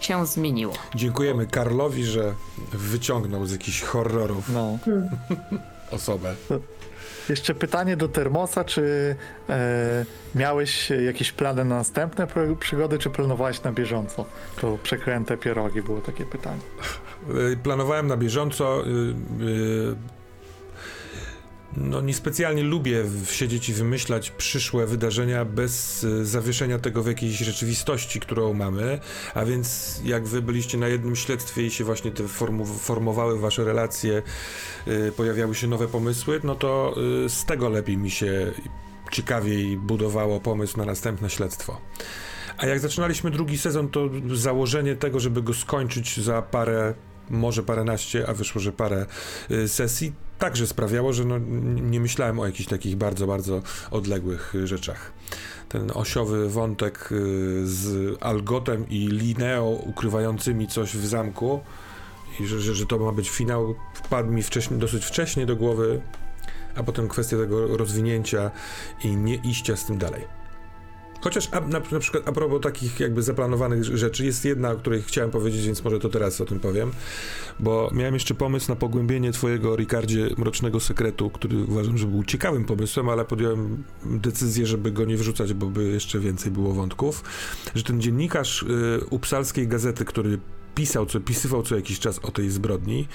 się 0.00 0.26
zmieniło. 0.26 0.72
Dziękujemy 0.94 1.46
Karlowi, 1.46 2.04
że 2.04 2.34
wyciągnął 2.72 3.46
z 3.46 3.52
jakichś 3.52 3.82
horrorów 3.82 4.48
No. 4.48 4.78
osobę. 5.90 6.34
Jeszcze 7.28 7.54
pytanie 7.54 7.96
do 7.96 8.08
Termosa, 8.08 8.64
czy 8.64 9.16
e, 9.48 10.04
miałeś 10.34 10.90
jakieś 10.90 11.32
plany 11.32 11.64
na 11.64 11.76
następne 11.76 12.26
przygody, 12.60 12.98
czy 12.98 13.10
planowałeś 13.10 13.62
na 13.62 13.72
bieżąco? 13.72 14.24
To 14.60 14.78
przekręte 14.82 15.36
pierogi 15.36 15.82
było 15.82 16.00
takie 16.00 16.24
pytanie. 16.24 16.60
Y, 17.52 17.56
Planowałem 17.56 18.06
na 18.06 18.16
bieżąco. 18.16 18.84
No, 21.76 22.00
niespecjalnie 22.00 22.62
lubię 22.62 23.04
siedzieć 23.30 23.68
i 23.68 23.74
wymyślać 23.74 24.30
przyszłe 24.30 24.86
wydarzenia 24.86 25.44
bez 25.44 26.04
y, 26.04 26.26
zawieszenia 26.26 26.78
tego 26.78 27.02
w 27.02 27.06
jakiejś 27.06 27.38
rzeczywistości, 27.38 28.20
którą 28.20 28.54
mamy. 28.54 28.98
A 29.34 29.44
więc, 29.44 30.00
jak 30.04 30.26
wy 30.26 30.42
byliście 30.42 30.78
na 30.78 30.88
jednym 30.88 31.16
śledztwie 31.16 31.66
i 31.66 31.70
się 31.70 31.84
właśnie 31.84 32.10
te 32.10 32.28
formowały 32.78 33.38
wasze 33.38 33.64
relacje, 33.64 34.22
y, 34.88 35.12
pojawiały 35.16 35.54
się 35.54 35.66
nowe 35.66 35.88
pomysły, 35.88 36.40
no 36.44 36.54
to 36.54 36.94
y, 37.24 37.28
z 37.28 37.44
tego 37.44 37.68
lepiej 37.68 37.96
mi 37.96 38.10
się 38.10 38.52
ciekawiej 39.12 39.76
budowało 39.76 40.40
pomysł 40.40 40.78
na 40.78 40.84
następne 40.84 41.30
śledztwo. 41.30 41.80
A 42.58 42.66
jak 42.66 42.80
zaczynaliśmy 42.80 43.30
drugi 43.30 43.58
sezon, 43.58 43.88
to 43.88 44.10
założenie 44.34 44.96
tego, 44.96 45.20
żeby 45.20 45.42
go 45.42 45.54
skończyć 45.54 46.20
za 46.20 46.42
parę, 46.42 46.94
może 47.30 47.62
paręnaście, 47.62 48.28
a 48.28 48.34
wyszło, 48.34 48.60
że 48.60 48.72
parę 48.72 49.06
y, 49.50 49.68
sesji, 49.68 50.12
także 50.38 50.66
sprawiało, 50.66 51.12
że 51.12 51.24
no, 51.24 51.38
nie 51.80 52.00
myślałem 52.00 52.38
o 52.38 52.46
jakichś 52.46 52.68
takich 52.68 52.96
bardzo, 52.96 53.26
bardzo 53.26 53.62
odległych 53.90 54.54
y, 54.54 54.66
rzeczach. 54.66 55.12
Ten 55.68 55.90
osiowy 55.94 56.48
wątek 56.48 57.08
y, 57.12 57.66
z 57.66 58.16
Algotem 58.22 58.88
i 58.88 59.08
Lineo 59.08 59.68
ukrywającymi 59.68 60.68
coś 60.68 60.96
w 60.96 61.06
zamku 61.06 61.60
i 62.40 62.46
że, 62.46 62.60
że, 62.60 62.74
że 62.74 62.86
to 62.86 62.98
ma 62.98 63.12
być 63.12 63.30
finał, 63.30 63.74
wpadł 63.94 64.32
mi 64.32 64.42
dosyć 64.70 65.04
wcześnie 65.04 65.46
do 65.46 65.56
głowy, 65.56 66.00
a 66.76 66.82
potem 66.82 67.08
kwestia 67.08 67.36
tego 67.36 67.76
rozwinięcia 67.76 68.50
i 69.04 69.16
nie 69.16 69.34
iścia 69.34 69.76
z 69.76 69.84
tym 69.84 69.98
dalej. 69.98 70.47
Chociaż 71.20 71.48
a, 71.52 71.60
na, 71.60 71.80
na 71.92 71.98
przykład 71.98 72.28
a 72.28 72.32
propos 72.32 72.60
takich 72.60 73.00
jakby 73.00 73.22
zaplanowanych 73.22 73.84
rzeczy, 73.84 74.24
jest 74.24 74.44
jedna, 74.44 74.70
o 74.70 74.76
której 74.76 75.02
chciałem 75.02 75.30
powiedzieć, 75.30 75.66
więc 75.66 75.84
może 75.84 75.98
to 75.98 76.08
teraz 76.08 76.40
o 76.40 76.44
tym 76.44 76.60
powiem, 76.60 76.92
bo 77.60 77.90
miałem 77.92 78.14
jeszcze 78.14 78.34
pomysł 78.34 78.68
na 78.68 78.76
pogłębienie 78.76 79.32
twojego, 79.32 79.76
Ricardzie, 79.76 80.28
Mrocznego 80.36 80.80
Sekretu, 80.80 81.30
który 81.30 81.64
uważam, 81.64 81.98
że 81.98 82.06
był 82.06 82.24
ciekawym 82.24 82.64
pomysłem, 82.64 83.08
ale 83.08 83.24
podjąłem 83.24 83.84
decyzję, 84.04 84.66
żeby 84.66 84.90
go 84.90 85.04
nie 85.04 85.16
wrzucać, 85.16 85.54
bo 85.54 85.66
by 85.66 85.84
jeszcze 85.84 86.18
więcej 86.18 86.52
było 86.52 86.72
wątków, 86.72 87.24
że 87.74 87.82
ten 87.82 88.00
dziennikarz 88.00 88.62
y, 88.62 88.66
upsalskiej 89.10 89.68
gazety, 89.68 90.04
który 90.04 90.38
pisał, 90.74 91.06
co, 91.06 91.20
pisywał 91.20 91.62
co 91.62 91.76
jakiś 91.76 91.98
czas 91.98 92.18
o 92.18 92.30
tej 92.30 92.50
zbrodni, 92.50 93.08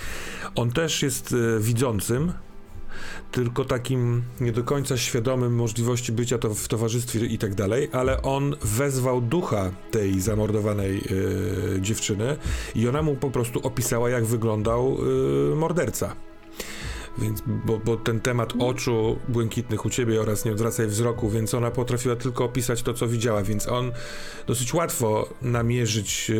on 0.56 0.72
też 0.72 1.04
jest 1.04 1.32
y, 1.32 1.60
widzącym, 1.60 2.34
tylko 3.32 3.66
takim 3.66 4.24
nie 4.42 4.52
do 4.52 4.64
końca 4.64 4.98
świadomym 4.98 5.56
możliwości 5.56 6.12
bycia 6.12 6.38
to 6.38 6.54
w 6.54 6.68
towarzystwie 6.68 7.20
i 7.20 7.38
tak 7.38 7.56
dalej, 7.56 7.90
ale 7.92 8.22
on 8.22 8.56
wezwał 8.62 9.22
ducha 9.22 9.72
tej 9.92 10.22
zamordowanej 10.22 11.02
y, 11.78 11.82
dziewczyny 11.82 12.38
i 12.76 12.88
ona 12.88 13.02
mu 13.02 13.16
po 13.16 13.32
prostu 13.32 13.60
opisała, 13.60 14.10
jak 14.10 14.26
wyglądał 14.26 14.98
y, 15.52 15.56
morderca. 15.56 16.16
Więc, 17.18 17.44
bo, 17.46 17.78
bo 17.78 17.98
ten 17.98 18.20
temat 18.20 18.54
oczu 18.60 19.20
błękitnych 19.28 19.86
u 19.86 19.90
ciebie 19.90 20.22
oraz 20.22 20.46
nie 20.46 20.52
odwracaj 20.52 20.88
wzroku, 20.88 21.30
więc 21.30 21.54
ona 21.54 21.72
potrafiła 21.72 22.16
tylko 22.16 22.46
opisać 22.46 22.84
to, 22.84 22.94
co 22.94 23.08
widziała, 23.08 23.44
więc 23.44 23.68
on 23.68 23.92
dosyć 24.48 24.74
łatwo 24.74 25.30
namierzyć 25.42 26.32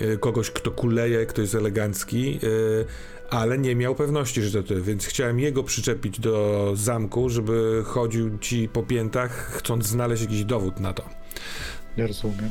y, 0.00 0.18
kogoś, 0.18 0.50
kto 0.50 0.70
kuleje, 0.70 1.26
kto 1.26 1.40
jest 1.40 1.54
elegancki, 1.54 2.38
ale 3.30 3.58
nie 3.58 3.76
miał 3.76 3.94
pewności, 3.94 4.42
że 4.42 4.62
to 4.62 4.68
ty, 4.68 4.82
więc 4.82 5.06
chciałem 5.06 5.40
jego 5.40 5.62
przyczepić 5.64 6.20
do 6.20 6.72
zamku, 6.74 7.28
żeby 7.28 7.82
chodził 7.86 8.38
ci 8.38 8.68
po 8.68 8.82
piętach, 8.82 9.30
chcąc 9.32 9.86
znaleźć 9.86 10.22
jakiś 10.22 10.44
dowód 10.44 10.80
na 10.80 10.92
to. 10.92 11.02
Nie 11.98 12.06
rozumiem. 12.06 12.50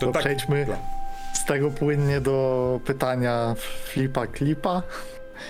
To 0.00 0.06
To 0.06 0.12
tak, 0.12 0.22
przejdźmy 0.22 0.66
z 1.34 1.44
tego 1.44 1.70
płynnie 1.70 2.20
do 2.20 2.80
pytania 2.84 3.54
Flipa 3.84 4.26
Klipa 4.26 4.82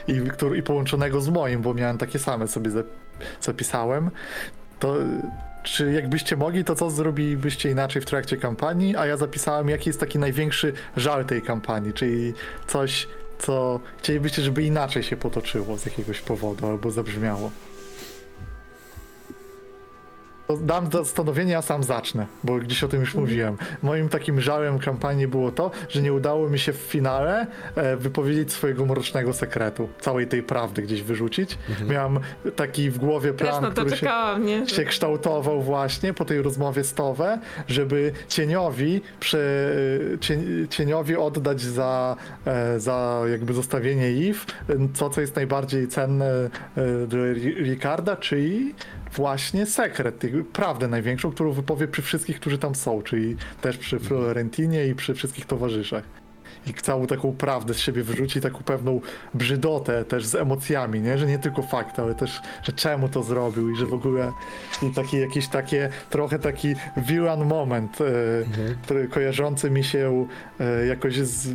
i, 0.09 0.21
i 0.59 0.63
połączonego 0.63 1.21
z 1.21 1.29
moim, 1.29 1.63
bo 1.63 1.75
miałem 1.75 1.99
takie 1.99 2.19
same 2.19 2.49
sobie 2.49 2.71
zap- 2.71 2.85
zapisałem. 3.41 4.11
To 4.79 4.97
czy 5.63 5.93
jakbyście 5.93 6.37
mogli, 6.37 6.65
to 6.65 6.75
co 6.75 6.91
zrobilibyście 6.91 7.71
inaczej 7.71 8.03
w 8.03 8.05
trakcie 8.05 8.37
kampanii? 8.37 8.97
A 8.97 9.07
ja 9.07 9.17
zapisałem, 9.17 9.69
jaki 9.69 9.89
jest 9.89 10.01
taki 10.01 10.19
największy 10.19 10.73
żal 10.97 11.25
tej 11.25 11.43
kampanii, 11.43 11.93
czyli 11.93 12.35
coś, 12.67 13.09
co 13.47 13.81
chcielibyście, 13.99 14.43
żeby 14.43 14.63
inaczej 14.63 15.03
się 15.03 15.17
potoczyło 15.17 15.79
z 15.79 15.87
jakiegoś 15.87 16.21
powodu 16.21 16.67
albo 16.67 16.91
zabrzmiało. 16.91 17.51
To 20.47 20.57
dam 20.57 20.91
zastanowienie, 20.93 21.59
a 21.59 21.63
sam 21.63 21.83
zacznę, 21.85 22.27
bo 22.45 22.57
gdzieś 22.59 22.85
o 22.85 22.89
tym 22.89 23.01
już 23.01 23.15
mówiłem. 23.15 23.57
Moim 23.83 24.09
takim 24.09 24.41
żałem 24.41 24.79
kampanii 24.79 25.27
było 25.27 25.53
to, 25.53 25.71
że 25.89 26.03
nie 26.03 26.13
udało 26.13 26.49
mi 26.51 26.59
się 26.59 26.73
w 26.73 26.77
finale 26.77 27.47
e, 27.75 27.97
wypowiedzieć 27.97 28.53
swojego 28.53 28.87
mrocznego 28.87 29.33
sekretu, 29.33 29.89
całej 30.01 30.27
tej 30.27 30.43
prawdy 30.43 30.83
gdzieś 30.83 31.03
wyrzucić. 31.03 31.59
Miałem 31.89 32.21
taki 32.57 32.91
w 32.91 32.99
głowie 32.99 33.33
plan, 33.33 33.65
to 33.65 33.71
który 33.71 33.91
się, 33.91 33.97
czekałam, 33.97 34.47
nie? 34.47 34.69
się 34.69 34.85
kształtował 34.85 35.63
właśnie 35.63 36.15
po 36.15 36.25
tej 36.25 36.43
rozmowie 36.43 36.85
z 36.85 36.95
Towe, 36.95 37.39
żeby 37.69 38.13
cieniowi, 38.29 39.01
prze, 39.21 39.71
cien, 40.21 40.67
cieniowi 40.71 41.17
oddać 41.17 41.61
za, 41.61 42.17
e, 42.47 42.81
za 42.81 43.23
jakby 43.31 43.53
zostawienie 43.55 44.07
Eve 44.07 44.41
to, 44.99 45.11
co 45.11 45.21
jest 45.21 45.37
najbardziej 45.37 45.89
cenne 45.89 46.27
e, 46.27 47.07
dla 47.07 47.21
Ri- 47.21 47.57
Ricarda, 47.65 48.17
czyli 48.17 48.75
właśnie 49.15 49.67
sekret, 49.67 50.23
prawdę 50.53 50.89
największą, 50.89 51.31
którą 51.31 51.53
wypowie 51.53 51.89
przy 51.89 52.03
wszystkich, 52.03 52.41
którzy 52.41 52.59
tam 52.59 52.75
są, 52.75 53.03
czyli 53.03 53.37
też 53.61 53.79
przy 53.79 53.99
Florentinie 53.99 54.87
i 54.87 54.95
przy 54.95 55.15
wszystkich 55.15 55.47
towarzyszach. 55.47 56.05
i 56.67 56.75
całą 56.75 57.07
taką 57.07 57.33
prawdę 57.33 57.75
z 57.75 57.79
siebie 57.79 58.03
wyrzuci, 58.03 58.41
taką 58.41 58.59
pewną 58.59 59.01
brzydotę 59.35 60.05
też 60.05 60.27
z 60.27 60.35
emocjami, 60.35 61.01
nie? 61.01 61.19
Że 61.19 61.27
nie 61.27 61.39
tylko 61.39 61.63
fakt, 61.63 61.99
ale 61.99 62.15
też, 62.15 62.41
że 62.63 62.73
czemu 62.73 63.09
to 63.09 63.23
zrobił 63.23 63.71
i 63.71 63.77
że 63.77 63.87
w 63.87 63.95
ogóle 63.95 64.33
i 64.83 64.91
taki 64.91 65.21
jakiś 65.21 65.49
takie, 65.49 65.89
trochę 66.11 66.39
taki 66.39 66.75
villain 66.97 67.45
moment, 67.45 68.01
e, 68.01 68.05
który 68.83 69.09
kojarzący 69.09 69.71
mi 69.71 69.85
się 69.85 70.27
e, 70.61 70.87
jakoś 70.87 71.17
z, 71.17 71.49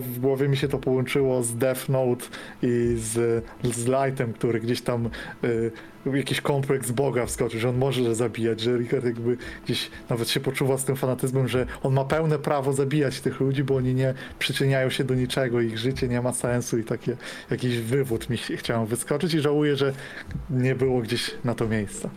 w 0.00 0.20
głowie 0.20 0.48
mi 0.48 0.56
się 0.56 0.68
to 0.68 0.78
połączyło 0.78 1.42
z 1.42 1.56
Death 1.56 1.88
Note 1.88 2.24
i 2.62 2.94
z, 2.98 3.44
z 3.62 3.86
Lightem, 3.86 4.32
który 4.32 4.60
gdzieś 4.60 4.80
tam 4.80 5.06
e, 5.06 5.48
jakiś 6.12 6.40
kompleks 6.40 6.90
Boga 6.90 7.26
wskoczył, 7.26 7.60
że 7.60 7.68
on 7.68 7.78
może 7.78 8.14
zabijać, 8.14 8.60
że 8.60 8.76
Richard 8.76 9.04
jakby 9.04 9.36
gdzieś 9.64 9.90
nawet 10.10 10.28
się 10.28 10.40
poczuwa 10.40 10.78
z 10.78 10.84
tym 10.84 10.96
fanatyzmem, 10.96 11.48
że 11.48 11.66
on 11.82 11.94
ma 11.94 12.04
pełne 12.04 12.38
prawo 12.38 12.72
zabijać 12.72 13.20
tych 13.20 13.40
ludzi, 13.40 13.64
bo 13.64 13.76
oni 13.76 13.94
nie 13.94 14.14
przyczyniają 14.38 14.90
się 14.90 15.04
do 15.04 15.14
niczego, 15.14 15.60
ich 15.60 15.78
życie 15.78 16.08
nie 16.08 16.22
ma 16.22 16.32
sensu 16.32 16.78
i 16.78 16.84
takie 16.84 17.16
jakiś 17.50 17.78
wywód 17.78 18.30
mi 18.30 18.36
chciałem 18.36 18.86
wyskoczyć 18.86 19.34
i 19.34 19.40
żałuję, 19.40 19.76
że 19.76 19.92
nie 20.50 20.74
było 20.74 21.00
gdzieś 21.00 21.30
na 21.44 21.54
to 21.54 21.68
miejsca. 21.68 22.10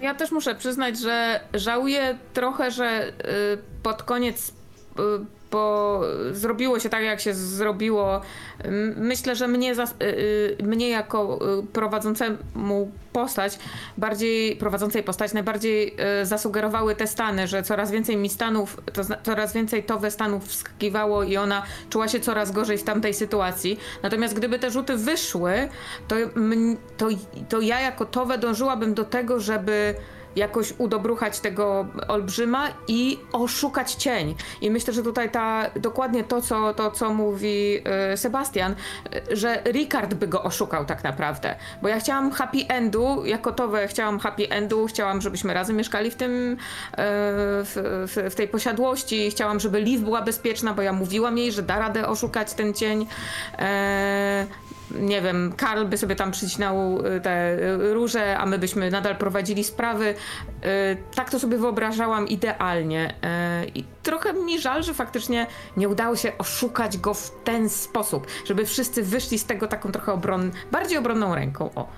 Ja 0.00 0.14
też 0.14 0.32
muszę 0.32 0.54
przyznać, 0.54 0.98
że 0.98 1.40
żałuję 1.54 2.18
trochę, 2.32 2.70
że 2.70 3.08
y, 3.08 3.82
pod 3.82 4.02
koniec 4.02 4.48
y, 4.48 4.52
bo 5.50 6.00
zrobiło 6.32 6.80
się 6.80 6.88
tak, 6.88 7.02
jak 7.02 7.20
się 7.20 7.34
zrobiło. 7.34 8.20
Myślę, 8.96 9.36
że 9.36 9.48
mnie, 9.48 9.72
y, 9.72 9.76
y, 10.02 10.56
mnie 10.62 10.88
jako 10.88 11.38
y, 11.58 11.66
prowadzącemu 11.66 12.90
postać, 13.12 13.58
bardziej 13.98 14.56
prowadzącej 14.56 15.02
postać, 15.02 15.32
najbardziej 15.32 15.96
zasugerowały 16.22 16.94
te 16.94 17.06
stany, 17.06 17.46
że 17.46 17.62
coraz 17.62 17.90
więcej 17.90 18.16
mi 18.16 18.28
stanów, 18.28 18.80
to 18.92 19.02
coraz 19.22 19.52
więcej 19.52 19.82
to 19.82 19.98
we 19.98 20.10
stanów 20.10 20.48
wskakiwało 20.48 21.22
i 21.22 21.36
ona 21.36 21.62
czuła 21.90 22.08
się 22.08 22.20
coraz 22.20 22.52
gorzej 22.52 22.78
w 22.78 22.82
tamtej 22.82 23.14
sytuacji. 23.14 23.78
Natomiast 24.02 24.34
gdyby 24.34 24.58
te 24.58 24.70
rzuty 24.70 24.96
wyszły, 24.96 25.68
to, 26.08 26.16
to, 26.96 27.08
to 27.48 27.60
ja 27.60 27.80
jako 27.80 28.04
Towe 28.04 28.38
dążyłabym 28.38 28.94
do 28.94 29.04
tego, 29.04 29.40
żeby 29.40 29.94
jakoś 30.36 30.74
udobruchać 30.78 31.40
tego 31.40 31.86
olbrzyma 32.08 32.68
i 32.88 33.18
oszukać 33.32 33.92
cień. 33.94 34.34
I 34.60 34.70
myślę, 34.70 34.94
że 34.94 35.02
tutaj 35.02 35.30
ta, 35.30 35.70
dokładnie 35.76 36.24
to, 36.24 36.42
co, 36.42 36.74
to, 36.74 36.90
co 36.90 37.14
mówi 37.14 37.78
y, 38.12 38.16
Sebastian, 38.16 38.74
y, 39.32 39.36
że 39.36 39.62
Ricard 39.64 40.14
by 40.14 40.28
go 40.28 40.42
oszukał 40.42 40.84
tak 40.84 41.04
naprawdę. 41.04 41.54
Bo 41.82 41.88
ja 41.88 42.00
chciałam 42.00 42.30
happy 42.30 42.58
endu, 42.68 43.26
jako 43.26 43.52
Towe 43.52 43.88
chciałam 43.88 44.18
happy 44.18 44.50
endu, 44.50 44.86
chciałam, 44.86 45.20
żebyśmy 45.20 45.54
razem 45.54 45.76
mieszkali 45.76 46.10
w 46.10 46.14
tym, 46.14 46.52
y, 46.52 46.56
w, 46.96 48.06
w, 48.06 48.32
w 48.32 48.34
tej 48.34 48.48
posiadłości, 48.48 49.30
chciałam, 49.30 49.60
żeby 49.60 49.80
Liv 49.80 50.04
była 50.04 50.22
bezpieczna, 50.22 50.74
bo 50.74 50.82
ja 50.82 50.92
mówiłam 50.92 51.38
jej, 51.38 51.52
że 51.52 51.62
da 51.62 51.78
radę 51.78 52.08
oszukać 52.08 52.54
ten 52.54 52.74
cień. 52.74 53.06
Nie 54.94 55.22
wiem, 55.22 55.52
Karl 55.56 55.84
by 55.84 55.98
sobie 55.98 56.16
tam 56.16 56.30
przycinał 56.30 57.06
y, 57.06 57.20
te 57.20 57.58
y, 57.58 57.94
róże, 57.94 58.38
a 58.38 58.46
my 58.46 58.58
byśmy 58.58 58.90
nadal 58.90 59.16
prowadzili 59.16 59.64
sprawy. 59.64 60.06
Y, 60.06 60.96
Tak 61.14 61.30
to 61.30 61.38
sobie 61.40 61.58
wyobrażałam 61.58 62.28
idealnie. 62.28 63.14
I 63.74 63.84
trochę 64.02 64.32
mi 64.32 64.60
żal, 64.60 64.82
że 64.82 64.94
faktycznie 64.94 65.46
nie 65.76 65.88
udało 65.88 66.16
się 66.16 66.38
oszukać 66.38 66.98
go 66.98 67.14
w 67.14 67.30
ten 67.44 67.68
sposób, 67.68 68.26
żeby 68.46 68.66
wszyscy 68.66 69.02
wyszli 69.02 69.38
z 69.38 69.44
tego 69.44 69.66
taką 69.66 69.92
trochę 69.92 70.12
obron, 70.12 70.50
bardziej 70.72 70.98
obronną 70.98 71.34
ręką. 71.34 71.70
O. 71.74 71.88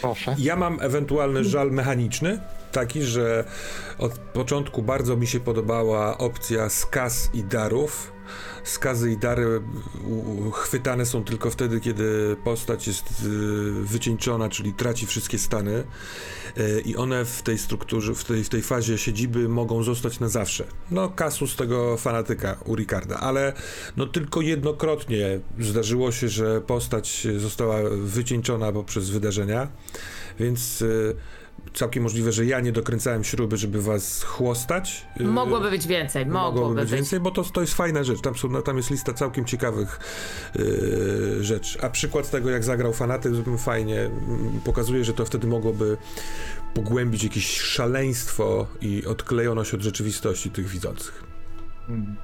Proszę. 0.00 0.34
Ja 0.38 0.56
mam 0.56 0.78
ewentualny 0.80 1.44
żal 1.44 1.70
mechaniczny, 1.70 2.40
taki, 2.72 3.02
że 3.02 3.44
od 3.98 4.12
początku 4.18 4.82
bardzo 4.82 5.16
mi 5.16 5.26
się 5.26 5.40
podobała 5.40 6.18
opcja 6.18 6.68
skaz 6.68 7.30
i 7.34 7.44
darów. 7.44 8.12
Skazy 8.64 9.12
i 9.12 9.16
dary 9.16 9.62
chwytane 10.52 11.06
są 11.06 11.24
tylko 11.24 11.50
wtedy, 11.50 11.80
kiedy 11.80 12.36
postać 12.44 12.86
jest 12.86 13.04
y, 13.10 13.24
wycieńczona, 13.72 14.48
czyli 14.48 14.72
traci 14.72 15.06
wszystkie 15.06 15.38
stany 15.38 15.84
y, 16.58 16.82
i 16.84 16.96
one 16.96 17.24
w 17.24 17.42
tej 17.42 17.58
strukturze, 17.58 18.14
w 18.14 18.24
tej, 18.24 18.44
w 18.44 18.48
tej 18.48 18.62
fazie 18.62 18.98
siedziby 18.98 19.48
mogą 19.48 19.82
zostać 19.82 20.20
na 20.20 20.28
zawsze. 20.28 20.64
No, 20.90 21.08
kasus 21.08 21.56
tego 21.56 21.96
fanatyka 21.96 22.56
u 22.64 22.76
Ricarda, 22.76 23.16
ale 23.16 23.52
no 23.96 24.06
tylko 24.06 24.40
jednokrotnie 24.40 25.40
zdarzyło 25.58 26.12
się, 26.12 26.28
że 26.28 26.60
postać 26.60 27.26
została 27.36 27.76
wycieńczona 27.90 28.72
poprzez 28.72 29.10
wydarzenia, 29.10 29.68
więc 30.38 30.82
y, 30.82 31.16
całkiem 31.78 32.02
możliwe, 32.02 32.32
że 32.32 32.44
ja 32.46 32.60
nie 32.60 32.72
dokręcałem 32.72 33.24
śruby, 33.24 33.56
żeby 33.56 33.82
was 33.82 34.22
chłostać. 34.22 35.06
Y, 35.20 35.24
Mogłoby 35.24 35.70
być 35.70 35.86
więcej, 35.86 36.26
mogłoby, 36.26 36.80
być. 36.80 36.90
więcej, 36.90 37.20
bo 37.20 37.30
to, 37.30 37.44
to 37.44 37.60
jest 37.60 37.74
fajna 37.74 38.04
rzecz. 38.04 38.20
Tam, 38.20 38.34
są, 38.34 38.48
no, 38.48 38.62
tam 38.62 38.76
jest 38.76 38.90
lista 38.90 39.12
całkiem 39.12 39.44
ciekawych 39.44 40.00
yy, 40.54 41.44
rzeczy. 41.44 41.82
A 41.82 41.90
przykład 41.90 42.30
tego, 42.30 42.50
jak 42.50 42.64
zagrał 42.64 42.92
fanatyzm, 42.92 43.56
fajnie 43.58 44.00
mm, 44.00 44.60
pokazuje, 44.64 45.04
że 45.04 45.12
to 45.12 45.24
wtedy 45.24 45.46
mogłoby 45.46 45.96
pogłębić 46.74 47.24
jakieś 47.24 47.60
szaleństwo 47.60 48.66
i 48.80 49.06
odklejoność 49.06 49.74
od 49.74 49.80
rzeczywistości 49.80 50.50
tych 50.50 50.68
widzących. 50.68 51.24
Mm. 51.88 52.16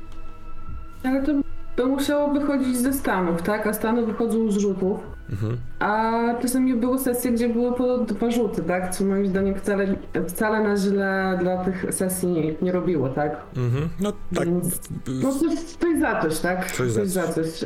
Ale 1.04 1.22
to, 1.22 1.32
to 1.76 1.86
musiało 1.86 2.32
wychodzić 2.32 2.76
ze 2.76 2.92
Stanów, 2.92 3.42
tak? 3.42 3.66
A 3.66 3.72
Stany 3.72 4.06
wychodzą 4.06 4.50
z 4.50 4.56
rzutów. 4.56 5.13
Mhm. 5.30 5.56
A 5.78 6.12
czasami 6.42 6.74
były 6.74 6.98
sesje, 6.98 7.32
gdzie 7.32 7.48
były 7.48 7.72
po 7.72 7.98
dwa 7.98 8.30
rzuty, 8.30 8.62
tak? 8.62 8.94
Co 8.94 9.04
moim 9.04 9.26
zdaniem 9.26 9.54
wcale, 9.54 9.86
wcale 10.28 10.60
na 10.68 10.76
źle 10.76 11.38
dla 11.40 11.64
tych 11.64 11.86
sesji 11.94 12.56
nie 12.62 12.72
robiło, 12.72 13.08
tak? 13.08 13.36
Mhm. 13.56 13.88
No 14.00 14.12
tak. 14.34 14.44
Więc- 14.48 14.80
No 15.22 15.32
coś, 15.32 15.54
coś 15.58 15.98
za 16.00 16.20
coś, 16.22 16.38
tak? 16.38 16.70
Coś 16.70 16.90
za 16.90 17.04
za 17.06 17.28
coś. 17.28 17.64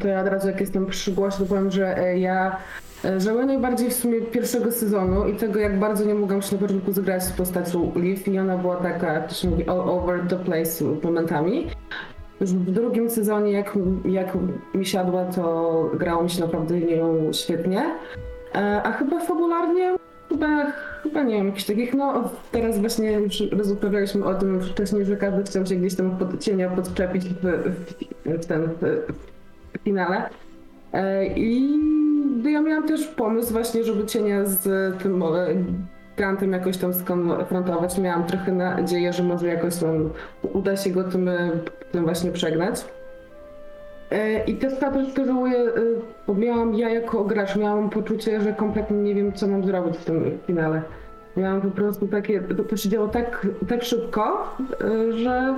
To 0.00 0.08
ja 0.08 0.20
od 0.20 0.28
razu 0.28 0.48
jak 0.48 0.60
jestem 0.60 0.86
przy 0.86 1.12
głosie, 1.12 1.38
to 1.38 1.44
powiem, 1.46 1.70
że 1.70 1.98
e, 1.98 2.18
ja 2.18 2.56
e, 3.04 3.20
żałuję 3.20 3.46
najbardziej 3.46 3.90
w 3.90 3.94
sumie 3.94 4.20
pierwszego 4.20 4.72
sezonu 4.72 5.26
i 5.28 5.36
tego, 5.36 5.58
jak 5.60 5.78
bardzo 5.78 6.04
nie 6.04 6.14
mogłam 6.14 6.42
się 6.42 6.54
na 6.56 6.60
początku 6.62 6.92
zagrać 6.92 7.22
z 7.24 7.32
postacią 7.32 7.92
Liv 7.96 8.30
i 8.30 8.38
ona 8.38 8.58
była 8.58 8.76
taka, 8.76 9.20
to 9.20 9.34
się 9.34 9.48
mówi, 9.50 9.68
all 9.68 9.80
over 9.80 10.20
the 10.28 10.36
place 10.36 10.84
momentami. 11.02 11.66
W 12.44 12.70
drugim 12.70 13.10
sezonie, 13.10 13.52
jak, 13.52 13.78
jak 14.04 14.38
mi 14.74 14.86
siadła, 14.86 15.24
to 15.24 15.90
grało 15.94 16.22
mi 16.22 16.30
się 16.30 16.40
naprawdę 16.40 16.80
nią 16.80 17.32
świetnie. 17.32 17.84
E, 18.54 18.82
A 18.82 18.92
chyba 18.92 19.20
fabularnie 19.20 19.96
Chyba, 20.32 20.72
chyba 21.02 21.22
nie 21.22 21.34
wiem, 21.34 21.46
jakichś 21.46 21.64
takich, 21.64 21.94
no 21.94 22.30
teraz 22.52 22.78
właśnie 22.78 23.12
już 23.12 23.40
rozmawialiśmy 23.50 24.24
o 24.24 24.34
tym 24.34 24.60
wcześniej, 24.60 25.04
że 25.04 25.16
każdy 25.16 25.42
chciał 25.42 25.66
się 25.66 25.76
gdzieś 25.76 25.94
tam 25.94 26.16
pod 26.16 26.40
cienia 26.40 26.70
podczepić 26.70 27.24
w, 27.24 27.42
w, 27.42 28.42
w 28.42 28.46
ten 28.46 28.62
w, 28.62 28.78
w 29.78 29.82
finale. 29.84 30.28
E, 30.92 31.26
I 31.26 31.78
ja 32.44 32.60
miałam 32.60 32.88
też 32.88 33.06
pomysł 33.06 33.52
właśnie, 33.52 33.84
żeby 33.84 34.06
cienia 34.06 34.44
z 34.46 34.58
tym 35.02 35.22
Grantem 36.16 36.52
jakoś 36.52 36.76
tam 36.76 36.94
skonfrontować. 36.94 37.98
Miałam 37.98 38.24
trochę 38.24 38.52
nadzieję, 38.52 39.12
że 39.12 39.22
może 39.22 39.46
jakoś 39.46 39.76
tam 39.76 40.10
uda 40.52 40.76
się 40.76 40.90
go 40.90 41.04
tym, 41.04 41.30
tym 41.92 42.04
właśnie 42.04 42.30
przegnać. 42.30 42.84
E, 44.12 44.44
I 44.44 44.56
też 44.56 44.78
też 44.78 45.14
to 45.14 45.24
żałuję, 45.24 45.58
e, 45.58 45.70
bo 46.26 46.34
miałam, 46.34 46.74
ja 46.74 46.88
jako 46.88 47.24
gracz 47.24 47.56
miałam 47.56 47.90
poczucie, 47.90 48.40
że 48.40 48.52
kompletnie 48.52 48.96
nie 48.96 49.14
wiem, 49.14 49.32
co 49.32 49.48
mam 49.48 49.64
zrobić 49.64 49.96
w 49.96 50.04
tym 50.04 50.38
finale. 50.46 50.82
Miałam 51.36 51.60
po 51.60 51.70
prostu 51.70 52.08
takie, 52.08 52.40
to, 52.40 52.64
to 52.64 52.76
się 52.76 52.88
działo 52.88 53.08
tak, 53.08 53.46
tak 53.68 53.84
szybko, 53.84 54.56
e, 54.80 55.12
że 55.12 55.54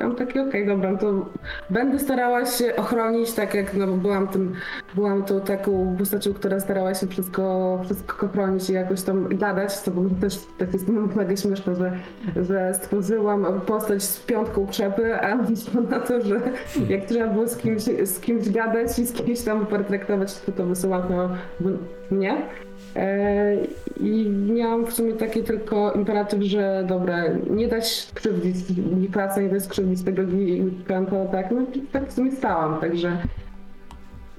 miałam 0.00 0.16
takie, 0.16 0.42
okej, 0.42 0.66
dobra, 0.66 0.92
no 0.92 0.98
to 0.98 1.26
będę 1.70 1.98
starała 1.98 2.46
się 2.46 2.76
ochronić, 2.76 3.32
tak 3.32 3.54
jak 3.54 3.74
no, 3.74 3.86
byłam 3.86 4.28
tym, 4.28 4.52
byłam 4.94 5.22
tą 5.24 5.40
taką 5.40 5.96
postacią, 5.98 6.34
która 6.34 6.60
starała 6.60 6.94
się 6.94 7.06
wszystko, 7.06 7.80
wszystko 7.84 8.26
ochronić 8.26 8.70
i 8.70 8.72
jakoś 8.72 9.02
tam 9.02 9.38
gadać, 9.38 9.82
to 9.82 9.90
było 9.90 10.06
też 10.20 10.38
tak 10.58 10.72
jest 10.72 10.88
mega 11.16 11.36
śmieszne, 11.36 11.74
że, 11.74 11.92
że 12.36 12.74
stworzyłam 12.74 13.60
postać 13.66 14.02
z 14.02 14.20
piątką 14.20 14.66
krzepy, 14.66 15.20
a 15.20 15.36
wyszło 15.36 15.80
na 15.80 16.00
to, 16.00 16.20
że 16.20 16.40
jak 16.88 17.04
trzeba 17.04 17.28
było 17.28 17.48
z 17.48 17.56
kimś, 17.56 17.82
z 17.82 18.20
kimś 18.20 18.50
gadać 18.50 18.98
i 18.98 19.06
z 19.06 19.12
kimś 19.12 19.40
tam 19.40 19.66
potraktować, 19.66 20.40
to 20.40 20.52
to 20.52 20.66
wysyłano 20.66 21.28
mnie. 22.10 22.36
E, 22.96 23.56
I 24.00 24.30
miałam 24.30 24.86
w 24.86 24.92
sumie 24.92 25.12
taki 25.12 25.42
tylko 25.42 25.92
imperatyw, 25.92 26.42
że 26.42 26.84
dobra, 26.88 27.24
nie 27.50 27.68
dać 27.68 28.10
krzywdzić 28.14 28.56
Niklasa, 29.00 29.40
nie 29.40 29.48
dać 29.48 29.62
skrzywdzić 29.62 30.02
tego 30.02 30.24
Giganta, 30.24 31.26
tak, 31.26 31.50
no 31.50 31.62
i 31.74 31.80
tak 31.80 32.08
w 32.08 32.12
sumie 32.12 32.32
stałam, 32.32 32.80
także 32.80 33.18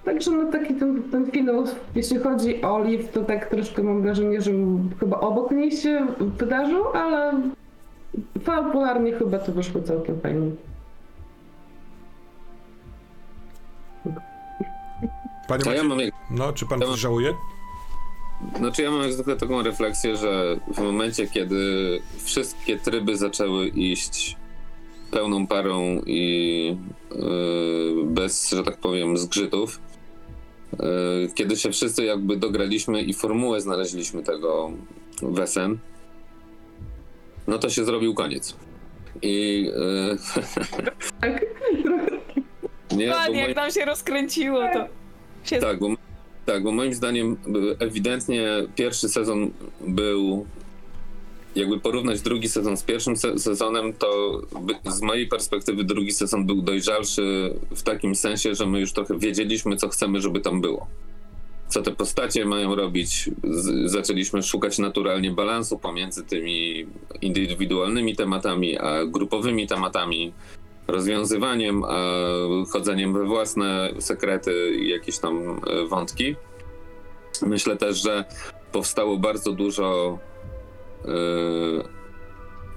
Także 0.08 0.32
no 0.32 0.52
taki 0.52 0.76
ten, 0.76 1.04
ten 1.04 1.32
finał, 1.32 1.64
jeśli 1.96 2.20
chodzi 2.20 2.62
o 2.62 2.76
Olive, 2.76 3.12
to 3.12 3.24
tak 3.24 3.50
troszkę 3.50 3.84
mam 3.84 4.02
wrażenie, 4.02 4.42
że 4.42 4.52
chyba 5.00 5.20
obok 5.20 5.52
niej 5.52 5.72
się 5.72 6.08
wydarzył, 6.20 6.84
ale 6.94 7.42
fabularnie 8.42 9.14
chyba 9.14 9.40
to 9.40 9.52
wyszło 9.52 9.82
całkiem 9.82 10.20
fajnie. 10.22 10.52
Panie 15.48 15.64
To 15.64 15.74
ja 15.74 15.84
mam 15.84 16.00
no, 16.32 16.54
czy 16.54 16.66
pan 16.66 16.82
Ja 16.82 16.88
mam- 16.88 16.98
żałuje? 16.98 17.34
Znaczy 18.58 18.82
ja 18.82 18.92
mam 18.92 19.02
jak 19.02 19.14
zwykle 19.14 19.36
taką 19.36 19.64
refleksję, 19.64 20.18
że 20.18 20.60
w 20.74 20.80
momencie, 20.82 21.28
kiedy 21.28 22.00
wszystkie 22.24 22.78
tryby 22.80 23.18
zaczęły 23.18 23.68
iść 23.68 24.38
pełną 25.12 25.48
parą 25.48 26.02
i 26.06 26.78
yy, 27.12 28.04
bez, 28.06 28.50
że 28.50 28.64
tak 28.64 28.78
powiem, 28.78 29.18
zgrzytów, 29.18 29.80
yy, 30.74 30.80
kiedy 31.36 31.58
się 31.58 31.72
wszyscy 31.72 32.06
jakby 32.06 32.38
dograliśmy 32.38 33.02
i 33.02 33.14
formułę 33.14 33.62
znaleźliśmy 33.62 34.24
tego 34.24 34.72
wesen, 35.22 35.78
no 37.48 37.58
to 37.58 37.70
się 37.70 37.86
zrobił 37.86 38.14
koniec. 38.14 38.56
I 39.22 39.64
yy, 39.64 40.18
Tak. 41.22 41.46
nie, 42.92 43.08
moi- 43.12 43.36
jak 43.36 43.56
nam 43.56 43.72
się 43.72 43.86
rozkręciło, 43.86 44.60
to 44.74 44.88
się 45.44 45.60
tak, 45.60 45.80
bo, 45.80 45.88
tak, 46.48 46.64
bo 46.64 46.72
moim 46.72 46.94
zdaniem 46.94 47.38
y, 47.48 47.78
ewidentnie 47.80 48.48
pierwszy 48.76 49.10
sezon 49.10 49.52
był. 49.88 50.45
Jakby 51.56 51.80
porównać 51.80 52.22
drugi 52.22 52.49
sezon 52.49 52.78
z 52.78 52.84
pierwszym 52.84 53.18
se 53.18 53.40
sezonem, 53.40 53.94
to 53.94 54.41
z 54.86 55.02
mojej 55.02 55.28
perspektywy 55.28 55.84
drugi 55.84 56.11
sezon 56.11 56.45
był 56.45 56.61
dojrzalszy 56.61 57.53
w 57.76 57.84
takim 57.84 58.15
sensie, 58.15 58.56
że 58.56 58.65
my 58.65 58.80
już 58.80 58.94
trochę 58.94 59.19
wiedzieliśmy, 59.19 59.78
co 59.78 59.90
chcemy, 59.90 60.22
żeby 60.22 60.40
tam 60.40 60.61
było. 60.61 60.88
Co 61.68 61.82
te 61.82 61.91
postacie 61.91 62.45
mają 62.45 62.76
robić. 62.76 63.30
Z, 63.44 63.91
zaczęliśmy 63.91 64.44
szukać 64.44 64.80
naturalnie 64.80 65.32
balansu 65.32 65.80
pomiędzy 65.80 66.24
tymi 66.24 66.86
indywidualnymi 67.22 68.15
tematami, 68.15 68.78
a 68.78 69.06
grupowymi 69.06 69.68
tematami 69.68 70.34
rozwiązywaniem, 70.88 71.84
a 71.84 71.98
chodzeniem 72.72 73.14
we 73.14 73.26
własne 73.26 73.90
sekrety 74.00 74.76
i 74.80 74.90
jakieś 74.90 75.18
tam 75.18 75.62
e, 75.68 75.88
wątki. 75.88 76.36
Myślę 77.42 77.78
też, 77.78 78.04
że 78.04 78.26
powstało 78.72 79.18
bardzo 79.18 79.52
dużo 79.52 80.20
e, 81.06 81.98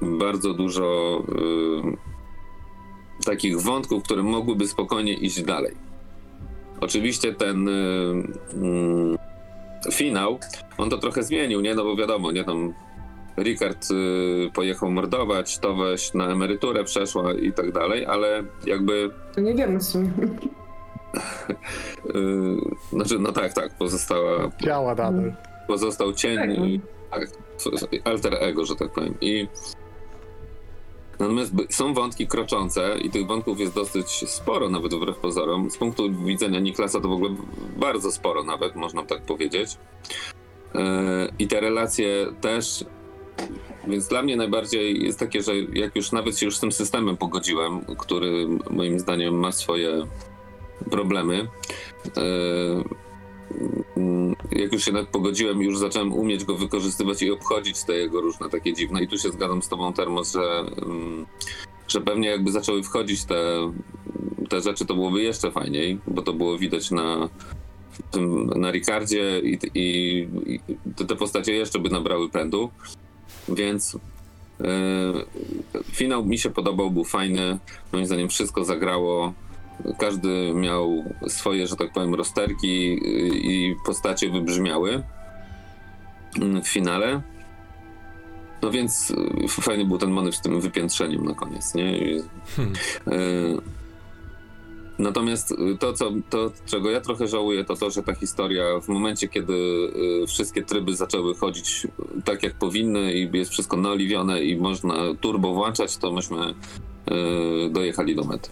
bardzo 0.02 0.54
dużo 0.54 1.22
e, 1.28 3.24
takich 3.24 3.60
wątków, 3.60 4.02
które 4.02 4.22
mogłyby 4.22 4.68
spokojnie 4.68 5.14
iść 5.14 5.42
dalej. 5.42 5.74
Oczywiście 6.80 7.34
ten 7.34 7.68
e, 7.68 7.72
mm, 8.52 9.16
finał, 9.92 10.38
on 10.78 10.90
to 10.90 10.98
trochę 10.98 11.22
zmienił, 11.22 11.60
nie? 11.60 11.74
No 11.74 11.84
bo 11.84 11.96
wiadomo, 11.96 12.32
nie 12.32 12.44
tam 12.44 12.74
Ricard 13.36 13.90
y, 13.90 14.50
pojechał 14.54 14.90
mordować, 14.90 15.58
to 15.58 15.74
weź 15.76 16.14
na 16.14 16.26
emeryturę 16.26 16.84
przeszła 16.84 17.32
i 17.32 17.52
tak 17.52 17.72
dalej, 17.72 18.06
ale 18.06 18.42
jakby. 18.66 19.10
To 19.34 19.40
nie 19.40 19.54
wiemy 19.54 19.78
w 19.78 19.82
sumie. 19.82 20.10
Y, 22.14 22.56
znaczy, 22.92 23.18
no 23.18 23.32
tak, 23.32 23.52
tak, 23.52 23.74
pozostała, 23.78 24.50
Działa 24.62 24.88
nadal. 24.88 25.32
pozostał 25.66 26.12
cień, 26.12 26.80
Tak, 27.10 27.28
alter 28.04 28.34
ego, 28.40 28.64
że 28.64 28.76
tak 28.76 28.92
powiem. 28.92 29.14
I 29.20 29.48
natomiast 31.18 31.52
są 31.70 31.94
wątki 31.94 32.26
kroczące 32.26 32.98
i 32.98 33.10
tych 33.10 33.26
wątków 33.26 33.60
jest 33.60 33.74
dosyć 33.74 34.08
sporo, 34.30 34.68
nawet 34.68 34.94
wbrew 34.94 35.16
pozorom. 35.16 35.70
Z 35.70 35.76
punktu 35.76 36.12
widzenia 36.24 36.60
Niklasa 36.60 37.00
to 37.00 37.08
w 37.08 37.12
ogóle 37.12 37.34
bardzo 37.76 38.12
sporo, 38.12 38.44
nawet 38.44 38.76
można 38.76 39.02
tak 39.04 39.22
powiedzieć. 39.22 39.76
Y, 40.74 40.78
I 41.38 41.48
te 41.48 41.60
relacje 41.60 42.26
też 42.40 42.84
Więc 43.88 44.08
dla 44.08 44.22
mnie 44.22 44.36
najbardziej 44.36 45.04
jest 45.04 45.18
takie, 45.18 45.42
że 45.42 45.52
jak 45.56 45.96
już 45.96 46.12
nawet 46.12 46.38
się 46.38 46.46
już 46.46 46.56
z 46.56 46.60
tym 46.60 46.72
systemem 46.72 47.16
pogodziłem, 47.16 47.84
który 47.98 48.48
moim 48.70 48.98
zdaniem 48.98 49.34
ma 49.34 49.52
swoje 49.52 50.06
problemy, 50.90 51.48
e, 52.16 52.20
jak 54.52 54.72
już 54.72 54.84
się 54.84 54.92
nawet 54.92 55.08
pogodziłem, 55.08 55.62
już 55.62 55.78
zacząłem 55.78 56.12
umieć 56.12 56.44
go 56.44 56.54
wykorzystywać 56.54 57.22
i 57.22 57.30
obchodzić 57.30 57.84
te 57.84 57.96
jego 57.96 58.20
różne 58.20 58.48
takie 58.48 58.72
dziwne. 58.72 59.02
I 59.02 59.08
tu 59.08 59.18
się 59.18 59.28
zgadzam 59.28 59.62
z 59.62 59.68
tobą, 59.68 59.92
Termos, 59.92 60.32
że, 60.32 60.64
mm, 60.82 61.26
że 61.88 62.00
pewnie 62.00 62.28
jakby 62.28 62.52
zaczęły 62.52 62.82
wchodzić 62.82 63.24
te, 63.24 63.72
te 64.48 64.60
rzeczy, 64.60 64.86
to 64.86 64.94
byłoby 64.94 65.22
jeszcze 65.22 65.50
fajniej, 65.50 65.98
bo 66.06 66.22
to 66.22 66.32
było 66.32 66.58
widać 66.58 66.90
na, 66.90 67.28
na 68.56 68.70
Ricardzie 68.70 69.40
i, 69.40 69.58
i, 69.74 70.28
i 70.46 70.60
te 71.06 71.16
postacie 71.16 71.54
jeszcze 71.54 71.78
by 71.78 71.88
nabrały 71.88 72.28
pędu. 72.28 72.70
Więc 73.48 73.96
e, 74.60 74.68
finał 75.82 76.24
mi 76.24 76.38
się 76.38 76.50
podobał, 76.50 76.90
był 76.90 77.04
fajny. 77.04 77.58
Moim 77.92 78.06
zdaniem 78.06 78.28
wszystko 78.28 78.64
zagrało. 78.64 79.32
Każdy 79.98 80.54
miał 80.54 81.04
swoje, 81.28 81.66
że 81.66 81.76
tak 81.76 81.92
powiem, 81.92 82.14
rozterki 82.14 82.92
y, 82.92 82.98
i 83.38 83.76
postacie 83.86 84.30
wybrzmiały 84.30 85.02
mm, 86.40 86.62
w 86.62 86.68
finale. 86.68 87.22
No 88.62 88.70
więc 88.70 89.10
y, 89.10 89.48
fajny 89.48 89.84
był 89.84 89.98
ten 89.98 90.10
motyw 90.10 90.36
z 90.36 90.40
tym 90.40 90.60
wypiętrzeniem 90.60 91.24
na 91.24 91.34
koniec, 91.34 91.74
nie? 91.74 91.98
I, 91.98 92.22
Hmm. 92.56 92.74
y, 93.08 93.79
Natomiast 95.00 95.52
y, 95.52 95.78
to, 95.78 95.92
co, 95.92 96.10
to, 96.30 96.50
czego 96.66 96.90
ja 96.90 97.00
trochę 97.00 97.28
żałuję, 97.28 97.64
to 97.64 97.76
to, 97.76 97.90
że 97.90 98.02
ta 98.02 98.14
historia 98.14 98.64
w 98.80 98.88
momencie, 98.88 99.28
kiedy 99.28 99.52
y, 99.52 100.26
wszystkie 100.26 100.62
tryby 100.62 100.96
zaczęły 100.96 101.34
chodzić 101.34 101.86
tak, 102.24 102.42
jak 102.42 102.54
powinny 102.54 103.12
i 103.12 103.30
jest 103.32 103.50
wszystko 103.50 103.76
naoliwione 103.76 104.42
i 104.42 104.56
można 104.56 104.94
turbo 105.20 105.54
włączać, 105.54 105.96
to 105.96 106.12
myśmy 106.12 106.54
y, 107.66 107.70
dojechali 107.70 108.16
do 108.16 108.24
mety. 108.24 108.50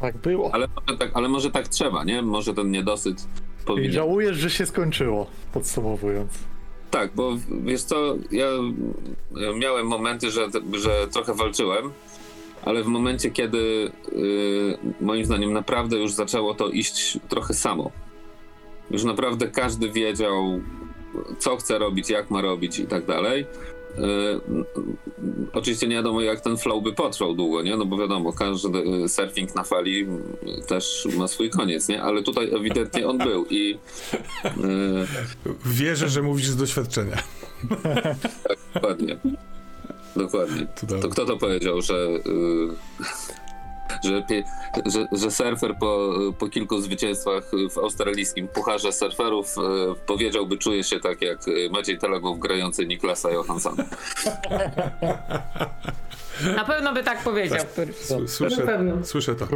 Tak 0.00 0.16
było. 0.16 0.50
Ale, 0.54 0.68
może 0.68 0.98
tak, 0.98 1.10
ale 1.14 1.28
może 1.28 1.50
tak 1.50 1.68
trzeba, 1.68 2.04
nie? 2.04 2.22
Może 2.22 2.54
ten 2.54 2.70
niedosyt 2.70 3.26
I 3.62 3.64
powinien... 3.64 3.92
żałujesz, 3.92 4.36
że 4.36 4.50
się 4.50 4.66
skończyło, 4.66 5.26
podsumowując. 5.52 6.32
Tak, 6.90 7.10
bo 7.14 7.32
wiesz 7.64 7.82
co, 7.82 8.16
ja 8.30 8.46
ja 9.36 9.52
miałem 9.52 9.86
momenty, 9.86 10.30
że, 10.30 10.48
że 10.72 11.08
trochę 11.12 11.34
walczyłem, 11.34 11.92
ale 12.64 12.82
w 12.82 12.86
momencie, 12.86 13.30
kiedy 13.30 13.92
y, 14.12 14.78
moim 15.00 15.24
zdaniem 15.24 15.52
naprawdę 15.52 15.96
już 15.96 16.12
zaczęło 16.12 16.54
to 16.54 16.68
iść 16.68 17.18
trochę 17.28 17.54
samo. 17.54 17.90
Już 18.90 19.04
naprawdę 19.04 19.48
każdy 19.48 19.92
wiedział, 19.92 20.60
co 21.38 21.56
chce 21.56 21.78
robić, 21.78 22.10
jak 22.10 22.30
ma 22.30 22.40
robić 22.40 22.78
i 22.78 22.86
tak 22.86 23.06
dalej. 23.06 23.46
Y, 23.98 25.52
oczywiście 25.52 25.88
nie 25.88 25.96
wiadomo, 25.96 26.20
jak 26.20 26.40
ten 26.40 26.56
flow 26.56 26.82
by 26.82 26.92
potrwał 26.92 27.34
długo, 27.34 27.62
nie? 27.62 27.76
No 27.76 27.86
bo 27.86 27.98
wiadomo, 27.98 28.32
każdy 28.32 28.78
y, 29.04 29.08
surfing 29.08 29.54
na 29.54 29.64
fali 29.64 30.06
też 30.68 31.08
ma 31.16 31.28
swój 31.28 31.50
koniec, 31.50 31.88
nie? 31.88 32.02
Ale 32.02 32.22
tutaj 32.22 32.54
ewidentnie 32.54 33.08
on 33.08 33.18
był 33.18 33.46
i 33.50 33.78
y, 34.44 34.48
Wierzę, 35.66 36.08
że 36.08 36.22
mówisz 36.22 36.48
z 36.48 36.56
doświadczenia. 36.56 37.16
Dokładnie. 38.74 39.18
Dokładnie. 40.18 40.66
To 41.02 41.08
kto 41.08 41.26
to 41.26 41.36
powiedział, 41.36 41.82
że, 41.82 41.94
y, 41.94 42.68
że, 44.08 44.22
pie, 44.22 44.44
że, 44.86 45.06
że 45.12 45.30
surfer 45.30 45.74
po, 45.80 46.14
po 46.38 46.48
kilku 46.48 46.80
zwycięstwach 46.80 47.50
w 47.70 47.78
australijskim 47.78 48.48
pucharze 48.48 48.92
surferów 48.92 49.56
y, 49.58 49.60
powiedziałby, 50.06 50.58
czuje 50.58 50.84
się 50.84 51.00
tak 51.00 51.22
jak 51.22 51.38
Maciej 51.70 51.98
Telegow 51.98 52.38
grający 52.38 52.86
Niklasa 52.86 53.30
Johanssona. 53.30 53.84
Na 56.56 56.64
pewno 56.64 56.92
by 56.92 57.04
tak 57.04 57.22
powiedział. 57.22 57.58
Na 57.58 58.26
Słyszę, 58.26 58.82
słyszę 59.02 59.34
to. 59.34 59.46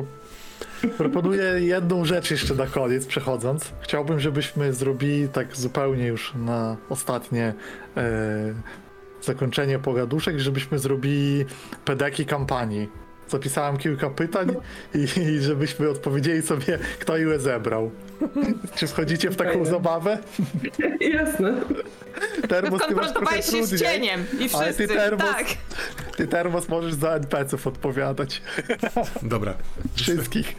Proponuję 0.98 1.44
jedną 1.58 2.04
rzecz 2.04 2.30
jeszcze 2.30 2.54
na 2.54 2.66
koniec, 2.66 3.06
przechodząc. 3.06 3.72
Chciałbym, 3.80 4.20
żebyśmy 4.20 4.72
zrobili 4.72 5.28
tak 5.28 5.56
zupełnie 5.56 6.06
już 6.06 6.32
na 6.34 6.76
ostatnie 6.88 7.54
e, 7.96 8.54
zakończenie 9.22 9.78
pogaduszek, 9.78 10.38
żebyśmy 10.40 10.78
zrobili 10.78 11.44
pedeki 11.84 12.26
kampanii. 12.26 12.88
Zapisałem 13.28 13.76
kilka 13.76 14.10
pytań 14.10 14.56
i, 14.94 15.20
i 15.20 15.40
żebyśmy 15.40 15.88
odpowiedzieli 15.90 16.42
sobie, 16.42 16.78
kto 16.98 17.16
ile 17.16 17.38
zebrał. 17.38 17.90
Czy 18.76 18.86
wchodzicie 18.86 19.30
w 19.30 19.36
taką 19.36 19.50
Fajne. 19.50 19.66
zabawę? 19.66 20.18
Jasne. 21.14 21.54
Termos, 22.48 22.82
ty 22.88 22.94
masz 22.94 23.12
trochę 23.12 23.36
się 23.36 23.42
z 23.42 23.50
trudniej. 23.68 23.78
cieniem 23.78 24.24
i 24.38 24.48
Ale 24.54 24.64
wszyscy. 24.64 24.88
ty 24.88 24.94
termos, 24.94 25.24
Tak. 25.26 25.46
ty 26.16 26.26
termos 26.26 26.68
możesz 26.68 26.94
za 26.94 27.10
NPC-ów 27.14 27.66
odpowiadać. 27.66 28.42
Dobra. 29.22 29.54
Wszystkich. 29.94 30.54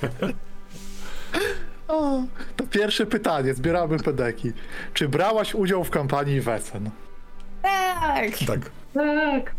O, 1.88 2.24
to 2.56 2.64
pierwsze 2.68 3.06
pytanie, 3.06 3.54
zbieramy 3.54 4.00
pedeki. 4.00 4.52
Czy 4.94 5.10
brałaś 5.10 5.56
udział 5.56 5.84
w 5.84 5.90
kampanii 5.90 6.42
Wesen? 6.42 6.90
Tak. 7.64 8.38
Tak. 8.48 8.60
Tak. 8.94 9.52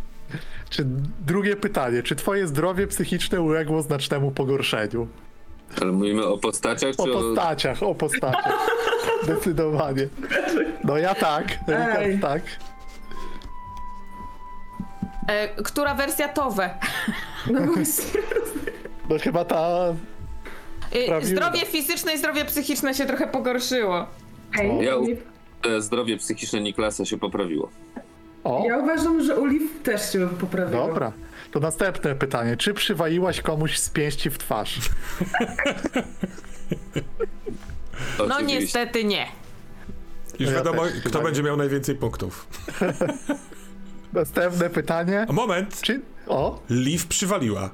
Czy 0.71 0.85
drugie 1.27 1.57
pytanie, 1.57 2.03
czy 2.03 2.17
twoje 2.17 2.47
zdrowie 2.47 2.87
psychiczne 2.87 3.41
uległo 3.41 3.83
znacznemu 3.83 4.31
pogorszeniu? 4.31 5.09
Ale 5.83 5.93
mówimy 5.93 6.25
o 6.27 6.39
postaciach, 6.39 6.95
O 6.99 7.05
czy 7.05 7.13
o... 7.13 7.21
postaciach, 7.21 7.83
o 7.83 7.95
postaciach. 7.95 8.67
Zdecydowanie. 9.25 10.09
No 10.85 10.99
ja 10.99 11.15
tak, 11.15 11.45
Rikard 11.69 11.99
Ej. 11.99 12.19
tak. 12.21 12.43
E, 15.29 15.49
która 15.63 15.95
wersja 15.95 16.29
Towe? 16.29 16.71
No. 17.51 17.61
No 19.11 19.19
chyba 19.19 19.45
ta... 19.45 19.95
E, 20.93 21.25
zdrowie 21.25 21.61
fizyczne 21.67 22.15
i 22.15 22.19
zdrowie 22.19 22.45
psychiczne 22.45 22.95
się 22.95 23.07
trochę 23.07 23.27
pogorszyło. 23.27 24.07
Ej, 24.59 24.85
Ja- 24.85 24.93
Zdrowie 25.79 26.17
psychiczne 26.17 26.61
Niklasa 26.61 27.05
się 27.05 27.19
poprawiło. 27.19 27.71
O, 28.45 28.65
ja 28.69 28.79
uważam, 28.79 29.25
że 29.25 29.37
Oliw 29.37 29.83
też 29.83 30.13
się 30.13 30.29
poprawiło. 30.29 30.87
dobra. 30.87 31.13
To 31.51 31.61
następne 31.61 32.15
pytanie. 32.15 32.57
Czy 32.57 32.75
przywaliłaś 32.75 33.41
komuś 33.41 33.79
z 33.79 33.91
pięści 33.91 34.31
w 34.31 34.39
twarz? 34.39 34.79
No 38.29 38.41
niestety 38.41 39.05
nie. 39.05 39.27
Już 40.39 40.51
Ja 40.51 40.57
wiadomo, 40.57 40.83
kto 41.05 41.23
będzie 41.23 41.43
miał 41.43 41.57
najwięcej 41.57 41.95
punktów. 41.95 42.47
Następne 44.13 44.71
pytanie. 44.71 45.27
A 45.29 45.33
moment! 45.33 45.81
Czy... 45.83 46.01
O, 46.27 46.61
Liv 46.71 47.05
przywaliła. 47.09 47.71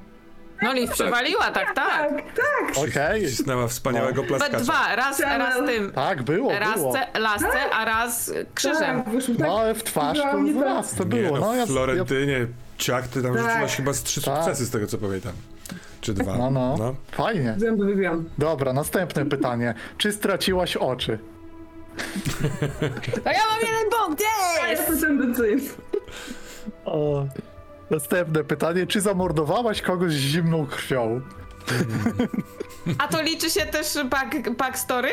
No 0.62 0.72
Liv 0.72 0.92
przywaliła, 0.92 1.50
tak, 1.50 1.74
tak. 1.74 1.76
Tak, 1.76 2.10
tak. 2.36 2.78
okej. 2.88 3.22
Cisnęła 3.26 3.68
wspaniałego 3.68 4.22
We 4.22 4.28
plaskacza. 4.28 4.60
dwa, 4.60 4.96
raz, 4.96 5.20
raz 5.20 5.56
tym. 5.66 5.92
Tak, 5.92 6.22
było, 6.22 6.58
Raz 6.58 6.74
było. 6.74 6.92
ce- 6.94 7.18
lasce, 7.20 7.70
a 7.72 7.84
raz 7.84 8.32
krzyżem. 8.54 9.02
Tak, 9.02 9.12
wyszło 9.14 9.34
tak. 9.34 9.46
No 9.46 9.58
ale 9.60 9.74
w 9.74 9.84
twarz 9.84 10.18
to 10.18 10.24
tak. 10.24 10.64
raz 10.64 10.94
to 10.94 11.04
Nie, 11.04 11.10
było. 11.10 11.38
no, 11.38 11.46
No, 11.46 11.54
ja, 11.54 11.66
w 11.66 11.68
Florentynie, 11.68 12.46
ciak, 12.78 13.08
ty 13.08 13.22
tam 13.22 13.34
Tak. 13.34 13.42
rzuciłaś 13.42 13.76
chyba 13.76 13.92
z 13.92 14.02
trzy 14.02 14.22
Tak. 14.22 14.36
sukcesy 14.36 14.66
z 14.66 14.70
tego 14.70 14.86
co 14.86 14.98
pamiętam. 14.98 15.32
Czy 16.00 16.14
dwa. 16.14 16.36
no, 16.36 16.50
no, 16.50 16.94
fajnie. 17.12 17.54
Zęby 17.56 17.84
wybiłam. 17.86 18.24
Dobra, 18.38 18.72
następne 18.72 19.26
pytanie. 19.26 19.74
Czy 19.98 20.12
straciłaś 20.12 20.76
oczy? 20.76 21.18
To 23.24 23.30
ja 23.30 23.40
mam 23.50 23.60
jeden 23.60 23.90
punkt, 24.06 24.22
Ja 24.60 24.68
jest! 24.70 24.86
to 24.86 25.06
tendencyjny. 25.06 25.62
O. 26.84 27.24
Następne 27.90 28.44
pytanie. 28.44 28.86
Czy 28.86 29.00
zamordowałaś 29.00 29.82
kogoś 29.82 30.12
z 30.12 30.16
zimną 30.16 30.66
krwią? 30.66 31.20
A 32.98 33.08
to 33.08 33.22
liczy 33.22 33.50
się 33.50 33.60
też 33.66 33.98
back, 34.04 34.50
backstory? 34.58 35.08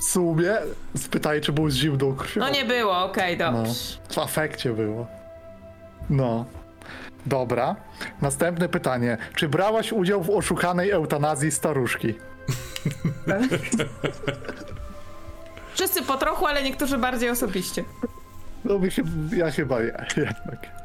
W 0.00 0.04
sumie 0.04 0.52
spytaj, 0.96 1.40
czy 1.40 1.52
był 1.52 1.70
z 1.70 1.74
zimną 1.74 2.16
krwią. 2.16 2.40
No 2.40 2.50
nie 2.50 2.64
było, 2.64 3.04
okej, 3.04 3.38
No, 3.38 3.52
dobrze. 3.52 3.72
w 4.10 4.18
afekcie 4.18 4.72
było. 4.72 5.06
No. 6.10 6.44
Dobra. 7.26 7.76
Następne 8.22 8.68
pytanie. 8.68 9.18
Czy 9.34 9.48
brałaś 9.48 9.92
udział 9.92 10.22
w 10.22 10.30
oszukanej 10.30 10.90
eutanazji 10.90 11.50
staruszki? 11.50 12.14
Wszyscy 15.74 16.02
po 16.02 16.16
trochu, 16.16 16.46
ale 16.46 16.62
niektórzy 16.62 16.98
bardziej 16.98 17.30
osobiście. 17.30 17.84
No 18.64 18.78
mi 18.78 18.90
się, 18.90 19.02
ja 19.36 19.50
chyba 19.50 19.78
nie, 19.82 19.92
jednak. 20.16 20.79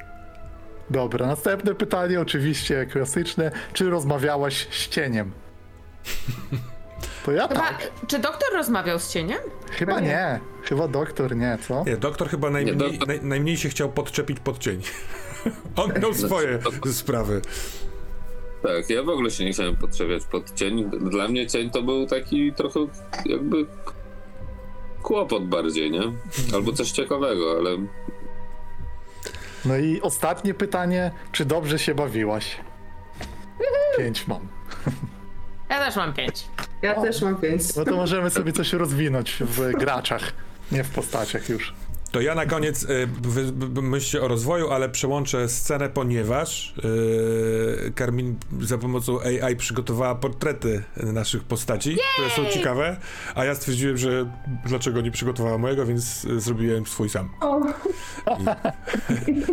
Dobra, 0.89 1.27
następne 1.27 1.75
pytanie, 1.75 2.21
oczywiście 2.21 2.85
klasyczne. 2.85 3.51
Czy 3.73 3.89
rozmawiałaś 3.89 4.67
z 4.71 4.89
cieniem? 4.89 5.31
To 7.25 7.31
ja 7.31 7.47
Chyba, 7.47 7.59
tak. 7.59 7.91
czy 8.07 8.19
doktor 8.19 8.47
rozmawiał 8.53 8.99
z 8.99 9.13
cieniem? 9.13 9.37
Chyba 9.71 9.99
nie. 9.99 10.39
Chyba 10.63 10.87
doktor 10.87 11.35
nie, 11.35 11.57
co? 11.67 11.83
Nie, 11.87 11.97
doktor 11.97 12.29
chyba 12.29 12.49
najmniej, 12.49 12.77
Nie, 12.77 12.83
doktor- 12.89 13.07
Naj, 13.07 13.19
najmniej 13.23 13.57
się 13.57 13.69
chciał 13.69 13.89
podczepić 13.89 14.39
pod 14.39 14.57
cień. 14.59 14.81
On 15.75 15.91
miał 16.01 16.13
swoje 16.27 16.59
sprawy. 16.91 17.41
Tak, 18.63 18.89
ja 18.89 19.03
w 19.03 19.09
ogóle 19.09 19.31
się 19.31 19.45
nie 19.45 19.53
chciałem 19.53 19.75
potrzebiać 19.75 20.23
pod 20.25 20.53
cień. 20.53 20.89
Dla 20.89 21.27
mnie 21.27 21.47
cień 21.47 21.69
to 21.69 21.81
był 21.83 22.05
taki 22.07 22.53
trochę 22.53 22.79
jakby 23.25 23.65
kłopot 25.03 25.47
bardziej, 25.47 25.91
nie? 25.91 26.01
Albo 26.53 26.73
coś 26.73 26.91
ciekawego, 26.91 27.55
ale 27.59 27.69
No 29.65 29.77
i 29.77 30.01
ostatnie 30.01 30.53
pytanie. 30.53 31.11
Czy 31.31 31.45
dobrze 31.45 31.79
się 31.79 31.95
bawiłaś? 31.95 32.57
Pięć 33.97 34.27
mam. 34.27 34.47
Ja 35.69 35.79
też 35.79 35.95
mam 35.95 36.13
pięć. 36.13 36.47
Ja 36.81 37.01
też 37.01 37.21
mam 37.21 37.35
pięć. 37.35 37.75
No 37.75 37.85
to 37.85 37.95
możemy 37.95 38.29
sobie 38.29 38.53
coś 38.59 38.73
rozwinąć 38.73 39.37
w 39.39 39.71
graczach, 39.71 40.33
nie 40.71 40.83
w 40.83 40.89
postaciach 40.89 41.49
już. 41.49 41.73
To 42.11 42.21
ja 42.21 42.35
na 42.35 42.45
koniec 42.45 42.83
y, 42.83 43.07
myślcie 43.81 44.21
o 44.21 44.27
rozwoju, 44.27 44.71
ale 44.71 44.89
przełączę 44.89 45.49
scenę, 45.49 45.89
ponieważ 45.89 46.73
y, 47.87 47.91
Karmin 47.95 48.35
za 48.61 48.77
pomocą 48.77 49.19
AI 49.21 49.55
przygotowała 49.55 50.15
portrety 50.15 50.83
naszych 50.97 51.43
postaci, 51.43 51.97
które 52.13 52.29
są 52.29 52.53
ciekawe, 52.53 52.97
a 53.35 53.45
ja 53.45 53.55
stwierdziłem, 53.55 53.97
że 53.97 54.31
dlaczego 54.65 55.01
nie 55.01 55.11
przygotowała 55.11 55.57
mojego, 55.57 55.85
więc 55.85 56.25
y, 56.25 56.39
zrobiłem 56.39 56.85
swój 56.85 57.09
sam. 57.09 57.29
O, 57.41 57.61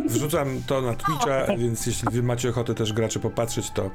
Wrzucam 0.09 0.63
to 0.67 0.83
na 0.83 0.95
Twitcha, 0.95 1.57
więc 1.59 1.87
jeśli 1.87 2.09
wy 2.13 2.23
macie 2.23 2.51
ochotę 2.51 2.75
też 2.75 2.93
gracze 2.93 3.21
popatrzeć, 3.21 3.71
to 3.71 3.91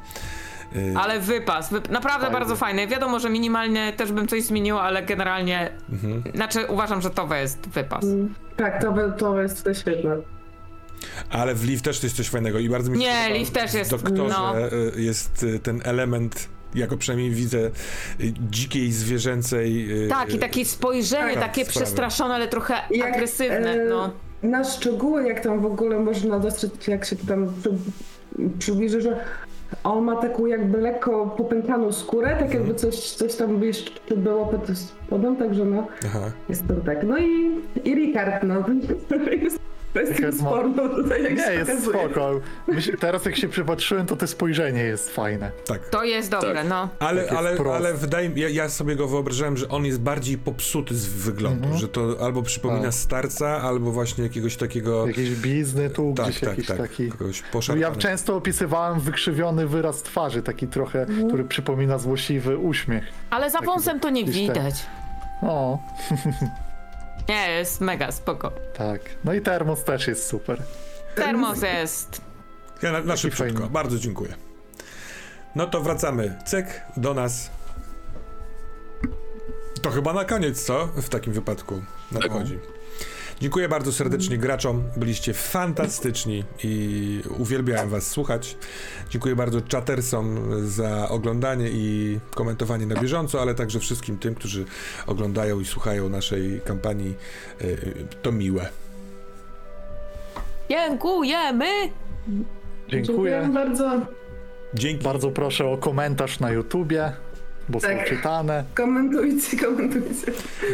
Ale 0.97 1.19
wypas, 1.19 1.71
wyp- 1.71 1.89
naprawdę 1.89 2.25
Fajny. 2.25 2.39
bardzo 2.39 2.55
fajny. 2.55 2.87
Wiadomo, 2.87 3.19
że 3.19 3.29
minimalnie 3.29 3.93
też 3.93 4.11
bym 4.11 4.27
coś 4.27 4.43
zmienił, 4.43 4.77
ale 4.77 5.03
generalnie, 5.03 5.69
znaczy 6.35 6.65
uważam, 6.65 7.01
że 7.01 7.09
to 7.09 7.35
jest 7.35 7.67
wypas. 7.69 8.05
tak, 8.57 8.81
to, 8.81 8.93
to 9.17 9.41
jest 9.41 9.63
to 9.63 9.73
świetne. 9.73 10.17
Ale 11.29 11.55
w 11.55 11.65
Liv 11.65 11.81
też 11.81 12.03
jest 12.03 12.15
coś 12.15 12.29
fajnego 12.29 12.59
i 12.59 12.69
bardzo 12.69 12.91
mi 12.91 12.97
się 12.97 13.03
Nie, 13.03 13.13
podoba 13.17 13.35
Liv 13.39 13.51
też 13.51 13.71
w 13.71 13.73
jest, 13.73 13.91
doktorze 13.91 14.23
no. 14.37 14.53
y, 14.97 15.01
jest 15.01 15.43
y, 15.43 15.59
ten 15.59 15.81
element, 15.83 16.49
jako 16.75 16.97
przynajmniej 16.97 17.31
widzę, 17.31 17.57
y, 17.57 17.71
dzikiej, 18.49 18.91
zwierzęcej... 18.91 19.91
y, 20.05 20.07
Tak, 20.07 20.33
i 20.33 20.39
takie 20.39 20.65
spojrzenie, 20.65 21.33
Tak, 21.33 21.43
takie 21.43 21.65
sprawy. 21.65 21.79
przestraszone, 21.85 22.35
ale 22.35 22.47
trochę 22.47 22.73
Jak, 22.91 23.15
agresywne, 23.15 23.71
e, 23.73 23.85
no. 23.85 24.11
Na 24.43 24.63
szczegóły, 24.63 25.27
jak 25.27 25.39
tam 25.39 25.61
w 25.61 25.65
ogóle 25.65 25.99
można 25.99 26.39
dostrzec, 26.39 26.87
jak 26.87 27.05
się 27.05 27.15
tam 27.15 27.53
przy, 27.61 27.69
przybliży, 28.59 29.01
że 29.01 29.19
on 29.83 30.03
ma 30.03 30.15
taką 30.15 30.45
jakby 30.45 30.77
lekko 30.77 31.33
popękaną 31.37 31.91
skórę, 31.91 32.27
tak 32.29 32.41
jakby 32.53 32.57
Mhm. 32.57 32.75
coś, 32.77 32.95
coś 33.11 33.35
tam 33.35 33.63
jeszcze 33.63 34.15
było 34.15 34.45
pod 34.45 34.77
spodem, 34.77 35.35
także 35.35 35.65
no, 35.65 35.87
Aha. 36.05 36.19
jest 36.49 36.67
to 36.67 36.73
tak. 36.85 37.03
No 37.03 37.17
i, 37.17 37.59
i 37.83 37.95
Ricard, 37.95 38.43
no, 38.43 38.55
kwestią 40.03 40.31
sporną 40.31 40.89
tutaj, 40.89 41.23
jak 41.23 41.37
Nie, 41.37 41.43
się 41.43 41.53
jest 41.53 41.71
okazuje. 41.71 41.99
spoko. 41.99 42.39
Myśl, 42.67 42.97
teraz 42.97 43.25
jak 43.25 43.35
się 43.35 43.47
przypatrzyłem, 43.49 44.05
to 44.05 44.15
to 44.15 44.27
spojrzenie 44.27 44.81
jest 44.83 45.09
fajne. 45.15 45.51
Tak. 45.65 45.89
To 45.89 46.03
jest 46.03 46.31
dobre, 46.31 46.53
Tak. 46.53 46.67
no. 46.69 46.89
Ale, 46.99 47.29
ale, 47.29 47.57
ale 47.75 47.93
wydaje 47.93 48.29
mi 48.29 48.41
ja, 48.41 48.49
ja 48.49 48.69
sobie 48.69 48.95
go 48.95 49.07
wyobrażałem, 49.07 49.57
że 49.57 49.69
on 49.69 49.85
jest 49.85 49.99
bardziej 50.01 50.37
popsuty 50.37 50.95
z 50.95 51.05
wyglądu, 51.07 51.67
że 51.77 51.87
to 51.87 52.15
albo 52.21 52.43
przypomina 52.43 52.81
Tak. 52.83 52.93
starca, 52.93 53.47
albo 53.61 53.91
właśnie 53.91 54.23
jakiegoś 54.23 54.55
takiego... 54.57 55.07
Jakieś 55.07 55.29
blizny 55.29 55.89
tu, 55.89 56.13
tak, 56.17 56.25
gdzieś 56.25 56.39
tak, 56.39 56.49
jakiś 56.49 56.67
tak, 56.67 56.77
taki... 56.77 57.11
kogoś 57.11 57.41
No 57.41 57.47
poszarpany. 57.51 57.81
ja 57.81 57.95
często 57.95 58.35
opisywałem 58.35 58.99
wykrzywiony 58.99 59.67
wyraz 59.67 60.03
twarzy, 60.03 60.41
taki 60.43 60.67
trochę, 60.67 61.05
który 61.27 61.43
przypomina 61.43 61.97
złośliwy 61.97 62.57
uśmiech. 62.57 63.03
Ale 63.29 63.51
za 63.51 63.61
wąsem 63.61 63.99
to 63.99 64.09
nie 64.09 64.21
jakiś 64.21 64.35
ten- 64.35 64.47
widać. 64.47 64.85
O, 65.41 65.77
Nie, 67.29 67.49
jest 67.49 67.81
mega 67.81 68.11
spoko. 68.11 68.51
tak. 68.77 69.01
No 69.23 69.33
i 69.33 69.41
termos 69.41 69.83
też 69.83 70.07
jest 70.07 70.27
super. 70.27 70.61
Termos 71.15 71.61
jest. 71.61 72.21
Ja 72.81 72.91
na, 72.91 73.01
na 73.01 73.17
szybciutko, 73.17 73.53
fajny. 73.59 73.69
bardzo 73.69 73.99
dziękuję. 73.99 74.33
No 75.55 75.67
to 75.67 75.81
wracamy, 75.81 76.35
cyk, 76.45 76.65
do 76.97 77.13
nas. 77.13 77.49
To 79.81 79.89
chyba 79.91 80.13
na 80.13 80.25
koniec, 80.25 80.63
co? 80.65 80.87
W 80.87 81.09
takim 81.09 81.33
wypadku 81.33 81.81
nadchodzi. 82.11 82.59
Dziękuję 83.41 83.69
bardzo 83.69 83.91
serdecznie 83.91 84.37
graczom, 84.37 84.83
byliście 84.97 85.33
fantastyczni 85.33 86.43
i 86.63 87.21
uwielbiałem 87.37 87.89
was 87.89 88.07
słuchać. 88.07 88.57
Dziękuję 89.09 89.35
bardzo 89.35 89.61
czatersom 89.61 90.39
za 90.67 91.09
oglądanie 91.09 91.69
i 91.69 92.19
komentowanie 92.35 92.85
na 92.85 92.95
bieżąco, 93.01 93.41
ale 93.41 93.55
także 93.55 93.79
wszystkim 93.79 94.17
tym, 94.17 94.35
którzy 94.35 94.65
oglądają 95.07 95.59
i 95.59 95.65
słuchają 95.65 96.09
naszej 96.09 96.61
kampanii. 96.65 97.15
Y, 97.61 97.93
To 98.21 98.31
miłe. 98.31 98.69
Dziękujemy! 100.69 101.65
Dziękuję. 102.89 103.49
bardzo. 103.53 103.91
Dzięki. 104.73 105.03
Bardzo 105.03 105.31
proszę 105.31 105.65
o 105.65 105.77
komentarz 105.77 106.39
na 106.39 106.51
YouTubie, 106.51 107.11
bo 107.69 107.79
są 107.79 107.87
Tak. 107.87 108.09
czytane. 108.09 108.63
Komentujcie, 108.75 109.57
komentujcie. 109.57 110.31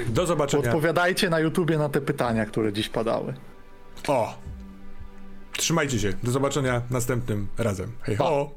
Do 0.08 0.26
zobaczenia. 0.26 0.64
Odpowiadajcie 0.64 1.30
na 1.30 1.40
YouTubie 1.40 1.78
na 1.78 1.90
te 1.90 2.02
pytania, 2.02 2.46
które 2.46 2.74
dziś 2.74 2.90
padały. 2.90 3.34
O! 4.08 4.38
Trzymajcie 5.58 6.00
się. 6.00 6.14
Do 6.24 6.32
zobaczenia 6.32 6.82
następnym 6.90 7.48
razem. 7.58 7.92
Hej 8.02 8.16
ho! 8.16 8.52